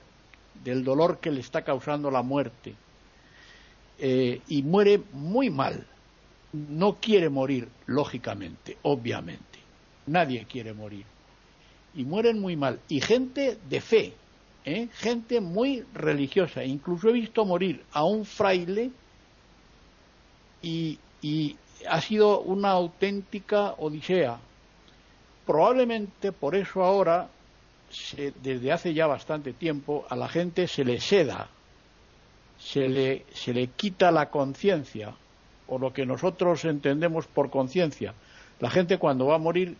del 0.64 0.84
dolor 0.84 1.18
que 1.18 1.32
le 1.32 1.40
está 1.40 1.64
causando 1.64 2.10
la 2.10 2.22
muerte 2.22 2.74
eh, 3.98 4.40
y 4.48 4.62
muere 4.62 5.02
muy 5.12 5.50
mal. 5.50 5.86
No 6.54 6.94
quiere 6.94 7.28
morir, 7.28 7.68
lógicamente, 7.84 8.78
obviamente. 8.84 9.55
Nadie 10.06 10.44
quiere 10.44 10.72
morir. 10.72 11.04
Y 11.94 12.04
mueren 12.04 12.40
muy 12.40 12.56
mal. 12.56 12.80
Y 12.88 13.00
gente 13.00 13.58
de 13.68 13.80
fe, 13.80 14.12
¿eh? 14.64 14.88
gente 14.92 15.40
muy 15.40 15.84
religiosa. 15.94 16.64
Incluso 16.64 17.08
he 17.08 17.12
visto 17.12 17.44
morir 17.44 17.82
a 17.92 18.04
un 18.04 18.24
fraile 18.24 18.90
y, 20.62 20.98
y 21.22 21.56
ha 21.88 22.00
sido 22.00 22.40
una 22.40 22.70
auténtica 22.70 23.74
odisea. 23.78 24.38
Probablemente 25.46 26.32
por 26.32 26.54
eso 26.54 26.82
ahora, 26.82 27.28
desde 28.42 28.72
hace 28.72 28.92
ya 28.92 29.06
bastante 29.06 29.52
tiempo, 29.52 30.04
a 30.08 30.16
la 30.16 30.28
gente 30.28 30.66
se 30.66 30.84
le 30.84 31.00
seda 31.00 31.48
se 32.58 32.88
le, 32.88 33.24
se 33.32 33.52
le 33.52 33.68
quita 33.68 34.10
la 34.10 34.30
conciencia, 34.30 35.14
o 35.68 35.78
lo 35.78 35.92
que 35.92 36.06
nosotros 36.06 36.64
entendemos 36.64 37.26
por 37.26 37.50
conciencia. 37.50 38.14
La 38.60 38.70
gente 38.70 38.98
cuando 38.98 39.26
va 39.26 39.36
a 39.36 39.38
morir, 39.38 39.76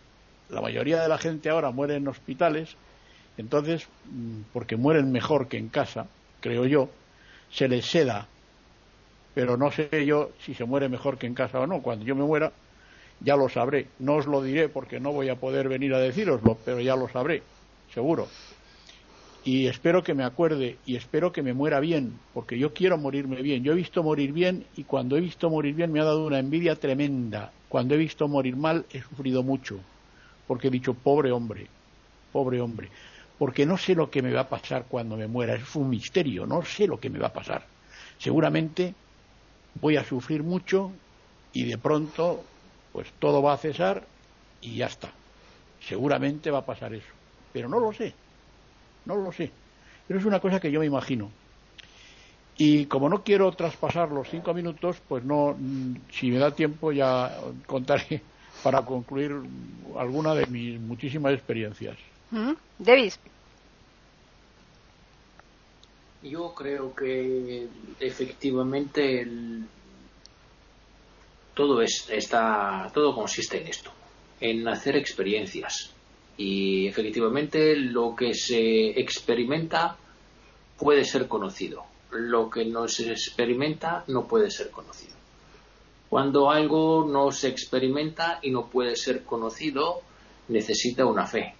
la 0.49 0.61
mayoría 0.61 1.01
de 1.01 1.07
la 1.07 1.17
gente 1.17 1.49
ahora 1.49 1.71
muere 1.71 1.95
en 1.95 2.07
hospitales, 2.07 2.75
entonces, 3.37 3.87
mm, 4.05 4.41
porque 4.53 4.75
mueren 4.75 5.11
mejor 5.11 5.47
que 5.47 5.57
en 5.57 5.69
casa, 5.69 6.07
creo 6.39 6.65
yo, 6.65 6.89
se 7.51 7.67
les 7.67 7.85
seda. 7.85 8.27
Pero 9.33 9.57
no 9.57 9.71
sé 9.71 10.05
yo 10.05 10.31
si 10.39 10.53
se 10.53 10.65
muere 10.65 10.89
mejor 10.89 11.17
que 11.17 11.27
en 11.27 11.35
casa 11.35 11.59
o 11.59 11.67
no. 11.67 11.81
Cuando 11.81 12.05
yo 12.05 12.15
me 12.15 12.23
muera, 12.23 12.51
ya 13.19 13.35
lo 13.35 13.49
sabré. 13.49 13.87
No 13.99 14.15
os 14.15 14.25
lo 14.25 14.41
diré 14.41 14.67
porque 14.69 14.99
no 14.99 15.11
voy 15.11 15.29
a 15.29 15.35
poder 15.35 15.69
venir 15.69 15.93
a 15.93 15.99
decíroslo, 15.99 16.57
pero 16.65 16.79
ya 16.79 16.95
lo 16.95 17.07
sabré, 17.07 17.43
seguro 17.93 18.27
y 19.47 19.67
espero 19.67 20.03
que 20.03 20.13
me 20.13 20.25
acuerde 20.25 20.75
y 20.85 20.97
espero 20.97 21.31
que 21.31 21.41
me 21.41 21.53
muera 21.53 21.79
bien, 21.79 22.19
porque 22.33 22.59
yo 22.59 22.73
quiero 22.73 22.97
morirme 22.97 23.41
bien. 23.41 23.63
Yo 23.63 23.71
he 23.71 23.75
visto 23.75 24.03
morir 24.03 24.33
bien 24.33 24.65
y 24.75 24.83
cuando 24.83 25.15
he 25.15 25.21
visto 25.21 25.49
morir 25.49 25.73
bien 25.73 25.89
me 25.89 26.01
ha 26.01 26.03
dado 26.03 26.25
una 26.25 26.39
envidia 26.39 26.75
tremenda. 26.75 27.53
Cuando 27.69 27.95
he 27.95 27.97
visto 27.97 28.27
morir 28.27 28.57
mal 28.57 28.85
he 28.91 29.01
sufrido 29.01 29.43
mucho, 29.43 29.79
porque 30.47 30.67
he 30.67 30.71
dicho, 30.71 30.93
pobre 30.93 31.31
hombre, 31.31 31.67
pobre 32.31 32.61
hombre, 32.61 32.89
porque 33.37 33.65
no 33.65 33.77
sé 33.77 33.95
lo 33.95 34.09
que 34.09 34.21
me 34.21 34.33
va 34.33 34.41
a 34.41 34.49
pasar 34.49 34.85
cuando 34.87 35.17
me 35.17 35.27
muera, 35.27 35.55
es 35.55 35.75
un 35.75 35.89
misterio, 35.89 36.45
no 36.45 36.63
sé 36.63 36.87
lo 36.87 36.99
que 36.99 37.09
me 37.09 37.19
va 37.19 37.27
a 37.27 37.33
pasar. 37.33 37.67
Seguramente 38.17 38.93
voy 39.75 39.97
a 39.97 40.03
sufrir 40.03 40.43
mucho 40.43 40.91
y 41.53 41.65
de 41.65 41.77
pronto 41.77 42.43
pues 42.91 43.07
todo 43.19 43.41
va 43.41 43.53
a 43.53 43.57
cesar 43.57 44.07
y 44.61 44.77
ya 44.77 44.87
está. 44.87 45.11
Seguramente 45.79 46.49
va 46.51 46.59
a 46.59 46.65
pasar 46.65 46.93
eso, 46.93 47.13
pero 47.53 47.69
no 47.69 47.79
lo 47.79 47.93
sé 47.93 48.13
no 49.07 49.15
lo 49.15 49.31
sé. 49.31 49.51
Pero 50.05 50.19
es 50.19 50.25
una 50.25 50.39
cosa 50.39 50.59
que 50.59 50.71
yo 50.71 50.79
me 50.79 50.85
imagino. 50.85 51.31
Y 52.57 52.85
como 52.87 53.07
no 53.09 53.23
quiero 53.23 53.51
traspasar 53.51 54.09
los 54.11 54.29
cinco 54.29 54.53
minutos, 54.53 54.97
pues 55.07 55.23
no, 55.23 55.55
mm, 55.57 55.93
si 56.11 56.31
me 56.31 56.39
da 56.39 56.51
tiempo 56.55 56.91
ya 56.91 57.31
contaré 57.67 58.21
para 58.63 58.83
concluir 58.83 59.31
alguna 59.97 60.33
de 60.35 60.45
mis 60.47 60.79
muchísimas 60.79 61.33
experiencias. 61.33 61.97
¿Mm? 62.31 62.53
Davis. 62.79 63.19
Yo 66.23 66.53
creo 66.53 66.93
que 66.95 67.67
efectivamente 67.99 69.27
todo 71.53 71.81
es, 71.81 72.07
está, 72.09 72.91
todo 72.93 73.15
consiste 73.15 73.61
en 73.61 73.67
esto, 73.67 73.91
en 74.39 74.67
hacer 74.67 74.95
experiencias. 74.95 75.91
Y 76.37 76.87
efectivamente 76.87 77.75
lo 77.75 78.15
que 78.15 78.33
se 78.33 78.89
experimenta 78.99 79.97
puede 80.77 81.03
ser 81.03 81.27
conocido. 81.27 81.85
Lo 82.11 82.49
que 82.49 82.65
no 82.65 82.87
se 82.87 83.11
experimenta 83.11 84.03
no 84.07 84.27
puede 84.27 84.51
ser 84.51 84.69
conocido. 84.69 85.16
Cuando 86.09 86.49
algo 86.49 87.05
no 87.05 87.31
se 87.31 87.49
experimenta 87.49 88.39
y 88.41 88.51
no 88.51 88.67
puede 88.67 88.95
ser 88.95 89.23
conocido, 89.23 90.01
necesita 90.47 91.05
una 91.05 91.25
fe. 91.25 91.53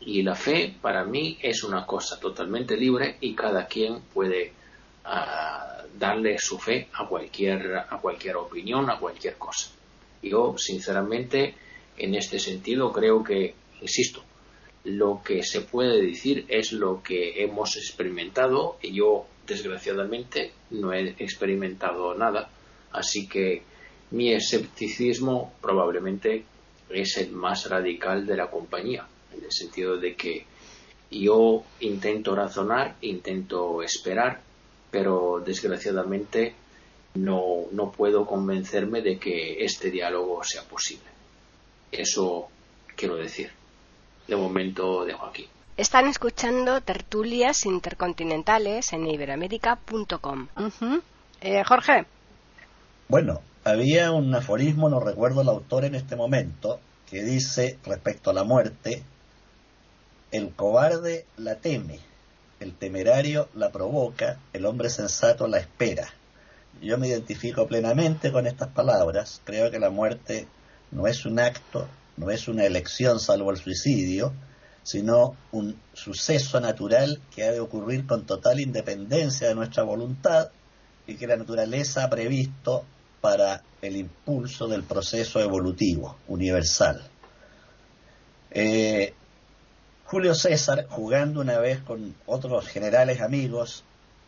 Y 0.00 0.22
la 0.22 0.34
fe 0.34 0.74
para 0.80 1.04
mí 1.04 1.38
es 1.42 1.62
una 1.64 1.84
cosa 1.84 2.18
totalmente 2.18 2.76
libre 2.76 3.16
y 3.20 3.34
cada 3.34 3.66
quien 3.66 4.00
puede 4.14 4.52
ah, 5.04 5.82
darle 5.98 6.38
su 6.38 6.58
fe 6.58 6.88
a 6.94 7.06
cualquier, 7.06 7.76
a 7.76 7.98
cualquier 8.00 8.36
opinión, 8.36 8.88
a 8.90 8.98
cualquier 8.98 9.36
cosa. 9.36 9.70
Yo, 10.22 10.54
sinceramente, 10.56 11.54
en 11.98 12.14
este 12.14 12.38
sentido 12.38 12.92
creo 12.92 13.22
que, 13.22 13.54
insisto, 13.80 14.22
lo 14.84 15.20
que 15.24 15.42
se 15.42 15.62
puede 15.62 16.00
decir 16.00 16.44
es 16.48 16.72
lo 16.72 17.02
que 17.02 17.42
hemos 17.42 17.76
experimentado 17.76 18.78
y 18.82 18.92
yo, 18.92 19.26
desgraciadamente, 19.46 20.52
no 20.70 20.92
he 20.92 21.10
experimentado 21.18 22.14
nada. 22.14 22.50
Así 22.96 23.28
que 23.28 23.62
mi 24.10 24.32
escepticismo 24.32 25.52
probablemente 25.60 26.44
es 26.88 27.18
el 27.18 27.32
más 27.32 27.68
radical 27.68 28.26
de 28.26 28.36
la 28.36 28.50
compañía, 28.50 29.06
en 29.36 29.44
el 29.44 29.52
sentido 29.52 29.98
de 29.98 30.14
que 30.14 30.46
yo 31.10 31.62
intento 31.80 32.34
razonar, 32.34 32.96
intento 33.02 33.82
esperar, 33.82 34.40
pero 34.90 35.42
desgraciadamente 35.44 36.54
no, 37.14 37.66
no 37.72 37.92
puedo 37.92 38.26
convencerme 38.26 39.02
de 39.02 39.18
que 39.18 39.64
este 39.64 39.90
diálogo 39.90 40.42
sea 40.42 40.62
posible. 40.62 41.10
Eso 41.92 42.48
quiero 42.96 43.16
decir. 43.16 43.50
De 44.26 44.36
momento 44.36 45.04
dejo 45.04 45.26
aquí. 45.26 45.48
Están 45.76 46.06
escuchando 46.08 46.80
tertulias 46.80 47.66
intercontinentales 47.66 48.92
en 48.92 49.06
iberoamérica.com. 49.06 50.48
Eh, 51.42 51.62
Jorge. 51.64 52.06
Bueno, 53.08 53.40
había 53.62 54.10
un 54.10 54.34
aforismo, 54.34 54.88
no 54.88 54.98
recuerdo 54.98 55.42
el 55.42 55.48
autor 55.48 55.84
en 55.84 55.94
este 55.94 56.16
momento, 56.16 56.80
que 57.08 57.22
dice 57.22 57.78
respecto 57.84 58.30
a 58.30 58.34
la 58.34 58.42
muerte, 58.42 59.04
el 60.32 60.50
cobarde 60.50 61.24
la 61.36 61.54
teme, 61.54 62.00
el 62.58 62.74
temerario 62.74 63.48
la 63.54 63.70
provoca, 63.70 64.40
el 64.52 64.66
hombre 64.66 64.90
sensato 64.90 65.46
la 65.46 65.58
espera. 65.58 66.08
Yo 66.82 66.98
me 66.98 67.06
identifico 67.06 67.68
plenamente 67.68 68.32
con 68.32 68.44
estas 68.44 68.70
palabras, 68.70 69.40
creo 69.44 69.70
que 69.70 69.78
la 69.78 69.90
muerte 69.90 70.48
no 70.90 71.06
es 71.06 71.24
un 71.26 71.38
acto, 71.38 71.86
no 72.16 72.32
es 72.32 72.48
una 72.48 72.64
elección 72.64 73.20
salvo 73.20 73.52
el 73.52 73.56
suicidio, 73.56 74.32
sino 74.82 75.36
un 75.52 75.78
suceso 75.92 76.58
natural 76.58 77.20
que 77.32 77.44
ha 77.44 77.52
de 77.52 77.60
ocurrir 77.60 78.04
con 78.04 78.26
total 78.26 78.58
independencia 78.58 79.46
de 79.46 79.54
nuestra 79.54 79.84
voluntad 79.84 80.48
y 81.06 81.14
que 81.14 81.28
la 81.28 81.36
naturaleza 81.36 82.02
ha 82.02 82.10
previsto 82.10 82.84
para 83.26 83.60
el 83.82 83.96
impulso 83.96 84.68
del 84.68 84.84
proceso 84.84 85.40
evolutivo 85.40 86.16
universal. 86.28 87.02
Eh, 88.52 89.14
Julio 90.04 90.32
César, 90.32 90.86
jugando 90.88 91.40
una 91.40 91.58
vez 91.58 91.80
con 91.80 92.14
otros 92.26 92.68
generales 92.68 93.20
amigos 93.20 93.82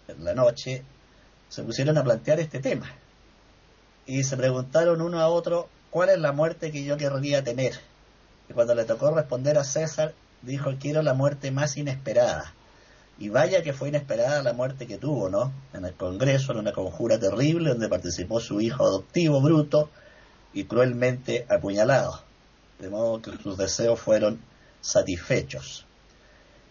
en 0.09 0.24
la 0.24 0.34
noche, 0.34 0.82
se 1.49 1.62
pusieron 1.62 1.96
a 1.96 2.03
plantear 2.03 2.40
este 2.40 2.59
tema 2.59 2.90
y 4.05 4.24
se 4.24 4.36
preguntaron 4.36 5.01
uno 5.01 5.20
a 5.20 5.28
otro 5.28 5.68
cuál 5.90 6.09
es 6.09 6.18
la 6.18 6.32
muerte 6.32 6.72
que 6.72 6.82
yo 6.82 6.96
querría 6.96 7.44
tener. 7.44 7.78
Y 8.51 8.53
cuando 8.53 8.74
le 8.74 8.84
tocó 8.84 9.12
responder 9.12 9.59
a 9.59 9.62
César, 9.62 10.12
dijo 10.42 10.74
quiero 10.80 11.03
la 11.03 11.14
muerte 11.14 11.53
más 11.53 11.76
inesperada. 11.76 12.53
Y 13.19 13.31
vaya 13.31 13.62
que 13.62 13.73
fue 13.73 13.89
inesperada 13.89 14.43
la 14.43 14.53
muerte 14.53 14.87
que 14.87 14.97
tuvo, 14.97 15.29
¿no? 15.29 15.53
En 15.73 15.85
el 15.85 15.95
Congreso, 15.95 16.53
en 16.53 16.59
una 16.59 16.73
conjura 16.73 17.19
terrible 17.19 17.71
donde 17.71 17.89
participó 17.89 18.39
su 18.41 18.61
hijo 18.61 18.85
adoptivo, 18.85 19.41
Bruto, 19.41 19.91
y 20.53 20.64
cruelmente 20.64 21.45
apuñalado. 21.49 22.23
De 22.79 22.89
modo 22.89 23.21
que 23.21 23.33
sus 23.43 23.57
deseos 23.57 23.99
fueron 23.99 24.41
satisfechos. 24.81 25.85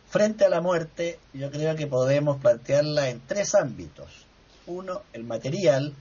Frente 0.09 0.45
a 0.45 0.49
la 0.49 0.61
muerte, 0.61 1.19
yo 1.33 1.51
creo 1.51 1.75
que 1.75 1.85
podemos 1.85 2.39
plantearla 2.39 3.09
en 3.09 3.19
tres 3.27 3.53
ámbitos. 3.53 4.25
Uno, 4.65 5.01
el 5.11 5.25
material. 5.25 5.93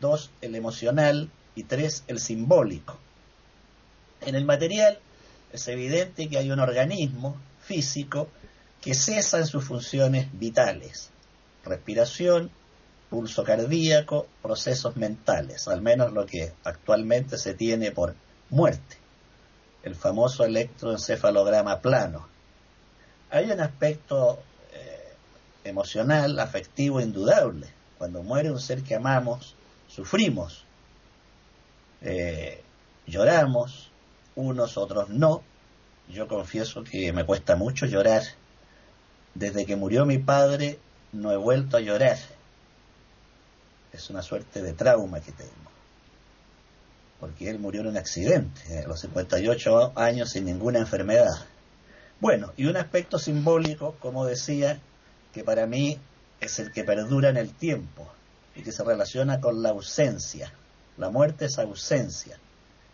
Dos, 0.00 0.30
el 0.40 0.54
emocional. 0.54 1.30
Y 1.56 1.64
tres, 1.64 2.04
el 2.06 2.20
simbólico. 2.20 2.98
En 4.20 4.36
el 4.36 4.44
material 4.44 4.98
es 5.52 5.66
evidente 5.68 6.28
que 6.28 6.38
hay 6.38 6.50
un 6.50 6.60
organismo 6.60 7.36
físico 7.60 8.28
que 8.84 8.92
cesa 8.92 9.38
en 9.38 9.46
sus 9.46 9.64
funciones 9.64 10.28
vitales, 10.38 11.08
respiración, 11.64 12.50
pulso 13.08 13.42
cardíaco, 13.42 14.26
procesos 14.42 14.94
mentales, 14.98 15.68
al 15.68 15.80
menos 15.80 16.12
lo 16.12 16.26
que 16.26 16.52
actualmente 16.64 17.38
se 17.38 17.54
tiene 17.54 17.92
por 17.92 18.14
muerte, 18.50 18.98
el 19.84 19.94
famoso 19.94 20.44
electroencefalograma 20.44 21.80
plano. 21.80 22.28
Hay 23.30 23.50
un 23.50 23.62
aspecto 23.62 24.42
eh, 24.74 25.14
emocional, 25.64 26.38
afectivo 26.38 27.00
indudable. 27.00 27.68
Cuando 27.96 28.22
muere 28.22 28.50
un 28.50 28.60
ser 28.60 28.82
que 28.82 28.96
amamos, 28.96 29.54
sufrimos, 29.88 30.66
eh, 32.02 32.62
lloramos, 33.06 33.90
unos 34.34 34.76
otros 34.76 35.08
no. 35.08 35.42
Yo 36.10 36.28
confieso 36.28 36.84
que 36.84 37.14
me 37.14 37.24
cuesta 37.24 37.56
mucho 37.56 37.86
llorar 37.86 38.24
desde 39.34 39.66
que 39.66 39.76
murió 39.76 40.06
mi 40.06 40.18
padre 40.18 40.78
no 41.12 41.32
he 41.32 41.36
vuelto 41.36 41.76
a 41.76 41.80
llorar. 41.80 42.18
Es 43.92 44.10
una 44.10 44.22
suerte 44.22 44.62
de 44.62 44.72
trauma 44.72 45.20
que 45.20 45.32
tengo. 45.32 45.52
Porque 47.20 47.48
él 47.48 47.58
murió 47.58 47.82
en 47.82 47.88
un 47.88 47.96
accidente, 47.96 48.80
a 48.84 48.88
los 48.88 49.00
58 49.00 49.92
años 49.96 50.30
sin 50.30 50.44
ninguna 50.44 50.78
enfermedad. 50.78 51.46
Bueno, 52.20 52.52
y 52.56 52.66
un 52.66 52.76
aspecto 52.76 53.18
simbólico, 53.18 53.96
como 54.00 54.26
decía, 54.26 54.80
que 55.32 55.44
para 55.44 55.66
mí 55.66 55.98
es 56.40 56.58
el 56.58 56.72
que 56.72 56.84
perdura 56.84 57.28
en 57.28 57.36
el 57.36 57.52
tiempo 57.52 58.08
y 58.54 58.62
que 58.62 58.72
se 58.72 58.84
relaciona 58.84 59.40
con 59.40 59.62
la 59.62 59.70
ausencia. 59.70 60.52
La 60.96 61.10
muerte 61.10 61.46
es 61.46 61.58
ausencia. 61.58 62.38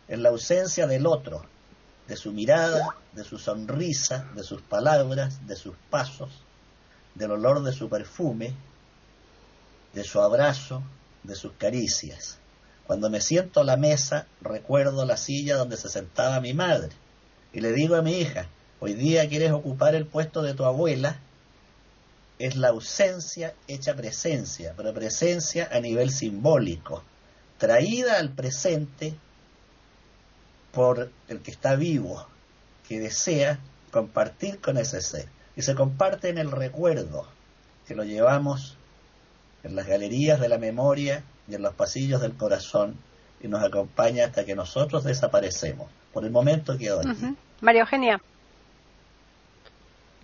Es 0.09 0.19
la 0.19 0.31
ausencia 0.31 0.87
del 0.87 1.07
otro, 1.07 1.45
de 2.11 2.17
su 2.17 2.33
mirada, 2.33 2.97
de 3.13 3.23
su 3.23 3.39
sonrisa, 3.39 4.29
de 4.35 4.43
sus 4.43 4.61
palabras, 4.63 5.47
de 5.47 5.55
sus 5.55 5.77
pasos, 5.91 6.29
del 7.15 7.31
olor 7.31 7.63
de 7.63 7.73
su 7.73 7.89
perfume, 7.89 8.53
de 9.95 10.03
su 10.03 10.21
abrazo, 10.21 10.83
de 11.23 11.37
sus 11.37 11.53
caricias. 11.53 12.39
Cuando 12.85 13.11
me 13.11 13.21
siento 13.21 13.61
a 13.61 13.65
la 13.65 13.77
mesa, 13.77 14.27
recuerdo 14.41 15.07
la 15.07 15.17
silla 15.17 15.57
donde 15.57 15.77
se 15.77 15.89
sentaba 15.89 16.41
mi 16.41 16.53
madre 16.53 16.91
y 17.53 17.61
le 17.61 17.71
digo 17.71 17.95
a 17.95 18.03
mi 18.03 18.19
hija, 18.19 18.49
hoy 18.81 18.95
día 18.95 19.29
quieres 19.29 19.53
ocupar 19.53 19.95
el 19.95 20.07
puesto 20.07 20.43
de 20.43 20.55
tu 20.55 20.65
abuela, 20.65 21.21
es 22.41 22.57
la 22.57 22.71
ausencia 22.71 23.55
hecha 23.69 23.95
presencia, 23.95 24.75
pero 24.77 24.93
presencia 24.93 25.69
a 25.71 25.79
nivel 25.79 26.11
simbólico, 26.11 27.05
traída 27.59 28.19
al 28.19 28.33
presente 28.33 29.15
por 30.73 31.11
el 31.29 31.41
que 31.41 31.51
está 31.51 31.77
vivo, 31.77 32.27
que 32.87 33.01
desea 33.01 33.59
compartir 33.91 34.61
con 34.61 34.77
ese 34.77 35.01
ser. 35.01 35.27
Y 35.57 35.63
se 35.63 35.75
comparte 35.75 36.29
en 36.29 36.39
el 36.39 36.51
recuerdo, 36.51 37.27
que 37.87 37.95
lo 37.95 38.05
llevamos 38.05 38.77
en 39.65 39.77
las 39.77 39.87
galerías 39.87 40.41
de 40.41 40.49
la 40.49 40.59
memoria 40.59 41.25
y 41.49 41.55
en 41.55 41.63
los 41.63 41.75
pasillos 41.75 42.21
del 42.21 42.35
corazón 42.35 42.97
y 43.43 43.49
nos 43.49 43.63
acompaña 43.63 44.27
hasta 44.27 44.45
que 44.45 44.55
nosotros 44.55 45.05
desaparecemos. 45.05 45.91
Por 46.13 46.25
el 46.25 46.31
momento 46.31 46.79
quedó 46.79 47.01
aquí. 47.01 47.37
María 47.61 47.83
Eugenia. 47.83 48.21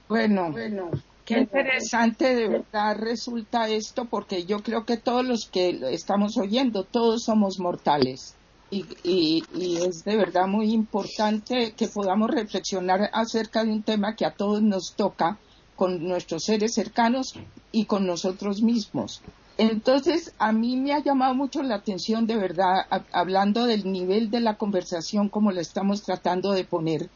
Bueno, 0.08 0.52
bueno, 0.52 0.90
qué 1.24 1.38
interesante 1.38 2.34
de 2.34 2.48
verdad 2.48 2.96
resulta 2.96 3.68
esto 3.68 4.04
porque 4.04 4.44
yo 4.44 4.62
creo 4.62 4.84
que 4.84 4.96
todos 4.96 5.24
los 5.24 5.46
que 5.46 5.80
estamos 5.90 6.36
oyendo, 6.36 6.84
todos 6.84 7.24
somos 7.24 7.58
mortales 7.58 8.36
y, 8.70 9.44
es 9.54 10.04
de 10.04 10.16
verdad 10.16 10.46
muy 10.46 10.72
importante 10.72 11.72
que 11.76 11.88
podamos 11.88 12.30
reflexionar 12.30 13.10
acerca 13.12 13.64
de 13.64 13.70
un 13.70 13.82
tema 13.82 14.16
que 14.16 14.26
a 14.26 14.34
todos 14.34 14.62
nos 14.62 14.94
toca 14.94 15.38
con 15.76 16.06
nuestros 16.06 16.44
seres 16.44 16.74
cercanos 16.74 17.34
y 17.70 17.84
con 17.84 18.06
nosotros 18.06 18.62
mismos. 18.62 19.22
Entonces, 19.58 20.34
a 20.38 20.52
mí 20.52 20.76
me 20.76 20.92
ha 20.92 21.02
llamado 21.02 21.34
mucho 21.34 21.62
la 21.62 21.76
atención, 21.76 22.26
de 22.26 22.36
verdad, 22.36 22.86
hablando 23.12 23.64
del 23.66 23.90
nivel 23.90 24.30
de 24.30 24.40
la 24.40 24.58
conversación 24.58 25.28
como 25.28 25.52
lo 25.52 25.60
estamos 25.60 26.02
tratando 26.02 26.52
de 26.52 26.64
poner, 26.64 27.08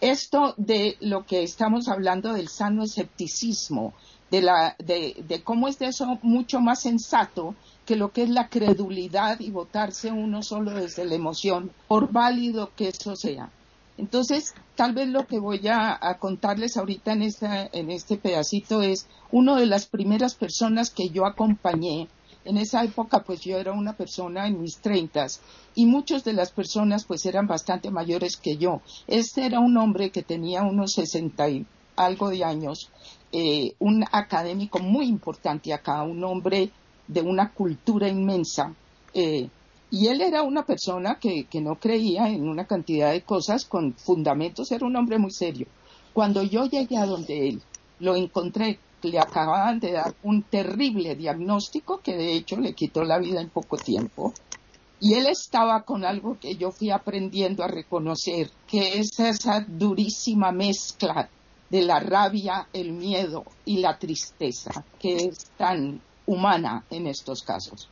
esto 0.00 0.54
de 0.56 0.96
lo 1.00 1.24
que 1.26 1.42
estamos 1.42 1.88
hablando 1.88 2.32
del 2.32 2.48
sano 2.48 2.82
escepticismo, 2.82 3.94
de, 4.30 4.42
la, 4.42 4.76
de, 4.78 5.22
de 5.26 5.42
cómo 5.42 5.68
es 5.68 5.78
de 5.78 5.86
eso 5.86 6.18
mucho 6.22 6.60
más 6.60 6.80
sensato 6.80 7.54
que 7.86 7.96
lo 7.96 8.10
que 8.10 8.24
es 8.24 8.30
la 8.30 8.48
credulidad 8.48 9.40
y 9.40 9.50
votarse 9.50 10.12
uno 10.12 10.42
solo 10.42 10.72
desde 10.72 11.04
la 11.04 11.14
emoción, 11.14 11.70
por 11.88 12.12
válido 12.12 12.70
que 12.76 12.88
eso 12.88 13.16
sea. 13.16 13.50
Entonces, 13.98 14.54
tal 14.74 14.92
vez 14.92 15.08
lo 15.08 15.26
que 15.26 15.38
voy 15.38 15.66
a, 15.68 15.98
contarles 16.18 16.76
ahorita 16.76 17.12
en, 17.12 17.22
en 17.40 17.90
este 17.90 18.18
pedacito 18.18 18.82
es 18.82 19.06
una 19.30 19.56
de 19.56 19.66
las 19.66 19.86
primeras 19.86 20.34
personas 20.34 20.90
que 20.90 21.08
yo 21.08 21.24
acompañé 21.24 22.08
En 22.44 22.58
esa 22.58 22.84
época, 22.84 23.24
pues 23.24 23.40
yo 23.40 23.56
era 23.58 23.72
una 23.72 23.94
persona 23.94 24.46
en 24.46 24.60
mis 24.60 24.76
treintas 24.78 25.40
y 25.74 25.86
muchas 25.86 26.22
de 26.24 26.32
las 26.32 26.52
personas, 26.52 27.04
pues 27.04 27.24
eran 27.26 27.46
bastante 27.46 27.90
mayores 27.90 28.36
que 28.36 28.56
yo. 28.56 28.82
Este 29.08 29.46
era 29.46 29.58
un 29.58 29.76
hombre 29.76 30.10
que 30.10 30.22
tenía 30.22 30.62
unos 30.62 30.92
sesenta 30.92 31.48
y 31.48 31.66
algo 31.96 32.28
de 32.28 32.44
años, 32.44 32.90
eh, 33.32 33.74
un 33.78 34.04
académico 34.12 34.78
muy 34.78 35.06
importante 35.06 35.72
acá, 35.72 36.02
un 36.02 36.22
hombre 36.22 36.70
de 37.08 37.22
una 37.22 37.52
cultura 37.52 38.08
inmensa. 38.08 38.74
Eh, 39.14 39.48
y 39.90 40.08
él 40.08 40.20
era 40.20 40.42
una 40.42 40.64
persona 40.64 41.18
que, 41.20 41.44
que 41.44 41.60
no 41.60 41.76
creía 41.76 42.28
en 42.28 42.48
una 42.48 42.66
cantidad 42.66 43.12
de 43.12 43.22
cosas 43.22 43.64
con 43.64 43.94
fundamentos, 43.94 44.72
era 44.72 44.86
un 44.86 44.96
hombre 44.96 45.18
muy 45.18 45.30
serio. 45.30 45.66
Cuando 46.12 46.42
yo 46.42 46.66
llegué 46.66 46.96
a 46.96 47.06
donde 47.06 47.48
él, 47.48 47.62
lo 48.00 48.16
encontré, 48.16 48.78
le 49.02 49.18
acababan 49.18 49.78
de 49.78 49.92
dar 49.92 50.14
un 50.22 50.42
terrible 50.42 51.14
diagnóstico 51.14 52.00
que 52.00 52.16
de 52.16 52.34
hecho 52.34 52.56
le 52.56 52.74
quitó 52.74 53.04
la 53.04 53.18
vida 53.18 53.40
en 53.40 53.50
poco 53.50 53.76
tiempo. 53.76 54.32
Y 54.98 55.14
él 55.14 55.26
estaba 55.26 55.82
con 55.82 56.04
algo 56.04 56.38
que 56.40 56.56
yo 56.56 56.72
fui 56.72 56.90
aprendiendo 56.90 57.62
a 57.62 57.68
reconocer, 57.68 58.50
que 58.66 58.98
es 58.98 59.20
esa 59.20 59.64
durísima 59.68 60.52
mezcla 60.52 61.28
de 61.68 61.82
la 61.82 62.00
rabia, 62.00 62.68
el 62.72 62.92
miedo 62.92 63.44
y 63.64 63.78
la 63.78 63.98
tristeza, 63.98 64.84
que 64.98 65.16
es 65.16 65.50
tan 65.58 66.00
humana 66.26 66.84
en 66.90 67.06
estos 67.06 67.42
casos. 67.42 67.88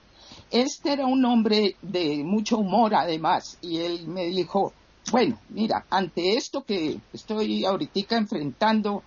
Este 0.51 0.93
era 0.93 1.07
un 1.07 1.25
hombre 1.25 1.77
de 1.83 2.23
mucho 2.25 2.59
humor 2.59 2.95
además 2.95 3.59
y 3.61 3.79
él 3.79 4.07
me 4.07 4.27
dijo, 4.27 4.73
bueno, 5.11 5.39
mira, 5.49 5.87
ante 5.91 6.37
esto 6.37 6.65
que 6.65 6.99
estoy 7.13 7.65
ahorita 7.65 8.17
enfrentando, 8.17 9.03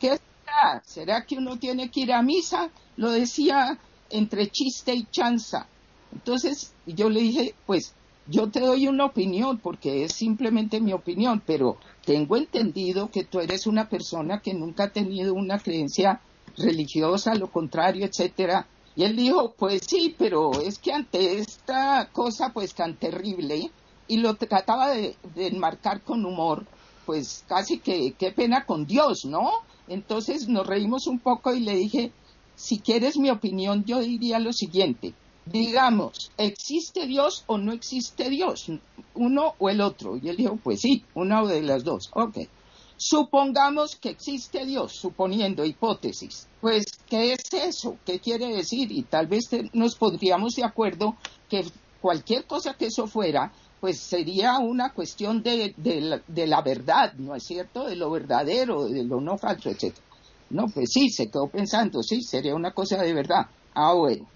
¿qué 0.00 0.18
será? 0.18 0.82
¿Será 0.84 1.24
que 1.24 1.36
uno 1.36 1.58
tiene 1.58 1.90
que 1.90 2.00
ir 2.00 2.12
a 2.12 2.22
misa? 2.22 2.70
Lo 2.96 3.10
decía 3.10 3.78
entre 4.10 4.48
chiste 4.48 4.94
y 4.94 5.04
chanza. 5.10 5.66
Entonces 6.12 6.72
yo 6.86 7.08
le 7.08 7.20
dije, 7.20 7.54
pues 7.66 7.94
yo 8.26 8.50
te 8.50 8.60
doy 8.60 8.86
una 8.86 9.06
opinión 9.06 9.58
porque 9.58 10.04
es 10.04 10.12
simplemente 10.12 10.80
mi 10.80 10.92
opinión, 10.92 11.42
pero 11.44 11.78
tengo 12.04 12.36
entendido 12.36 13.10
que 13.10 13.24
tú 13.24 13.40
eres 13.40 13.66
una 13.66 13.88
persona 13.88 14.40
que 14.40 14.54
nunca 14.54 14.84
ha 14.84 14.92
tenido 14.92 15.34
una 15.34 15.58
creencia 15.58 16.20
religiosa, 16.56 17.34
lo 17.34 17.50
contrario, 17.50 18.06
etcétera. 18.06 18.66
Y 18.94 19.04
él 19.04 19.16
dijo, 19.16 19.54
pues 19.56 19.82
sí, 19.86 20.14
pero 20.18 20.52
es 20.60 20.78
que 20.78 20.92
ante 20.92 21.38
esta 21.38 22.08
cosa 22.12 22.50
pues 22.52 22.74
tan 22.74 22.96
terrible, 22.96 23.70
y 24.08 24.18
lo 24.18 24.34
trataba 24.34 24.90
de, 24.90 25.16
enmarcar 25.36 26.02
con 26.02 26.24
humor, 26.26 26.66
pues 27.06 27.44
casi 27.48 27.78
que 27.78 28.12
qué 28.18 28.30
pena 28.30 28.66
con 28.66 28.86
Dios, 28.86 29.24
¿no? 29.24 29.50
Entonces 29.88 30.48
nos 30.48 30.66
reímos 30.66 31.06
un 31.06 31.18
poco 31.18 31.54
y 31.54 31.60
le 31.60 31.74
dije, 31.76 32.12
si 32.54 32.78
quieres 32.78 33.16
mi 33.16 33.30
opinión, 33.30 33.84
yo 33.84 34.00
diría 34.00 34.38
lo 34.38 34.52
siguiente, 34.52 35.14
digamos, 35.46 36.30
¿existe 36.36 37.06
Dios 37.06 37.44
o 37.46 37.58
no 37.58 37.72
existe 37.72 38.28
Dios? 38.28 38.70
Uno 39.14 39.54
o 39.58 39.70
el 39.70 39.80
otro. 39.80 40.16
Y 40.16 40.28
él 40.28 40.36
dijo, 40.36 40.56
pues 40.62 40.80
sí, 40.80 41.04
una 41.14 41.44
de 41.44 41.62
las 41.62 41.84
dos. 41.84 42.10
Ok. 42.12 42.38
Supongamos 43.04 43.96
que 43.96 44.10
existe 44.10 44.64
Dios, 44.64 44.92
suponiendo 44.92 45.64
hipótesis. 45.64 46.46
Pues, 46.60 46.84
¿qué 47.08 47.32
es 47.32 47.52
eso? 47.52 47.96
¿Qué 48.06 48.20
quiere 48.20 48.46
decir? 48.54 48.92
Y 48.92 49.02
tal 49.02 49.26
vez 49.26 49.50
nos 49.72 49.96
podríamos 49.96 50.54
de 50.54 50.62
acuerdo 50.62 51.16
que 51.50 51.64
cualquier 52.00 52.44
cosa 52.46 52.74
que 52.74 52.86
eso 52.86 53.08
fuera, 53.08 53.52
pues 53.80 53.98
sería 53.98 54.58
una 54.58 54.92
cuestión 54.92 55.42
de, 55.42 55.74
la, 56.46 56.62
verdad, 56.62 57.14
¿no 57.14 57.34
es 57.34 57.42
cierto? 57.42 57.86
De 57.86 57.96
lo 57.96 58.08
verdadero, 58.08 58.84
de 58.84 59.02
lo 59.02 59.20
no 59.20 59.36
falso, 59.36 59.68
etc. 59.68 59.96
No, 60.50 60.68
pues 60.68 60.90
sí, 60.92 61.10
se 61.10 61.28
quedó 61.28 61.48
pensando, 61.48 62.04
sí, 62.04 62.22
sería 62.22 62.54
una 62.54 62.70
cosa 62.70 63.02
de 63.02 63.14
verdad. 63.14 63.46
Ah, 63.74 63.94
bueno. 63.94 64.28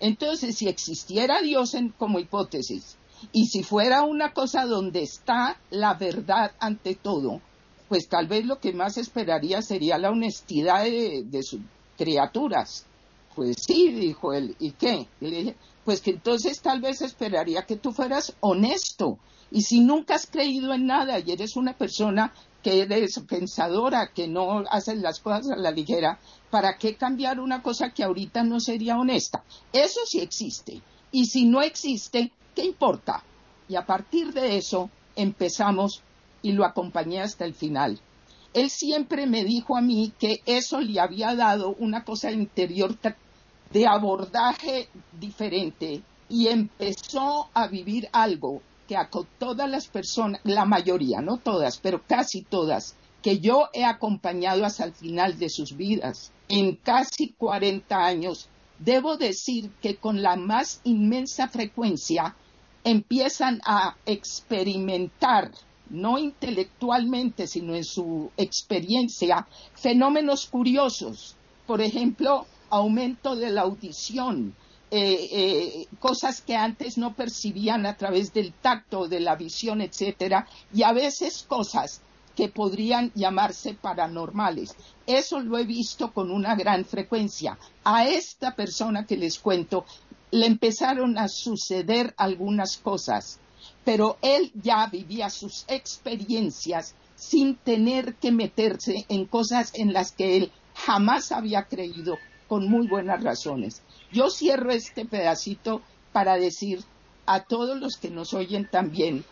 Entonces, 0.00 0.56
si 0.56 0.66
existiera 0.66 1.42
Dios 1.42 1.76
como 1.98 2.18
hipótesis, 2.20 2.96
y 3.32 3.48
si 3.48 3.62
fuera 3.62 4.02
una 4.02 4.32
cosa 4.32 4.64
donde 4.64 5.02
está 5.02 5.58
la 5.68 5.92
verdad 5.92 6.52
ante 6.58 6.94
todo, 6.94 7.42
pues 7.88 8.08
tal 8.08 8.26
vez 8.26 8.44
lo 8.44 8.58
que 8.58 8.72
más 8.72 8.96
esperaría 8.96 9.62
sería 9.62 9.98
la 9.98 10.10
honestidad 10.10 10.84
de, 10.84 11.42
sus 11.42 11.60
criaturas. 11.96 12.86
Pues 13.34 13.56
sí, 13.66 13.90
dijo 13.90 14.32
él, 14.32 14.56
¿y 14.58 14.72
qué? 14.72 15.08
le 15.20 15.30
dije, 15.30 15.56
pues 15.84 16.00
que 16.00 16.12
entonces 16.12 16.60
tal 16.60 16.80
vez 16.80 17.02
esperaría 17.02 17.66
que 17.66 17.76
tú 17.76 17.92
fueras 17.92 18.34
honesto. 18.40 19.18
Y 19.50 19.62
si 19.62 19.80
nunca 19.80 20.14
has 20.14 20.26
creído 20.26 20.72
en 20.72 20.86
nada 20.86 21.18
y 21.18 21.30
eres 21.30 21.56
una 21.56 21.76
persona 21.76 22.32
que 22.62 22.80
eres 22.80 23.20
pensadora, 23.28 24.10
que 24.14 24.26
no 24.26 24.64
haces 24.70 24.98
las 24.98 25.20
cosas 25.20 25.50
a 25.50 25.56
la 25.56 25.70
ligera, 25.70 26.18
¿para 26.50 26.78
qué 26.78 26.96
cambiar 26.96 27.38
una 27.38 27.62
cosa 27.62 27.90
que 27.90 28.02
ahorita 28.02 28.42
no 28.42 28.58
sería 28.58 28.98
honesta? 28.98 29.44
Eso 29.72 30.00
sí 30.06 30.20
existe. 30.20 30.80
Y 31.12 31.26
si 31.26 31.44
no 31.44 31.60
existe, 31.60 32.32
¿qué 32.54 32.64
importa? 32.64 33.22
Y 33.68 33.76
a 33.76 33.84
partir 33.84 34.32
de 34.32 34.56
eso 34.56 34.90
empezamos 35.14 36.02
y 36.44 36.52
lo 36.52 36.64
acompañé 36.66 37.22
hasta 37.22 37.46
el 37.46 37.54
final. 37.54 37.98
Él 38.52 38.68
siempre 38.68 39.26
me 39.26 39.44
dijo 39.44 39.76
a 39.76 39.80
mí 39.80 40.12
que 40.18 40.42
eso 40.44 40.80
le 40.80 41.00
había 41.00 41.34
dado 41.34 41.74
una 41.78 42.04
cosa 42.04 42.30
interior 42.30 42.96
de 43.72 43.86
abordaje 43.86 44.88
diferente 45.18 46.02
y 46.28 46.48
empezó 46.48 47.48
a 47.54 47.66
vivir 47.66 48.08
algo 48.12 48.60
que 48.86 48.94
a 48.96 49.08
todas 49.38 49.68
las 49.70 49.88
personas, 49.88 50.42
la 50.44 50.66
mayoría, 50.66 51.22
no 51.22 51.38
todas, 51.38 51.78
pero 51.78 52.02
casi 52.06 52.42
todas, 52.42 52.94
que 53.22 53.40
yo 53.40 53.70
he 53.72 53.84
acompañado 53.84 54.66
hasta 54.66 54.84
el 54.84 54.92
final 54.92 55.38
de 55.38 55.48
sus 55.48 55.74
vidas, 55.74 56.30
en 56.50 56.76
casi 56.76 57.32
40 57.32 57.96
años, 57.96 58.50
debo 58.78 59.16
decir 59.16 59.70
que 59.80 59.96
con 59.96 60.20
la 60.20 60.36
más 60.36 60.82
inmensa 60.84 61.48
frecuencia 61.48 62.36
empiezan 62.84 63.62
a 63.64 63.96
experimentar 64.04 65.50
no 65.90 66.18
intelectualmente, 66.18 67.46
sino 67.46 67.74
en 67.74 67.84
su 67.84 68.30
experiencia, 68.36 69.46
fenómenos 69.74 70.46
curiosos. 70.46 71.36
Por 71.66 71.80
ejemplo, 71.80 72.46
aumento 72.70 73.36
de 73.36 73.50
la 73.50 73.62
audición, 73.62 74.54
eh, 74.90 75.28
eh, 75.32 75.86
cosas 75.98 76.40
que 76.40 76.56
antes 76.56 76.98
no 76.98 77.14
percibían 77.14 77.86
a 77.86 77.96
través 77.96 78.32
del 78.32 78.52
tacto, 78.52 79.08
de 79.08 79.20
la 79.20 79.34
visión, 79.34 79.80
etcétera, 79.80 80.46
y 80.72 80.82
a 80.82 80.92
veces 80.92 81.44
cosas 81.48 82.00
que 82.36 82.48
podrían 82.48 83.12
llamarse 83.14 83.74
paranormales. 83.74 84.74
Eso 85.06 85.40
lo 85.40 85.58
he 85.58 85.64
visto 85.64 86.12
con 86.12 86.30
una 86.30 86.54
gran 86.54 86.84
frecuencia. 86.84 87.58
A 87.84 88.06
esta 88.06 88.54
persona 88.54 89.06
que 89.06 89.16
les 89.16 89.38
cuento 89.38 89.84
le 90.30 90.46
empezaron 90.46 91.16
a 91.16 91.28
suceder 91.28 92.12
algunas 92.16 92.76
cosas 92.76 93.38
pero 93.84 94.18
él 94.22 94.50
ya 94.54 94.86
vivía 94.86 95.30
sus 95.30 95.64
experiencias 95.68 96.94
sin 97.16 97.56
tener 97.56 98.14
que 98.14 98.32
meterse 98.32 99.04
en 99.08 99.26
cosas 99.26 99.72
en 99.74 99.92
las 99.92 100.12
que 100.12 100.36
él 100.36 100.52
jamás 100.74 101.32
había 101.32 101.64
creído 101.64 102.18
con 102.48 102.68
muy 102.68 102.86
buenas 102.86 103.22
razones. 103.22 103.82
Yo 104.12 104.30
cierro 104.30 104.70
este 104.70 105.04
pedacito 105.04 105.82
para 106.12 106.36
decir 106.36 106.84
a 107.26 107.44
todos 107.44 107.78
los 107.78 107.96
que 107.96 108.10
nos 108.10 108.34
oyen 108.34 108.68
también, 108.70 109.24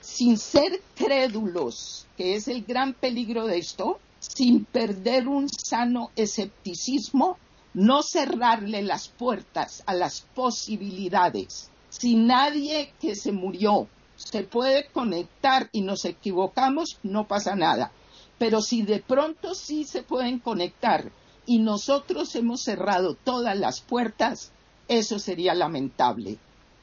sin 0.00 0.38
ser 0.38 0.80
crédulos, 0.94 2.06
que 2.16 2.34
es 2.34 2.48
el 2.48 2.64
gran 2.64 2.94
peligro 2.94 3.46
de 3.46 3.58
esto, 3.58 3.98
sin 4.18 4.64
perder 4.64 5.28
un 5.28 5.48
sano 5.48 6.10
escepticismo, 6.16 7.38
no 7.74 8.02
cerrarle 8.02 8.82
las 8.82 9.08
puertas 9.08 9.82
a 9.86 9.94
las 9.94 10.22
posibilidades. 10.34 11.70
Si 11.88 12.14
nadie 12.14 12.92
que 13.00 13.14
se 13.14 13.32
murió 13.32 13.88
se 14.24 14.42
puede 14.42 14.86
conectar 14.86 15.68
y 15.72 15.80
nos 15.80 16.04
equivocamos, 16.04 16.98
no 17.02 17.26
pasa 17.26 17.56
nada. 17.56 17.90
Pero 18.38 18.60
si 18.60 18.82
de 18.82 19.00
pronto 19.00 19.54
sí 19.54 19.84
se 19.84 20.02
pueden 20.02 20.38
conectar 20.38 21.10
y 21.46 21.58
nosotros 21.58 22.34
hemos 22.36 22.62
cerrado 22.62 23.14
todas 23.14 23.58
las 23.58 23.80
puertas, 23.80 24.52
eso 24.88 25.18
sería 25.18 25.54
lamentable. 25.54 26.38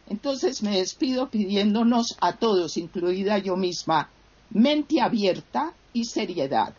Entonces 0.07 0.63
me 0.63 0.77
despido 0.77 1.29
pidiéndonos 1.29 2.17
a 2.21 2.33
todos, 2.37 2.77
incluida 2.77 3.37
yo 3.37 3.55
misma, 3.55 4.09
mente 4.49 4.99
abierta 4.99 5.73
y 5.93 6.05
seriedad. 6.05 6.73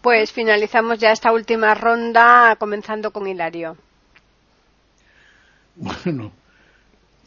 Pues 0.00 0.32
finalizamos 0.32 0.98
ya 0.98 1.12
esta 1.12 1.32
última 1.32 1.74
ronda, 1.74 2.56
comenzando 2.58 3.12
con 3.12 3.26
Hilario. 3.26 3.76
Bueno, 5.76 6.32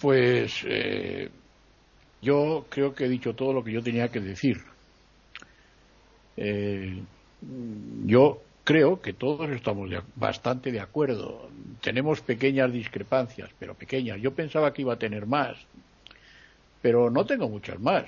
pues 0.01 0.65
eh, 0.65 1.29
yo 2.21 2.65
creo 2.69 2.93
que 2.93 3.05
he 3.05 3.09
dicho 3.09 3.35
todo 3.35 3.53
lo 3.53 3.63
que 3.63 3.71
yo 3.71 3.83
tenía 3.83 4.09
que 4.09 4.19
decir. 4.19 4.61
Eh, 6.37 7.01
yo 8.05 8.41
creo 8.63 9.01
que 9.01 9.13
todos 9.13 9.49
estamos 9.49 9.89
bastante 10.15 10.71
de 10.71 10.79
acuerdo. 10.79 11.49
Tenemos 11.81 12.21
pequeñas 12.21 12.71
discrepancias, 12.71 13.49
pero 13.57 13.73
pequeñas. 13.73 14.21
Yo 14.21 14.33
pensaba 14.33 14.73
que 14.73 14.81
iba 14.81 14.93
a 14.93 14.99
tener 14.99 15.25
más, 15.25 15.57
pero 16.81 17.09
no 17.09 17.25
tengo 17.25 17.49
muchas 17.49 17.79
más. 17.79 18.05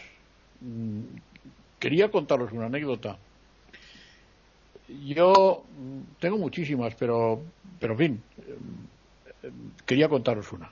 Mm, 0.60 1.02
quería 1.80 2.12
contaros 2.12 2.52
una 2.52 2.66
anécdota. 2.66 3.18
Yo 5.06 5.64
tengo 6.20 6.38
muchísimas, 6.38 6.96
pero, 6.96 7.42
pero 7.80 7.94
en 7.94 8.00
fin, 8.00 8.24
quería 9.86 10.10
contaros 10.10 10.52
una. 10.52 10.70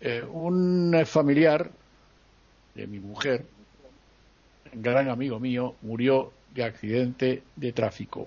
Eh, 0.00 0.24
un 0.32 0.96
familiar 1.04 1.70
de 2.80 2.86
mi 2.86 2.98
mujer, 2.98 3.44
gran 4.72 5.08
amigo 5.08 5.38
mío, 5.38 5.74
murió 5.82 6.32
de 6.54 6.64
accidente 6.64 7.42
de 7.56 7.72
tráfico. 7.72 8.26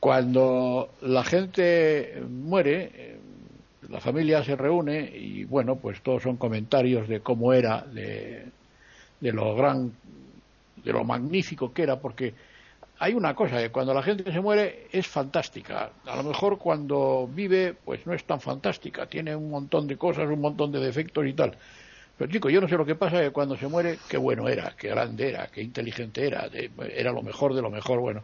Cuando 0.00 0.90
la 1.02 1.22
gente 1.22 2.22
muere, 2.28 2.90
eh, 2.94 3.18
la 3.88 4.00
familia 4.00 4.42
se 4.42 4.56
reúne 4.56 5.00
y 5.14 5.44
bueno, 5.44 5.76
pues 5.76 6.00
todos 6.00 6.22
son 6.22 6.36
comentarios 6.36 7.08
de 7.08 7.20
cómo 7.20 7.52
era, 7.52 7.82
de, 7.82 8.50
lo 9.20 9.54
gran, 9.54 9.92
de 10.82 10.92
lo 10.92 11.04
magnífico 11.04 11.72
que 11.72 11.82
era, 11.82 12.00
porque 12.00 12.34
hay 12.98 13.14
una 13.14 13.34
cosa, 13.34 13.58
que 13.58 13.70
cuando 13.70 13.94
la 13.94 14.02
gente 14.02 14.30
se 14.32 14.40
muere 14.40 14.88
es 14.90 15.06
fantástica. 15.06 15.92
A 16.04 16.16
lo 16.16 16.22
mejor 16.24 16.58
cuando 16.58 17.28
vive, 17.32 17.74
pues 17.84 18.06
no 18.06 18.12
es 18.12 18.24
tan 18.24 18.40
fantástica. 18.40 19.06
Tiene 19.06 19.36
un 19.36 19.50
montón 19.50 19.86
de 19.86 19.96
cosas, 19.96 20.28
un 20.28 20.40
montón 20.40 20.72
de 20.72 20.80
defectos 20.80 21.26
y 21.26 21.32
tal. 21.32 21.56
Pero 22.20 22.32
chico, 22.32 22.50
yo 22.50 22.60
no 22.60 22.68
sé 22.68 22.76
lo 22.76 22.84
que 22.84 22.96
pasa, 22.96 23.18
que 23.22 23.30
cuando 23.30 23.56
se 23.56 23.66
muere, 23.66 23.96
qué 24.06 24.18
bueno 24.18 24.46
era, 24.46 24.74
qué 24.76 24.88
grande 24.88 25.30
era, 25.30 25.46
qué 25.46 25.62
inteligente 25.62 26.26
era, 26.26 26.50
era 26.94 27.12
lo 27.12 27.22
mejor 27.22 27.54
de 27.54 27.62
lo 27.62 27.70
mejor. 27.70 27.98
Bueno, 27.98 28.22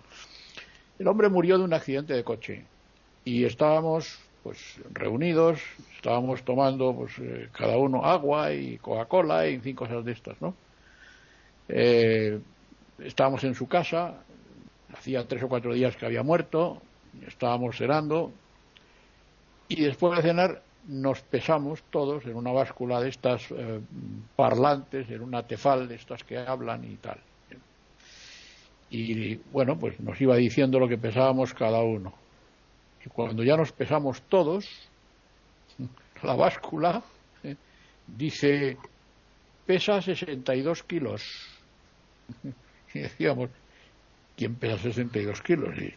el 0.99 1.09
hombre 1.09 1.31
murió 1.31 1.57
de 1.57 1.65
un 1.65 1.73
accidente 1.73 2.13
de 2.13 2.23
coche 2.23 2.67
y 3.25 3.47
estábamos 3.47 4.19
pues 4.43 4.79
reunidos, 4.93 5.63
estábamos 5.95 6.43
tomando 6.43 6.95
pues 6.95 7.19
eh, 7.21 7.49
cada 7.57 7.79
uno 7.79 8.05
agua 8.05 8.53
y 8.53 8.77
Coca-Cola 8.77 9.49
y 9.49 9.61
cinco 9.61 9.87
cosas 9.87 10.05
de 10.05 10.13
estas, 10.13 10.43
¿no? 10.43 10.53
Eh, 11.71 12.39
estábamos 12.99 13.45
en 13.45 13.55
su 13.55 13.67
casa, 13.67 14.13
hacía 14.93 15.27
tres 15.27 15.43
o 15.43 15.49
cuatro 15.49 15.73
días 15.73 15.97
que 15.97 16.05
había 16.05 16.23
muerto, 16.23 16.83
estábamos 17.27 17.79
cenando 17.79 18.31
y 19.71 19.85
después 19.85 20.15
de 20.19 20.23
cenar 20.23 20.66
nos 20.89 21.21
pesamos 21.23 21.83
todos 21.91 22.25
en 22.27 22.37
una 22.37 22.53
báscula 22.53 23.01
de 23.01 23.09
estas 23.09 23.51
eh, 23.51 23.81
parlantes, 24.37 25.11
en 25.11 25.23
una 25.23 25.43
tefal 25.43 25.89
de 25.89 25.97
estas 25.97 26.23
que 26.23 26.39
hablan 26.39 26.85
y 26.85 26.97
tal. 26.97 27.19
Y 28.89 29.35
bueno, 29.51 29.77
pues 29.79 29.99
nos 29.99 30.21
iba 30.21 30.37
diciendo 30.37 30.79
lo 30.79 30.89
que 30.89 30.97
pesábamos 30.99 31.53
cada 31.55 31.83
uno. 31.83 32.15
Y 33.05 33.09
cuando 33.09 33.43
ya 33.43 33.57
nos 33.57 33.73
pesamos 33.73 34.23
todos, 34.23 34.65
la 36.23 36.35
báscula 36.37 37.03
eh, 37.43 37.57
dice, 38.07 38.77
pesa 39.67 40.01
62 40.01 40.83
kilos. 40.85 41.23
Y 42.95 43.01
decíamos, 43.01 43.51
¿quién 44.37 44.55
pesa 44.55 44.79
62 44.79 45.43
kilos? 45.43 45.77
Y, 45.77 45.93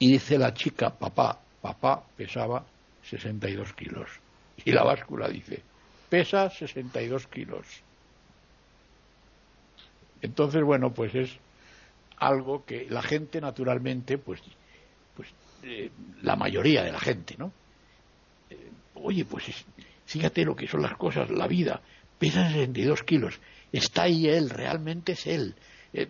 y 0.00 0.12
dice 0.12 0.36
la 0.36 0.52
chica, 0.52 0.90
papá, 0.90 1.38
papá 1.60 2.02
pesaba 2.16 2.64
62 3.04 3.72
kilos. 3.74 4.08
Y 4.64 4.72
la 4.72 4.84
báscula 4.84 5.28
dice, 5.28 5.62
pesa 6.08 6.50
62 6.50 7.26
kilos. 7.26 7.66
Entonces, 10.22 10.62
bueno, 10.62 10.92
pues 10.92 11.14
es 11.14 11.38
algo 12.16 12.64
que 12.64 12.86
la 12.88 13.02
gente 13.02 13.40
naturalmente, 13.40 14.18
pues, 14.18 14.40
pues 15.16 15.28
eh, 15.62 15.90
la 16.22 16.36
mayoría 16.36 16.82
de 16.82 16.92
la 16.92 17.00
gente, 17.00 17.36
¿no? 17.36 17.52
Eh, 18.48 18.70
oye, 18.94 19.24
pues 19.24 19.44
fíjate 20.06 20.44
lo 20.44 20.56
que 20.56 20.66
son 20.66 20.82
las 20.82 20.96
cosas, 20.96 21.30
la 21.30 21.46
vida, 21.46 21.80
pesa 22.18 22.48
62 22.48 23.02
kilos, 23.02 23.40
está 23.72 24.04
ahí 24.04 24.28
él, 24.28 24.50
realmente 24.50 25.12
es 25.12 25.26
él. 25.26 25.54
Eh, 25.92 26.08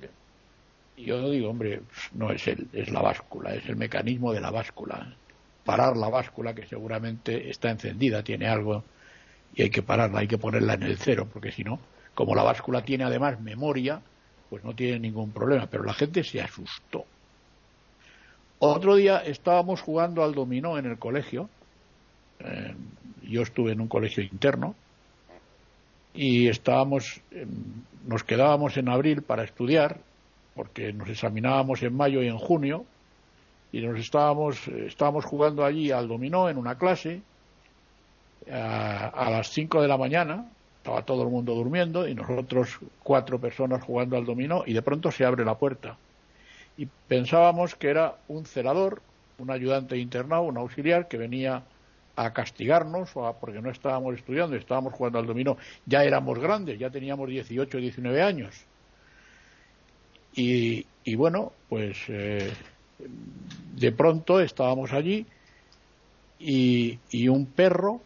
yo 0.96 1.20
no 1.20 1.30
digo, 1.30 1.50
hombre, 1.50 1.82
no 2.12 2.30
es 2.30 2.46
él, 2.46 2.68
es 2.72 2.90
la 2.90 3.02
báscula, 3.02 3.54
es 3.54 3.66
el 3.66 3.76
mecanismo 3.76 4.32
de 4.32 4.40
la 4.40 4.50
báscula. 4.50 5.16
Parar 5.64 5.96
la 5.96 6.08
báscula 6.08 6.54
que 6.54 6.66
seguramente 6.66 7.50
está 7.50 7.70
encendida, 7.70 8.22
tiene 8.22 8.48
algo 8.48 8.84
y 9.54 9.62
hay 9.62 9.70
que 9.70 9.82
pararla, 9.82 10.20
hay 10.20 10.28
que 10.28 10.38
ponerla 10.38 10.74
en 10.74 10.82
el 10.82 10.98
cero, 10.98 11.28
porque 11.32 11.52
si 11.52 11.62
no, 11.62 11.78
como 12.14 12.34
la 12.34 12.42
báscula 12.42 12.84
tiene 12.84 13.04
además 13.04 13.40
memoria, 13.40 14.00
pues 14.50 14.64
no 14.64 14.74
tiene 14.74 14.98
ningún 14.98 15.30
problema, 15.30 15.66
pero 15.66 15.84
la 15.84 15.94
gente 15.94 16.22
se 16.24 16.40
asustó. 16.40 17.04
Otro 18.58 18.96
día 18.96 19.18
estábamos 19.18 19.80
jugando 19.80 20.22
al 20.24 20.34
dominó 20.34 20.78
en 20.78 20.86
el 20.86 20.98
colegio, 20.98 21.48
eh, 22.40 22.74
yo 23.22 23.42
estuve 23.42 23.72
en 23.72 23.80
un 23.80 23.88
colegio 23.88 24.22
interno, 24.22 24.74
y 26.14 26.48
estábamos, 26.48 27.20
nos 28.06 28.22
quedábamos 28.22 28.76
en 28.76 28.88
abril 28.88 29.22
para 29.22 29.44
estudiar, 29.44 29.98
porque 30.54 30.92
nos 30.92 31.08
examinábamos 31.08 31.82
en 31.82 31.96
mayo 31.96 32.22
y 32.22 32.28
en 32.28 32.38
junio, 32.38 32.84
y 33.74 33.80
nos 33.80 33.98
estábamos, 33.98 34.68
estábamos 34.68 35.24
jugando 35.24 35.64
allí 35.64 35.90
al 35.90 36.06
dominó 36.06 36.48
en 36.48 36.58
una 36.58 36.78
clase, 36.78 37.22
a, 38.48 39.28
las 39.32 39.48
5 39.48 39.82
de 39.82 39.88
la 39.88 39.98
mañana, 39.98 40.48
estaba 40.76 41.02
todo 41.02 41.24
el 41.24 41.28
mundo 41.28 41.56
durmiendo 41.56 42.06
y 42.06 42.14
nosotros 42.14 42.78
cuatro 43.02 43.40
personas 43.40 43.82
jugando 43.82 44.16
al 44.16 44.24
dominó 44.24 44.62
y 44.64 44.74
de 44.74 44.82
pronto 44.82 45.10
se 45.10 45.24
abre 45.24 45.44
la 45.44 45.58
puerta. 45.58 45.96
Y 46.76 46.86
pensábamos 46.86 47.74
que 47.74 47.88
era 47.88 48.14
un 48.28 48.46
celador, 48.46 49.02
un 49.38 49.50
ayudante 49.50 49.98
internado, 49.98 50.42
un 50.42 50.56
auxiliar 50.56 51.08
que 51.08 51.16
venía 51.16 51.64
a 52.14 52.32
castigarnos 52.32 53.16
o 53.16 53.26
a, 53.26 53.40
porque 53.40 53.60
no 53.60 53.70
estábamos 53.70 54.14
estudiando, 54.14 54.54
estábamos 54.54 54.92
jugando 54.92 55.18
al 55.18 55.26
dominó. 55.26 55.56
Ya 55.84 56.04
éramos 56.04 56.38
grandes, 56.38 56.78
ya 56.78 56.90
teníamos 56.90 57.28
18 57.28 57.76
o 57.76 57.80
19 57.80 58.22
años. 58.22 58.54
Y, 60.36 60.86
y 61.02 61.16
bueno, 61.16 61.52
pues 61.68 61.98
eh, 62.06 62.52
de 63.76 63.92
pronto 63.92 64.40
estábamos 64.40 64.92
allí 64.92 65.26
y, 66.38 67.28
un 67.28 67.46
perro 67.46 68.00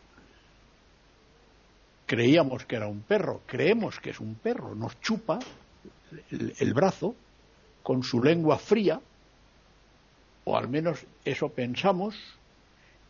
creíamos 2.06 2.64
que 2.64 2.76
era 2.76 2.86
un 2.86 3.00
perro, 3.00 3.42
creemos 3.46 4.00
que 4.00 4.10
es 4.10 4.20
un 4.20 4.34
perro, 4.36 4.74
nos 4.74 4.98
chupa 5.00 5.38
el, 6.30 6.72
brazo 6.72 7.14
con 7.82 8.02
su 8.02 8.22
lengua 8.22 8.58
fría, 8.58 9.00
o 10.44 10.56
al 10.56 10.68
menos 10.68 11.04
eso 11.24 11.50
pensamos, 11.50 12.16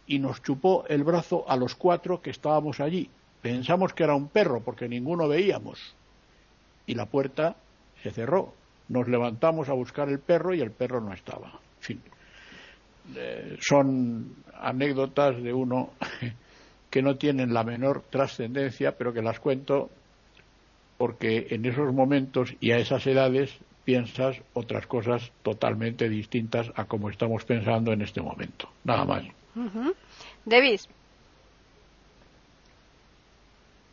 y 0.07 0.19
nos 0.19 0.43
chupó 0.43 0.85
el 0.89 1.05
brazo 1.05 1.45
a 1.49 1.57
los 1.57 1.77
cuatro 1.77 2.23
que 2.23 2.31
estábamos 2.31 2.81
allí. 2.81 3.09
Pensamos 3.43 3.93
que 3.93 4.03
era 4.03 4.17
un 4.17 4.29
perro 4.29 4.61
porque 4.61 4.89
ninguno 4.89 5.29
veíamos. 5.29 5.95
Y 6.87 6.95
la 6.95 7.07
puerta 7.07 7.55
se 8.03 8.11
cerró. 8.11 8.55
Nos 8.89 9.07
levantamos 9.07 9.69
a 9.69 9.75
buscar 9.75 10.09
el 10.09 10.19
perro 10.19 10.55
y 10.55 10.61
el 10.61 10.73
perro 10.73 11.01
no 11.01 11.13
estaba. 11.13 11.61
Fin, 11.79 12.03
eh, 13.17 13.57
son 13.61 14.37
anécdotas 14.55 15.43
de 15.43 15.53
uno 15.53 15.91
que 16.91 17.03
no 17.03 17.17
tienen 17.17 17.55
la 17.55 17.65
menor 17.65 18.03
trascendencia, 18.11 18.93
pero 18.97 19.13
que 19.13 19.23
las 19.23 19.41
cuento 19.41 19.91
porque 20.97 21.47
en 21.51 21.65
esos 21.65 21.93
momentos 21.95 22.55
y 22.61 22.73
a 22.73 22.79
esas 22.79 23.07
edades 23.07 23.57
piensas 23.85 24.37
otras 24.53 24.87
cosas 24.87 25.31
totalmente 25.43 26.09
distintas 26.09 26.71
a 26.75 26.85
como 26.85 27.09
estamos 27.09 27.45
pensando 27.45 27.93
en 27.93 28.03
este 28.03 28.21
momento. 28.21 28.69
Nada 28.85 29.05
más. 29.05 29.25
David. 30.45 30.81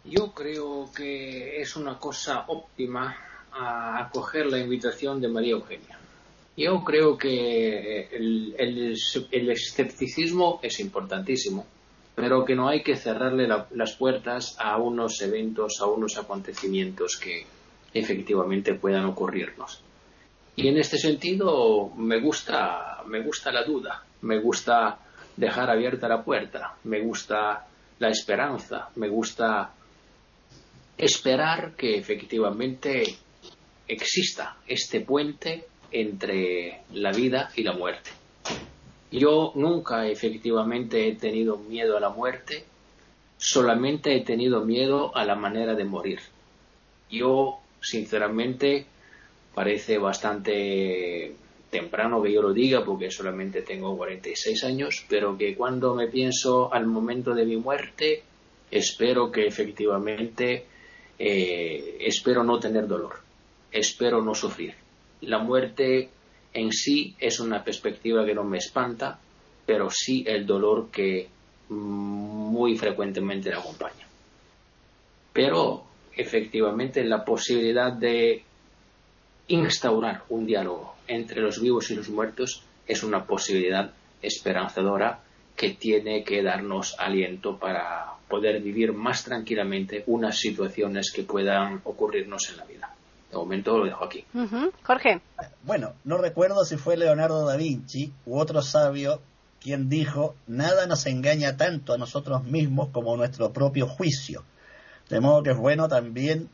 Yo 0.03 0.31
creo 0.33 0.91
que 0.93 1.61
es 1.61 1.75
una 1.75 1.97
cosa 1.97 2.45
óptima 2.47 3.15
a 3.51 3.99
acoger 3.99 4.47
la 4.47 4.59
invitación 4.59 5.21
de 5.21 5.29
María 5.29 5.53
Eugenia. 5.53 5.97
Yo 6.57 6.83
creo 6.83 7.17
que 7.17 8.07
el, 8.11 8.55
el 8.57 9.49
escepticismo 9.51 10.59
es 10.63 10.79
importantísimo 10.79 11.65
pero 12.15 12.45
que 12.45 12.55
no 12.55 12.69
hay 12.69 12.81
que 12.81 12.95
cerrarle 12.95 13.47
las 13.47 13.95
puertas 13.97 14.55
a 14.57 14.77
unos 14.77 15.21
eventos, 15.21 15.81
a 15.81 15.85
unos 15.85 16.17
acontecimientos 16.17 17.17
que 17.17 17.45
efectivamente 17.93 18.73
puedan 18.73 19.05
ocurrirnos. 19.05 19.81
Y 20.55 20.69
en 20.69 20.77
este 20.77 20.97
sentido 20.97 21.89
me 21.97 22.21
gusta, 22.21 23.03
me 23.05 23.21
gusta 23.21 23.51
la 23.51 23.63
duda, 23.63 24.05
me 24.21 24.39
gusta 24.39 24.97
dejar 25.35 25.69
abierta 25.69 26.07
la 26.07 26.23
puerta, 26.23 26.77
me 26.85 27.01
gusta 27.01 27.67
la 27.99 28.09
esperanza, 28.09 28.89
me 28.95 29.09
gusta 29.09 29.73
esperar 30.97 31.73
que 31.75 31.97
efectivamente 31.97 33.03
exista 33.85 34.55
este 34.65 35.01
puente 35.01 35.67
entre 35.91 36.81
la 36.93 37.11
vida 37.11 37.49
y 37.55 37.63
la 37.63 37.73
muerte. 37.73 38.11
Yo 39.11 39.53
nunca 39.55 40.07
efectivamente 40.07 41.07
he 41.07 41.15
tenido 41.15 41.57
miedo 41.57 41.95
a 41.95 41.99
la 41.99 42.09
muerte, 42.09 42.65
solamente 43.37 44.15
he 44.15 44.21
tenido 44.21 44.65
miedo 44.65 45.15
a 45.15 45.23
la 45.25 45.35
manera 45.35 45.75
de 45.75 45.85
morir. 45.85 46.19
Yo, 47.09 47.59
sinceramente, 47.81 48.85
parece 49.53 49.97
bastante 49.97 51.35
temprano 51.69 52.21
que 52.21 52.31
yo 52.31 52.41
lo 52.41 52.53
diga 52.53 52.83
porque 52.83 53.11
solamente 53.11 53.61
tengo 53.61 53.95
46 53.97 54.63
años, 54.63 55.05
pero 55.07 55.37
que 55.37 55.55
cuando 55.55 55.93
me 55.93 56.07
pienso 56.07 56.73
al 56.73 56.85
momento 56.85 57.33
de 57.33 57.45
mi 57.45 57.57
muerte, 57.57 58.23
espero 58.71 59.31
que 59.31 59.45
efectivamente, 59.45 60.65
eh, 61.19 61.97
espero 62.01 62.43
no 62.43 62.59
tener 62.59 62.87
dolor, 62.87 63.15
espero 63.71 64.21
no 64.21 64.33
sufrir. 64.33 64.84
La 65.25 65.39
muerte 65.39 66.09
en 66.53 66.71
sí 66.71 67.15
es 67.19 67.39
una 67.39 67.63
perspectiva 67.63 68.25
que 68.25 68.33
no 68.33 68.43
me 68.43 68.57
espanta, 68.57 69.19
pero 69.65 69.89
sí 69.89 70.23
el 70.27 70.45
dolor 70.45 70.89
que 70.91 71.27
muy 71.69 72.77
frecuentemente 72.77 73.49
le 73.49 73.55
acompaña. 73.55 74.07
Pero 75.33 75.83
efectivamente 76.15 77.03
la 77.03 77.25
posibilidad 77.25 77.91
de 77.91 78.43
instaurar 79.47 80.23
un 80.29 80.45
diálogo 80.45 80.95
entre 81.07 81.41
los 81.41 81.61
vivos 81.61 81.91
y 81.91 81.95
los 81.95 82.09
muertos 82.09 82.63
es 82.87 83.03
una 83.03 83.25
posibilidad 83.25 83.91
esperanzadora 84.21 85.21
que 85.55 85.71
tiene 85.71 86.23
que 86.23 86.41
darnos 86.41 86.95
aliento 86.99 87.57
para 87.57 88.13
poder 88.27 88.61
vivir 88.61 88.93
más 88.93 89.23
tranquilamente 89.23 90.03
unas 90.07 90.37
situaciones 90.39 91.11
que 91.11 91.23
puedan 91.23 91.81
ocurrirnos 91.83 92.49
en 92.49 92.57
la 92.57 92.65
vida. 92.65 92.94
De 93.35 93.39
momento 93.39 93.77
lo 93.77 93.83
dejo 93.83 94.05
aquí. 94.05 94.25
Jorge. 94.83 95.21
Bueno, 95.63 95.91
no 96.05 96.17
recuerdo 96.17 96.63
si 96.63 96.77
fue 96.77 96.95
Leonardo 96.95 97.45
da 97.45 97.57
Vinci 97.57 98.13
u 98.25 98.39
otro 98.39 98.61
sabio 98.61 99.19
quien 99.59 99.89
dijo, 99.89 100.35
nada 100.47 100.87
nos 100.87 101.05
engaña 101.05 101.57
tanto 101.57 101.91
a 101.91 101.97
nosotros 101.97 102.45
mismos 102.45 102.91
como 102.93 103.17
nuestro 103.17 103.51
propio 103.51 103.87
juicio. 103.87 104.45
De 105.09 105.19
modo 105.19 105.43
que 105.43 105.51
es 105.51 105.57
bueno 105.57 105.89
también 105.89 106.49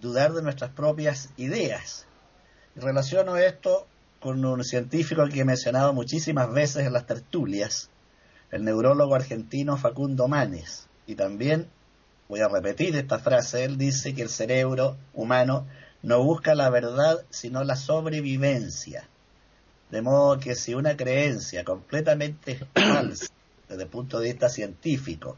dudar 0.00 0.32
de 0.32 0.42
nuestras 0.42 0.72
propias 0.72 1.30
ideas. 1.36 2.08
Y 2.74 2.80
relaciono 2.80 3.36
esto 3.36 3.86
con 4.18 4.44
un 4.44 4.64
científico 4.64 5.28
que 5.28 5.40
he 5.40 5.44
mencionado 5.44 5.92
muchísimas 5.92 6.52
veces 6.52 6.86
en 6.86 6.92
las 6.92 7.06
tertulias, 7.06 7.88
el 8.50 8.64
neurólogo 8.64 9.14
argentino 9.14 9.76
Facundo 9.76 10.26
Manes. 10.26 10.88
Y 11.06 11.14
también, 11.14 11.68
voy 12.28 12.40
a 12.40 12.48
repetir 12.48 12.96
esta 12.96 13.20
frase, 13.20 13.62
él 13.62 13.78
dice 13.78 14.12
que 14.12 14.22
el 14.22 14.28
cerebro 14.28 14.96
humano 15.14 15.66
no 16.02 16.22
busca 16.22 16.54
la 16.54 16.70
verdad, 16.70 17.24
sino 17.30 17.64
la 17.64 17.76
sobrevivencia. 17.76 19.08
De 19.90 20.02
modo 20.02 20.38
que 20.38 20.54
si 20.54 20.74
una 20.74 20.96
creencia 20.96 21.64
completamente 21.64 22.66
falsa 22.74 23.26
desde 23.68 23.84
el 23.84 23.88
punto 23.88 24.20
de 24.20 24.32
vista 24.32 24.48
científico 24.48 25.36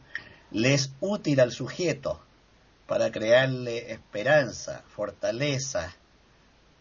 le 0.50 0.74
es 0.74 0.92
útil 1.00 1.40
al 1.40 1.52
sujeto 1.52 2.20
para 2.86 3.10
crearle 3.12 3.92
esperanza, 3.92 4.82
fortaleza, 4.88 5.94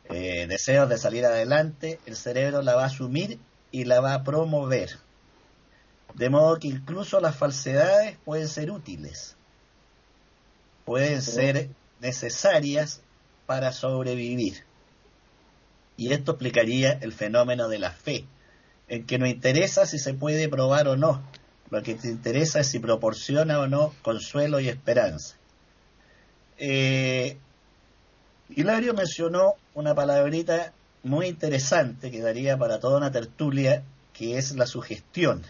eh, 0.05 0.47
deseos 0.47 0.87
de 0.87 0.97
salir 0.97 1.25
adelante, 1.25 1.99
el 2.05 2.15
cerebro 2.15 2.61
la 2.61 2.75
va 2.75 2.83
a 2.83 2.87
asumir 2.87 3.39
y 3.71 3.83
la 3.83 3.99
va 3.99 4.13
a 4.13 4.23
promover. 4.23 4.97
De 6.13 6.29
modo 6.29 6.57
que 6.57 6.69
incluso 6.69 7.19
las 7.19 7.35
falsedades 7.35 8.17
pueden 8.23 8.47
ser 8.47 8.71
útiles, 8.71 9.35
pueden 10.85 11.21
ser 11.21 11.69
necesarias 11.99 13.01
para 13.47 13.71
sobrevivir. 13.71 14.63
Y 15.95 16.13
esto 16.13 16.33
explicaría 16.33 16.91
el 17.01 17.11
fenómeno 17.11 17.67
de 17.69 17.79
la 17.79 17.91
fe, 17.91 18.25
en 18.87 19.07
que 19.07 19.17
no 19.17 19.25
interesa 19.25 19.87
si 19.87 19.97
se 19.97 20.13
puede 20.13 20.47
probar 20.47 20.87
o 20.87 20.95
no, 20.95 21.23
lo 21.71 21.81
que 21.81 21.95
te 21.95 22.07
interesa 22.07 22.59
es 22.59 22.67
si 22.67 22.79
proporciona 22.79 23.59
o 23.59 23.67
no 23.67 23.93
consuelo 24.03 24.59
y 24.59 24.69
esperanza. 24.69 25.35
Eh, 26.57 27.37
Hilario 28.49 28.93
mencionó 28.93 29.55
una 29.73 29.93
palabrita 29.93 30.73
muy 31.03 31.27
interesante 31.27 32.11
que 32.11 32.21
daría 32.21 32.57
para 32.57 32.79
toda 32.79 32.97
una 32.97 33.11
tertulia, 33.11 33.83
que 34.13 34.37
es 34.37 34.55
la 34.55 34.65
sugestión. 34.65 35.43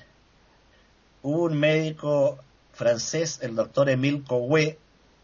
Hubo 1.21 1.43
un 1.43 1.59
médico 1.59 2.39
francés, 2.73 3.39
el 3.41 3.55
doctor 3.55 3.89
Emile 3.89 4.23
Coué, 4.23 4.77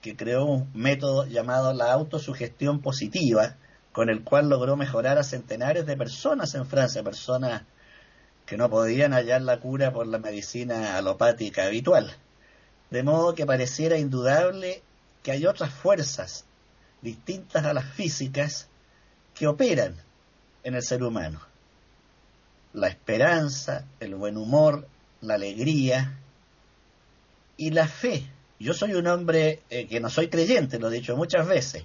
que 0.03 0.17
creó 0.17 0.43
un 0.43 0.69
método 0.73 1.25
llamado 1.25 1.73
la 1.73 1.93
autosugestión 1.93 2.81
positiva, 2.81 3.55
con 3.93 4.09
el 4.09 4.21
cual 4.25 4.49
logró 4.49 4.75
mejorar 4.75 5.17
a 5.17 5.23
centenares 5.23 5.85
de 5.85 5.95
personas 5.95 6.53
en 6.55 6.65
Francia, 6.65 7.03
personas 7.03 7.63
que 8.45 8.57
no 8.57 8.69
podían 8.69 9.13
hallar 9.13 9.41
la 9.41 9.61
cura 9.61 9.93
por 9.93 10.05
la 10.05 10.19
medicina 10.19 10.97
alopática 10.97 11.65
habitual. 11.65 12.13
De 12.91 13.01
modo 13.01 13.33
que 13.33 13.45
pareciera 13.45 13.97
indudable 13.97 14.83
que 15.23 15.31
hay 15.31 15.45
otras 15.45 15.73
fuerzas 15.73 16.43
distintas 17.01 17.63
a 17.63 17.73
las 17.73 17.85
físicas 17.85 18.67
que 19.33 19.47
operan 19.47 19.95
en 20.63 20.75
el 20.75 20.83
ser 20.83 21.01
humano. 21.01 21.39
La 22.73 22.89
esperanza, 22.89 23.85
el 24.01 24.15
buen 24.15 24.35
humor, 24.35 24.85
la 25.21 25.35
alegría 25.35 26.19
y 27.55 27.71
la 27.71 27.87
fe. 27.87 28.27
Yo 28.63 28.73
soy 28.73 28.93
un 28.93 29.07
hombre 29.07 29.61
eh, 29.69 29.87
que 29.87 29.99
no 29.99 30.09
soy 30.09 30.29
creyente, 30.29 30.79
lo 30.79 30.87
he 30.87 30.95
dicho 30.95 31.17
muchas 31.17 31.45
veces, 31.45 31.83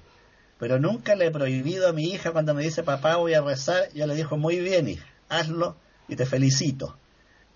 pero 0.61 0.79
nunca 0.79 1.16
le 1.16 1.26
he 1.26 1.31
prohibido 1.33 1.89
a 1.89 1.93
mi 1.93 2.05
hija 2.05 2.31
cuando 2.31 2.55
me 2.55 2.62
dice 2.62 2.85
papá 2.85 3.16
voy 3.16 3.35
a 3.35 3.41
rezar, 3.41 3.93
yo 3.95 4.07
le 4.07 4.14
dijo 4.14 4.37
muy 4.37 4.61
bien 4.61 4.89
hija, 4.89 5.05
hazlo 5.29 5.74
y 6.07 6.14
te 6.14 6.24
felicito, 6.24 6.97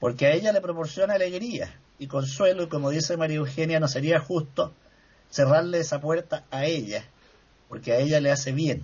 porque 0.00 0.26
a 0.26 0.32
ella 0.32 0.50
le 0.50 0.60
proporciona 0.60 1.14
alegría 1.14 1.72
y 2.00 2.08
consuelo 2.08 2.64
y 2.64 2.66
como 2.66 2.90
dice 2.90 3.16
María 3.16 3.36
Eugenia 3.36 3.78
no 3.78 3.86
sería 3.86 4.18
justo 4.18 4.74
cerrarle 5.30 5.78
esa 5.78 6.00
puerta 6.00 6.44
a 6.50 6.66
ella 6.66 7.04
porque 7.68 7.92
a 7.92 7.98
ella 7.98 8.20
le 8.20 8.32
hace 8.32 8.50
bien. 8.50 8.82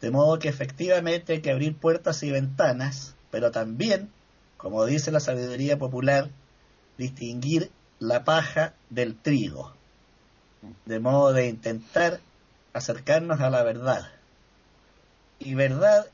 De 0.00 0.10
modo 0.10 0.40
que 0.40 0.48
efectivamente 0.48 1.34
hay 1.34 1.40
que 1.40 1.52
abrir 1.52 1.76
puertas 1.76 2.22
y 2.24 2.32
ventanas, 2.32 3.14
pero 3.30 3.52
también, 3.52 4.10
como 4.56 4.84
dice 4.86 5.12
la 5.12 5.20
sabiduría 5.20 5.78
popular, 5.78 6.30
distinguir 6.98 7.70
la 8.00 8.24
paja 8.24 8.72
del 8.88 9.14
trigo, 9.14 9.72
de 10.86 10.98
modo 10.98 11.32
de 11.32 11.46
intentar 11.48 12.20
acercarnos 12.72 13.40
a 13.40 13.50
la 13.50 13.62
verdad. 13.62 14.08
Y 15.38 15.54
verdad 15.54 16.06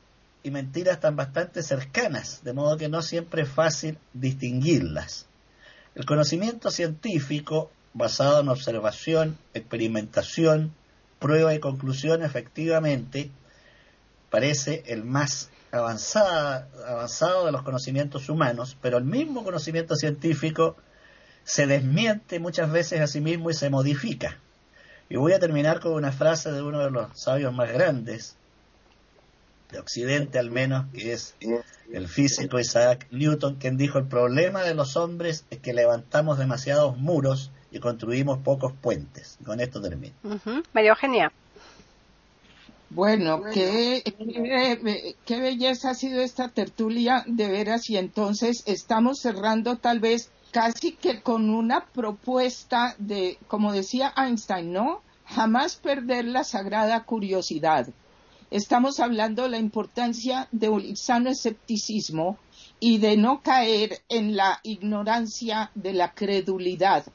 y 0.43 0.51
mentira 0.51 0.93
están 0.93 1.15
bastante 1.15 1.63
cercanas, 1.63 2.43
de 2.43 2.53
modo 2.53 2.77
que 2.77 2.89
no 2.89 3.01
siempre 3.01 3.43
es 3.43 3.49
fácil 3.49 3.97
distinguirlas. 4.13 5.25
El 5.95 6.05
conocimiento 6.05 6.71
científico, 6.71 7.71
basado 7.93 8.41
en 8.41 8.49
observación, 8.49 9.37
experimentación, 9.53 10.73
prueba 11.19 11.55
y 11.55 11.59
conclusión 11.59 12.21
efectivamente 12.21 13.31
parece 14.29 14.83
el 14.87 15.03
más 15.03 15.49
avanzado 15.71 17.45
de 17.45 17.51
los 17.51 17.63
conocimientos 17.63 18.29
humanos, 18.29 18.77
pero 18.81 18.97
el 18.97 19.05
mismo 19.05 19.43
conocimiento 19.43 19.95
científico 19.95 20.75
se 21.47 21.65
desmiente 21.65 22.39
muchas 22.39 22.69
veces 22.69 22.99
a 22.99 23.07
sí 23.07 23.21
mismo 23.21 23.49
y 23.49 23.53
se 23.53 23.69
modifica. 23.69 24.37
Y 25.07 25.15
voy 25.15 25.31
a 25.31 25.39
terminar 25.39 25.79
con 25.79 25.93
una 25.93 26.11
frase 26.11 26.51
de 26.51 26.61
uno 26.61 26.79
de 26.83 26.91
los 26.91 27.17
sabios 27.17 27.53
más 27.53 27.71
grandes, 27.71 28.35
de 29.71 29.79
Occidente 29.79 30.39
al 30.39 30.51
menos, 30.51 30.87
que 30.93 31.13
es 31.13 31.35
el 31.93 32.09
físico 32.09 32.59
Isaac 32.59 33.07
Newton, 33.11 33.55
quien 33.55 33.77
dijo, 33.77 33.97
el 33.97 34.07
problema 34.07 34.63
de 34.63 34.75
los 34.75 34.97
hombres 34.97 35.45
es 35.49 35.59
que 35.59 35.73
levantamos 35.73 36.37
demasiados 36.37 36.97
muros 36.97 37.51
y 37.71 37.79
construimos 37.79 38.39
pocos 38.39 38.73
puentes. 38.73 39.37
con 39.45 39.61
esto 39.61 39.81
termino. 39.81 40.15
María 40.73 40.89
Eugenia. 40.89 41.31
Bueno, 42.89 43.41
qué, 43.53 44.03
qué, 45.25 45.41
belleza 45.41 45.91
ha 45.91 45.95
sido 45.95 46.21
esta 46.21 46.49
tertulia, 46.49 47.23
de 47.25 47.47
veras, 47.47 47.89
y 47.89 47.97
entonces 47.97 48.63
estamos 48.65 49.19
cerrando 49.21 49.77
tal 49.77 49.99
vez 49.99 50.29
casi 50.51 50.93
que 50.93 51.21
con 51.21 51.49
una 51.49 51.85
propuesta 51.85 52.95
de, 52.97 53.37
como 53.47 53.71
decía 53.71 54.13
Einstein, 54.15 54.73
¿no? 54.73 55.01
Jamás 55.25 55.75
perder 55.75 56.25
la 56.25 56.43
sagrada 56.43 57.03
curiosidad. 57.03 57.89
Estamos 58.49 58.99
hablando 58.99 59.43
de 59.43 59.49
la 59.49 59.57
importancia 59.57 60.47
de 60.51 60.69
un 60.69 60.95
sano 60.95 61.29
escepticismo 61.29 62.37
y 62.79 62.99
de 62.99 63.17
no 63.17 63.41
caer 63.41 63.99
en 64.07 64.35
la 64.37 64.59
ignorancia 64.63 65.71
de 65.75 65.93
la 65.93 66.13
credulidad 66.13 67.05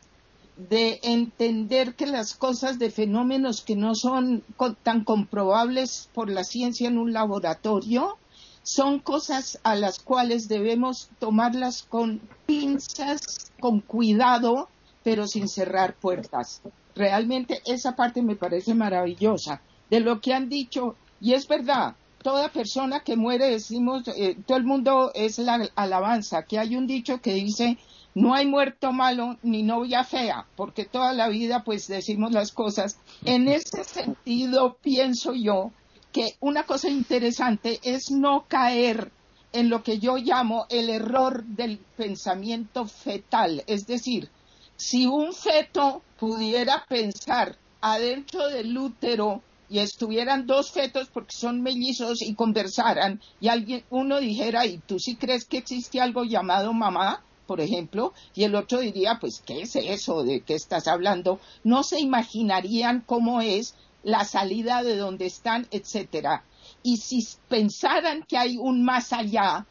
de 0.57 1.01
entender 1.03 1.95
que 1.95 2.07
las 2.07 2.35
cosas 2.35 2.79
de 2.79 2.91
fenómenos 2.91 3.63
que 3.63 3.75
no 3.75 3.95
son 3.95 4.45
tan 4.83 5.05
comprobables 5.05 6.11
por 6.15 6.31
la 6.31 6.45
ciencia 6.45 6.89
en 6.89 6.99
un 6.99 7.13
laboratorio 7.13 8.19
son 8.63 9.01
cosas 9.01 9.59
a 9.63 9.75
las 9.75 9.99
cuales 9.99 10.49
debemos 10.49 11.11
tomarlas 11.19 11.83
con 11.83 12.21
pinzas, 12.47 13.53
con 13.61 13.81
cuidado, 13.81 14.69
pero 15.03 15.27
sin 15.27 15.49
cerrar 15.49 15.95
puertas. 15.95 16.63
Realmente 16.95 17.63
esa 17.67 17.97
parte 17.97 18.23
me 18.23 18.37
parece 18.37 18.75
maravillosa 18.75 19.61
de 19.91 20.01
lo 20.01 20.21
que 20.21 20.33
han 20.33 20.49
dicho, 20.49 20.97
y 21.21 21.35
es 21.35 21.49
verdad, 21.49 21.95
toda 22.23 22.49
persona 22.49 23.01
que 23.01 23.17
muere, 23.17 23.51
decimos, 23.51 24.05
eh, 24.09 24.37
todo 24.47 24.57
el 24.57 24.65
mundo 24.65 25.11
es 25.15 25.39
la 25.39 25.69
alabanza. 25.75 26.39
Aquí 26.39 26.57
hay 26.57 26.77
un 26.77 26.87
dicho 26.87 27.21
que 27.21 27.35
dice, 27.35 27.79
no 28.15 28.35
hay 28.35 28.47
muerto 28.47 28.93
malo 28.93 29.37
ni 29.43 29.63
novia 29.63 30.05
fea, 30.05 30.47
porque 30.57 30.85
toda 30.85 31.13
la 31.13 31.29
vida 31.29 31.65
pues 31.65 31.89
decimos 31.89 32.33
las 32.33 32.53
cosas. 32.53 32.99
En 33.25 33.49
ese 33.49 33.85
sentido 33.85 34.77
pienso 34.83 35.35
yo 35.35 35.73
que 36.13 36.37
una 36.41 36.65
cosa 36.65 36.89
interesante 36.89 37.81
es 37.83 38.11
no 38.11 38.45
caer 38.47 39.11
en 39.53 39.69
lo 39.69 39.83
que 39.83 39.99
yo 39.99 40.17
llamo 40.17 40.67
el 40.71 40.91
error 40.91 41.45
del 41.45 41.79
pensamiento 41.97 42.87
fetal, 42.87 43.63
es 43.67 43.87
decir, 43.87 44.31
si 44.77 45.07
un 45.07 45.33
feto 45.33 46.03
pudiera 46.19 46.85
pensar 46.89 47.57
adentro 47.81 48.49
del 48.49 48.77
útero 48.77 49.43
y 49.69 49.79
estuvieran 49.79 50.47
dos 50.47 50.71
fetos 50.71 51.09
porque 51.13 51.35
son 51.37 51.63
mellizos 51.63 52.23
y 52.23 52.35
conversaran 52.35 53.21
y 53.41 53.49
alguien 53.49 53.85
uno 53.91 54.21
dijera, 54.21 54.67
¿y 54.67 54.79
tú 54.79 54.99
sí 54.99 55.17
crees 55.17 55.45
que 55.45 55.59
existe 55.59 56.01
algo 56.01 56.25
llamado 56.25 56.73
mamá? 56.73 57.23
por 57.47 57.61
ejemplo, 57.61 58.15
y 58.35 58.45
el 58.45 58.55
otro 58.55 58.81
diría, 58.81 59.19
pues, 59.21 59.43
¿qué 59.45 59.61
es 59.61 59.77
eso? 59.77 60.23
¿De 60.23 60.41
qué 60.41 60.55
estás 60.55 60.89
hablando? 60.89 61.39
No 61.65 61.83
se 61.83 62.01
imaginarían 62.01 63.03
cómo 63.05 63.43
es 63.43 63.75
la 64.03 64.25
salida 64.25 64.83
de 64.83 64.97
donde 64.97 65.27
están, 65.27 65.67
etcétera. 65.71 66.45
Y 66.83 66.97
si 66.97 67.21
pensaran 67.49 68.25
que 68.27 68.37
hay 68.37 68.57
un 68.59 68.85
más 68.85 69.13
allá 69.13 69.67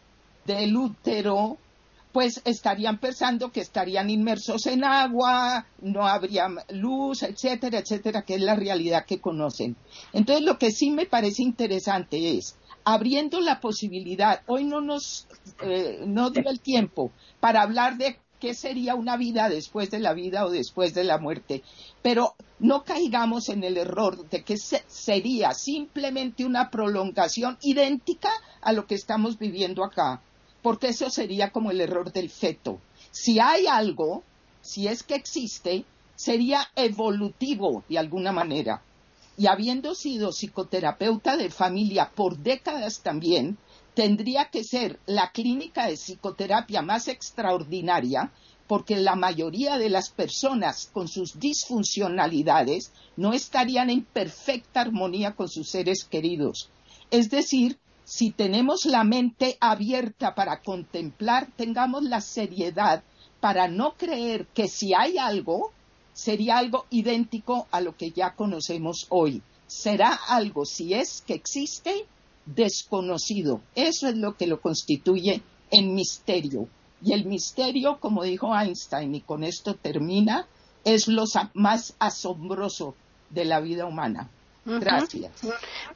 del 0.45 0.75
útero, 0.75 1.57
pues 2.11 2.41
estarían 2.45 2.99
pensando 2.99 3.51
que 3.51 3.61
estarían 3.61 4.09
inmersos 4.09 4.65
en 4.67 4.84
agua, 4.84 5.65
no 5.82 6.05
habría 6.07 6.47
luz, 6.69 7.23
etcétera, 7.23 7.79
etcétera, 7.79 8.23
que 8.23 8.36
es 8.36 8.41
la 8.41 8.55
realidad 8.55 9.05
que 9.05 9.21
conocen. 9.21 9.75
Entonces, 10.11 10.45
lo 10.45 10.57
que 10.57 10.71
sí 10.71 10.91
me 10.91 11.05
parece 11.05 11.43
interesante 11.43 12.38
es, 12.38 12.57
abriendo 12.84 13.39
la 13.39 13.59
posibilidad, 13.59 14.41
hoy 14.47 14.65
no 14.65 14.82
nos 14.82 15.27
eh, 15.61 16.01
no 16.05 16.32
dio 16.32 16.49
el 16.49 16.59
tiempo 16.59 17.11
para 17.39 17.61
hablar 17.61 17.97
de 17.97 18.17
qué 18.41 18.53
sería 18.53 18.95
una 18.95 19.15
vida 19.15 19.47
después 19.47 19.89
de 19.89 19.99
la 19.99 20.13
vida 20.13 20.45
o 20.45 20.49
después 20.49 20.93
de 20.93 21.05
la 21.05 21.17
muerte, 21.17 21.63
pero 22.01 22.35
no 22.59 22.83
caigamos 22.83 23.47
en 23.47 23.63
el 23.63 23.77
error 23.77 24.29
de 24.29 24.43
que 24.43 24.57
sería 24.57 25.53
simplemente 25.53 26.43
una 26.43 26.69
prolongación 26.69 27.57
idéntica 27.61 28.31
a 28.59 28.73
lo 28.73 28.85
que 28.85 28.95
estamos 28.95 29.39
viviendo 29.39 29.85
acá 29.85 30.21
porque 30.61 30.89
eso 30.89 31.09
sería 31.09 31.51
como 31.51 31.71
el 31.71 31.81
error 31.81 32.11
del 32.11 32.29
feto. 32.29 32.79
Si 33.11 33.39
hay 33.39 33.67
algo, 33.67 34.23
si 34.61 34.87
es 34.87 35.03
que 35.03 35.15
existe, 35.15 35.85
sería 36.15 36.67
evolutivo 36.75 37.83
de 37.89 37.97
alguna 37.97 38.31
manera. 38.31 38.81
Y 39.37 39.47
habiendo 39.47 39.95
sido 39.95 40.31
psicoterapeuta 40.31 41.35
de 41.35 41.49
familia 41.49 42.11
por 42.13 42.37
décadas 42.37 43.01
también, 43.01 43.57
tendría 43.93 44.45
que 44.45 44.63
ser 44.63 44.99
la 45.05 45.31
clínica 45.31 45.87
de 45.87 45.97
psicoterapia 45.97 46.81
más 46.81 47.07
extraordinaria 47.07 48.31
porque 48.67 48.95
la 48.95 49.15
mayoría 49.15 49.77
de 49.77 49.89
las 49.89 50.09
personas 50.09 50.89
con 50.93 51.09
sus 51.09 51.39
disfuncionalidades 51.39 52.93
no 53.17 53.33
estarían 53.33 53.89
en 53.89 54.05
perfecta 54.05 54.79
armonía 54.79 55.35
con 55.35 55.49
sus 55.49 55.69
seres 55.69 56.05
queridos. 56.05 56.69
Es 57.09 57.29
decir, 57.29 57.79
si 58.05 58.31
tenemos 58.31 58.85
la 58.85 59.03
mente 59.03 59.57
abierta 59.59 60.35
para 60.35 60.61
contemplar, 60.61 61.49
tengamos 61.57 62.03
la 62.03 62.21
seriedad 62.21 63.03
para 63.41 63.67
no 63.67 63.95
creer 63.97 64.47
que 64.47 64.69
si 64.69 64.93
hay 64.93 65.17
algo, 65.17 65.71
sería 66.13 66.57
algo 66.57 66.85
idéntico 66.89 67.67
a 67.71 67.81
lo 67.81 67.97
que 67.97 68.11
ya 68.11 68.35
conocemos 68.35 69.07
hoy. 69.09 69.41
Será 69.67 70.13
algo, 70.13 70.65
si 70.65 70.93
es 70.93 71.21
que 71.27 71.33
existe, 71.33 72.05
desconocido. 72.45 73.61
Eso 73.75 74.07
es 74.07 74.17
lo 74.17 74.35
que 74.35 74.47
lo 74.47 74.61
constituye 74.61 75.41
en 75.69 75.93
misterio. 75.93 76.67
Y 77.03 77.13
el 77.13 77.25
misterio, 77.25 77.99
como 77.99 78.23
dijo 78.23 78.55
Einstein, 78.55 79.15
y 79.15 79.21
con 79.21 79.43
esto 79.43 79.75
termina, 79.75 80.47
es 80.83 81.07
lo 81.07 81.25
más 81.53 81.95
asombroso 81.99 82.95
de 83.29 83.45
la 83.45 83.59
vida 83.59 83.85
humana. 83.85 84.29
Gracias. 84.63 85.31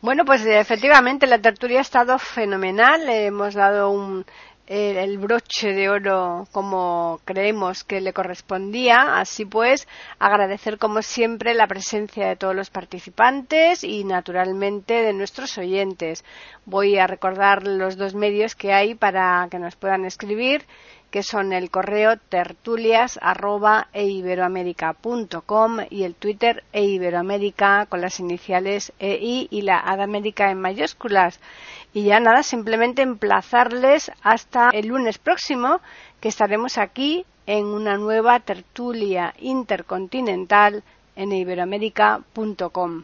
Bueno, 0.01 0.25
pues 0.25 0.43
efectivamente 0.45 1.27
la 1.27 1.39
tertulia 1.39 1.79
ha 1.79 1.81
estado 1.81 2.17
fenomenal. 2.17 3.07
Hemos 3.07 3.53
dado 3.53 3.91
un, 3.91 4.25
el, 4.68 5.18
broche 5.18 5.74
de 5.74 5.89
oro 5.89 6.47
como 6.51 7.20
creemos 7.26 7.84
que 7.84 8.01
le 8.01 8.13
correspondía. 8.13 9.20
Así 9.20 9.45
pues, 9.45 9.88
agradecer 10.20 10.78
como 10.78 11.01
siempre 11.01 11.53
la 11.53 11.68
presencia 11.68 12.28
de 12.28 12.36
todos 12.36 12.55
los 12.55 12.70
participantes 12.70 13.84
y 13.84 14.03
naturalmente 14.03 15.01
de 15.01 15.13
nuestros 15.13 15.57
oyentes. 15.57 16.24
Voy 16.66 16.97
a 16.97 17.07
recordar 17.07 17.66
los 17.66 17.97
dos 17.97 18.16
medios 18.16 18.55
que 18.55 18.74
hay 18.74 18.95
para 18.95 19.47
que 19.51 19.59
nos 19.59 19.76
puedan 19.76 20.05
escribir 20.05 20.66
que 21.16 21.24
son 21.24 21.53
el 21.53 21.72
correo 21.72 22.18
tertulias 22.18 23.18
y 25.89 26.03
el 26.03 26.16
Twitter 26.16 26.63
eiberoamérica 26.74 27.86
con 27.86 28.01
las 28.01 28.20
iniciales 28.20 28.91
EI 28.99 29.47
y 29.49 29.61
la 29.61 29.80
Adamérica 29.80 30.51
en 30.51 30.59
mayúsculas. 30.59 31.39
Y 31.95 32.03
ya 32.03 32.19
nada, 32.19 32.43
simplemente 32.43 33.03
emplazarles 33.03 34.11
hasta 34.21 34.69
el 34.71 34.87
lunes 34.87 35.17
próximo 35.17 35.79
que 36.19 36.27
estaremos 36.27 36.77
aquí 36.77 37.25
en 37.45 37.67
una 37.67 37.95
nueva 37.95 38.41
tertulia 38.41 39.33
intercontinental 39.39 40.83
en 41.15 41.31
iberoamérica.com. 41.31 43.03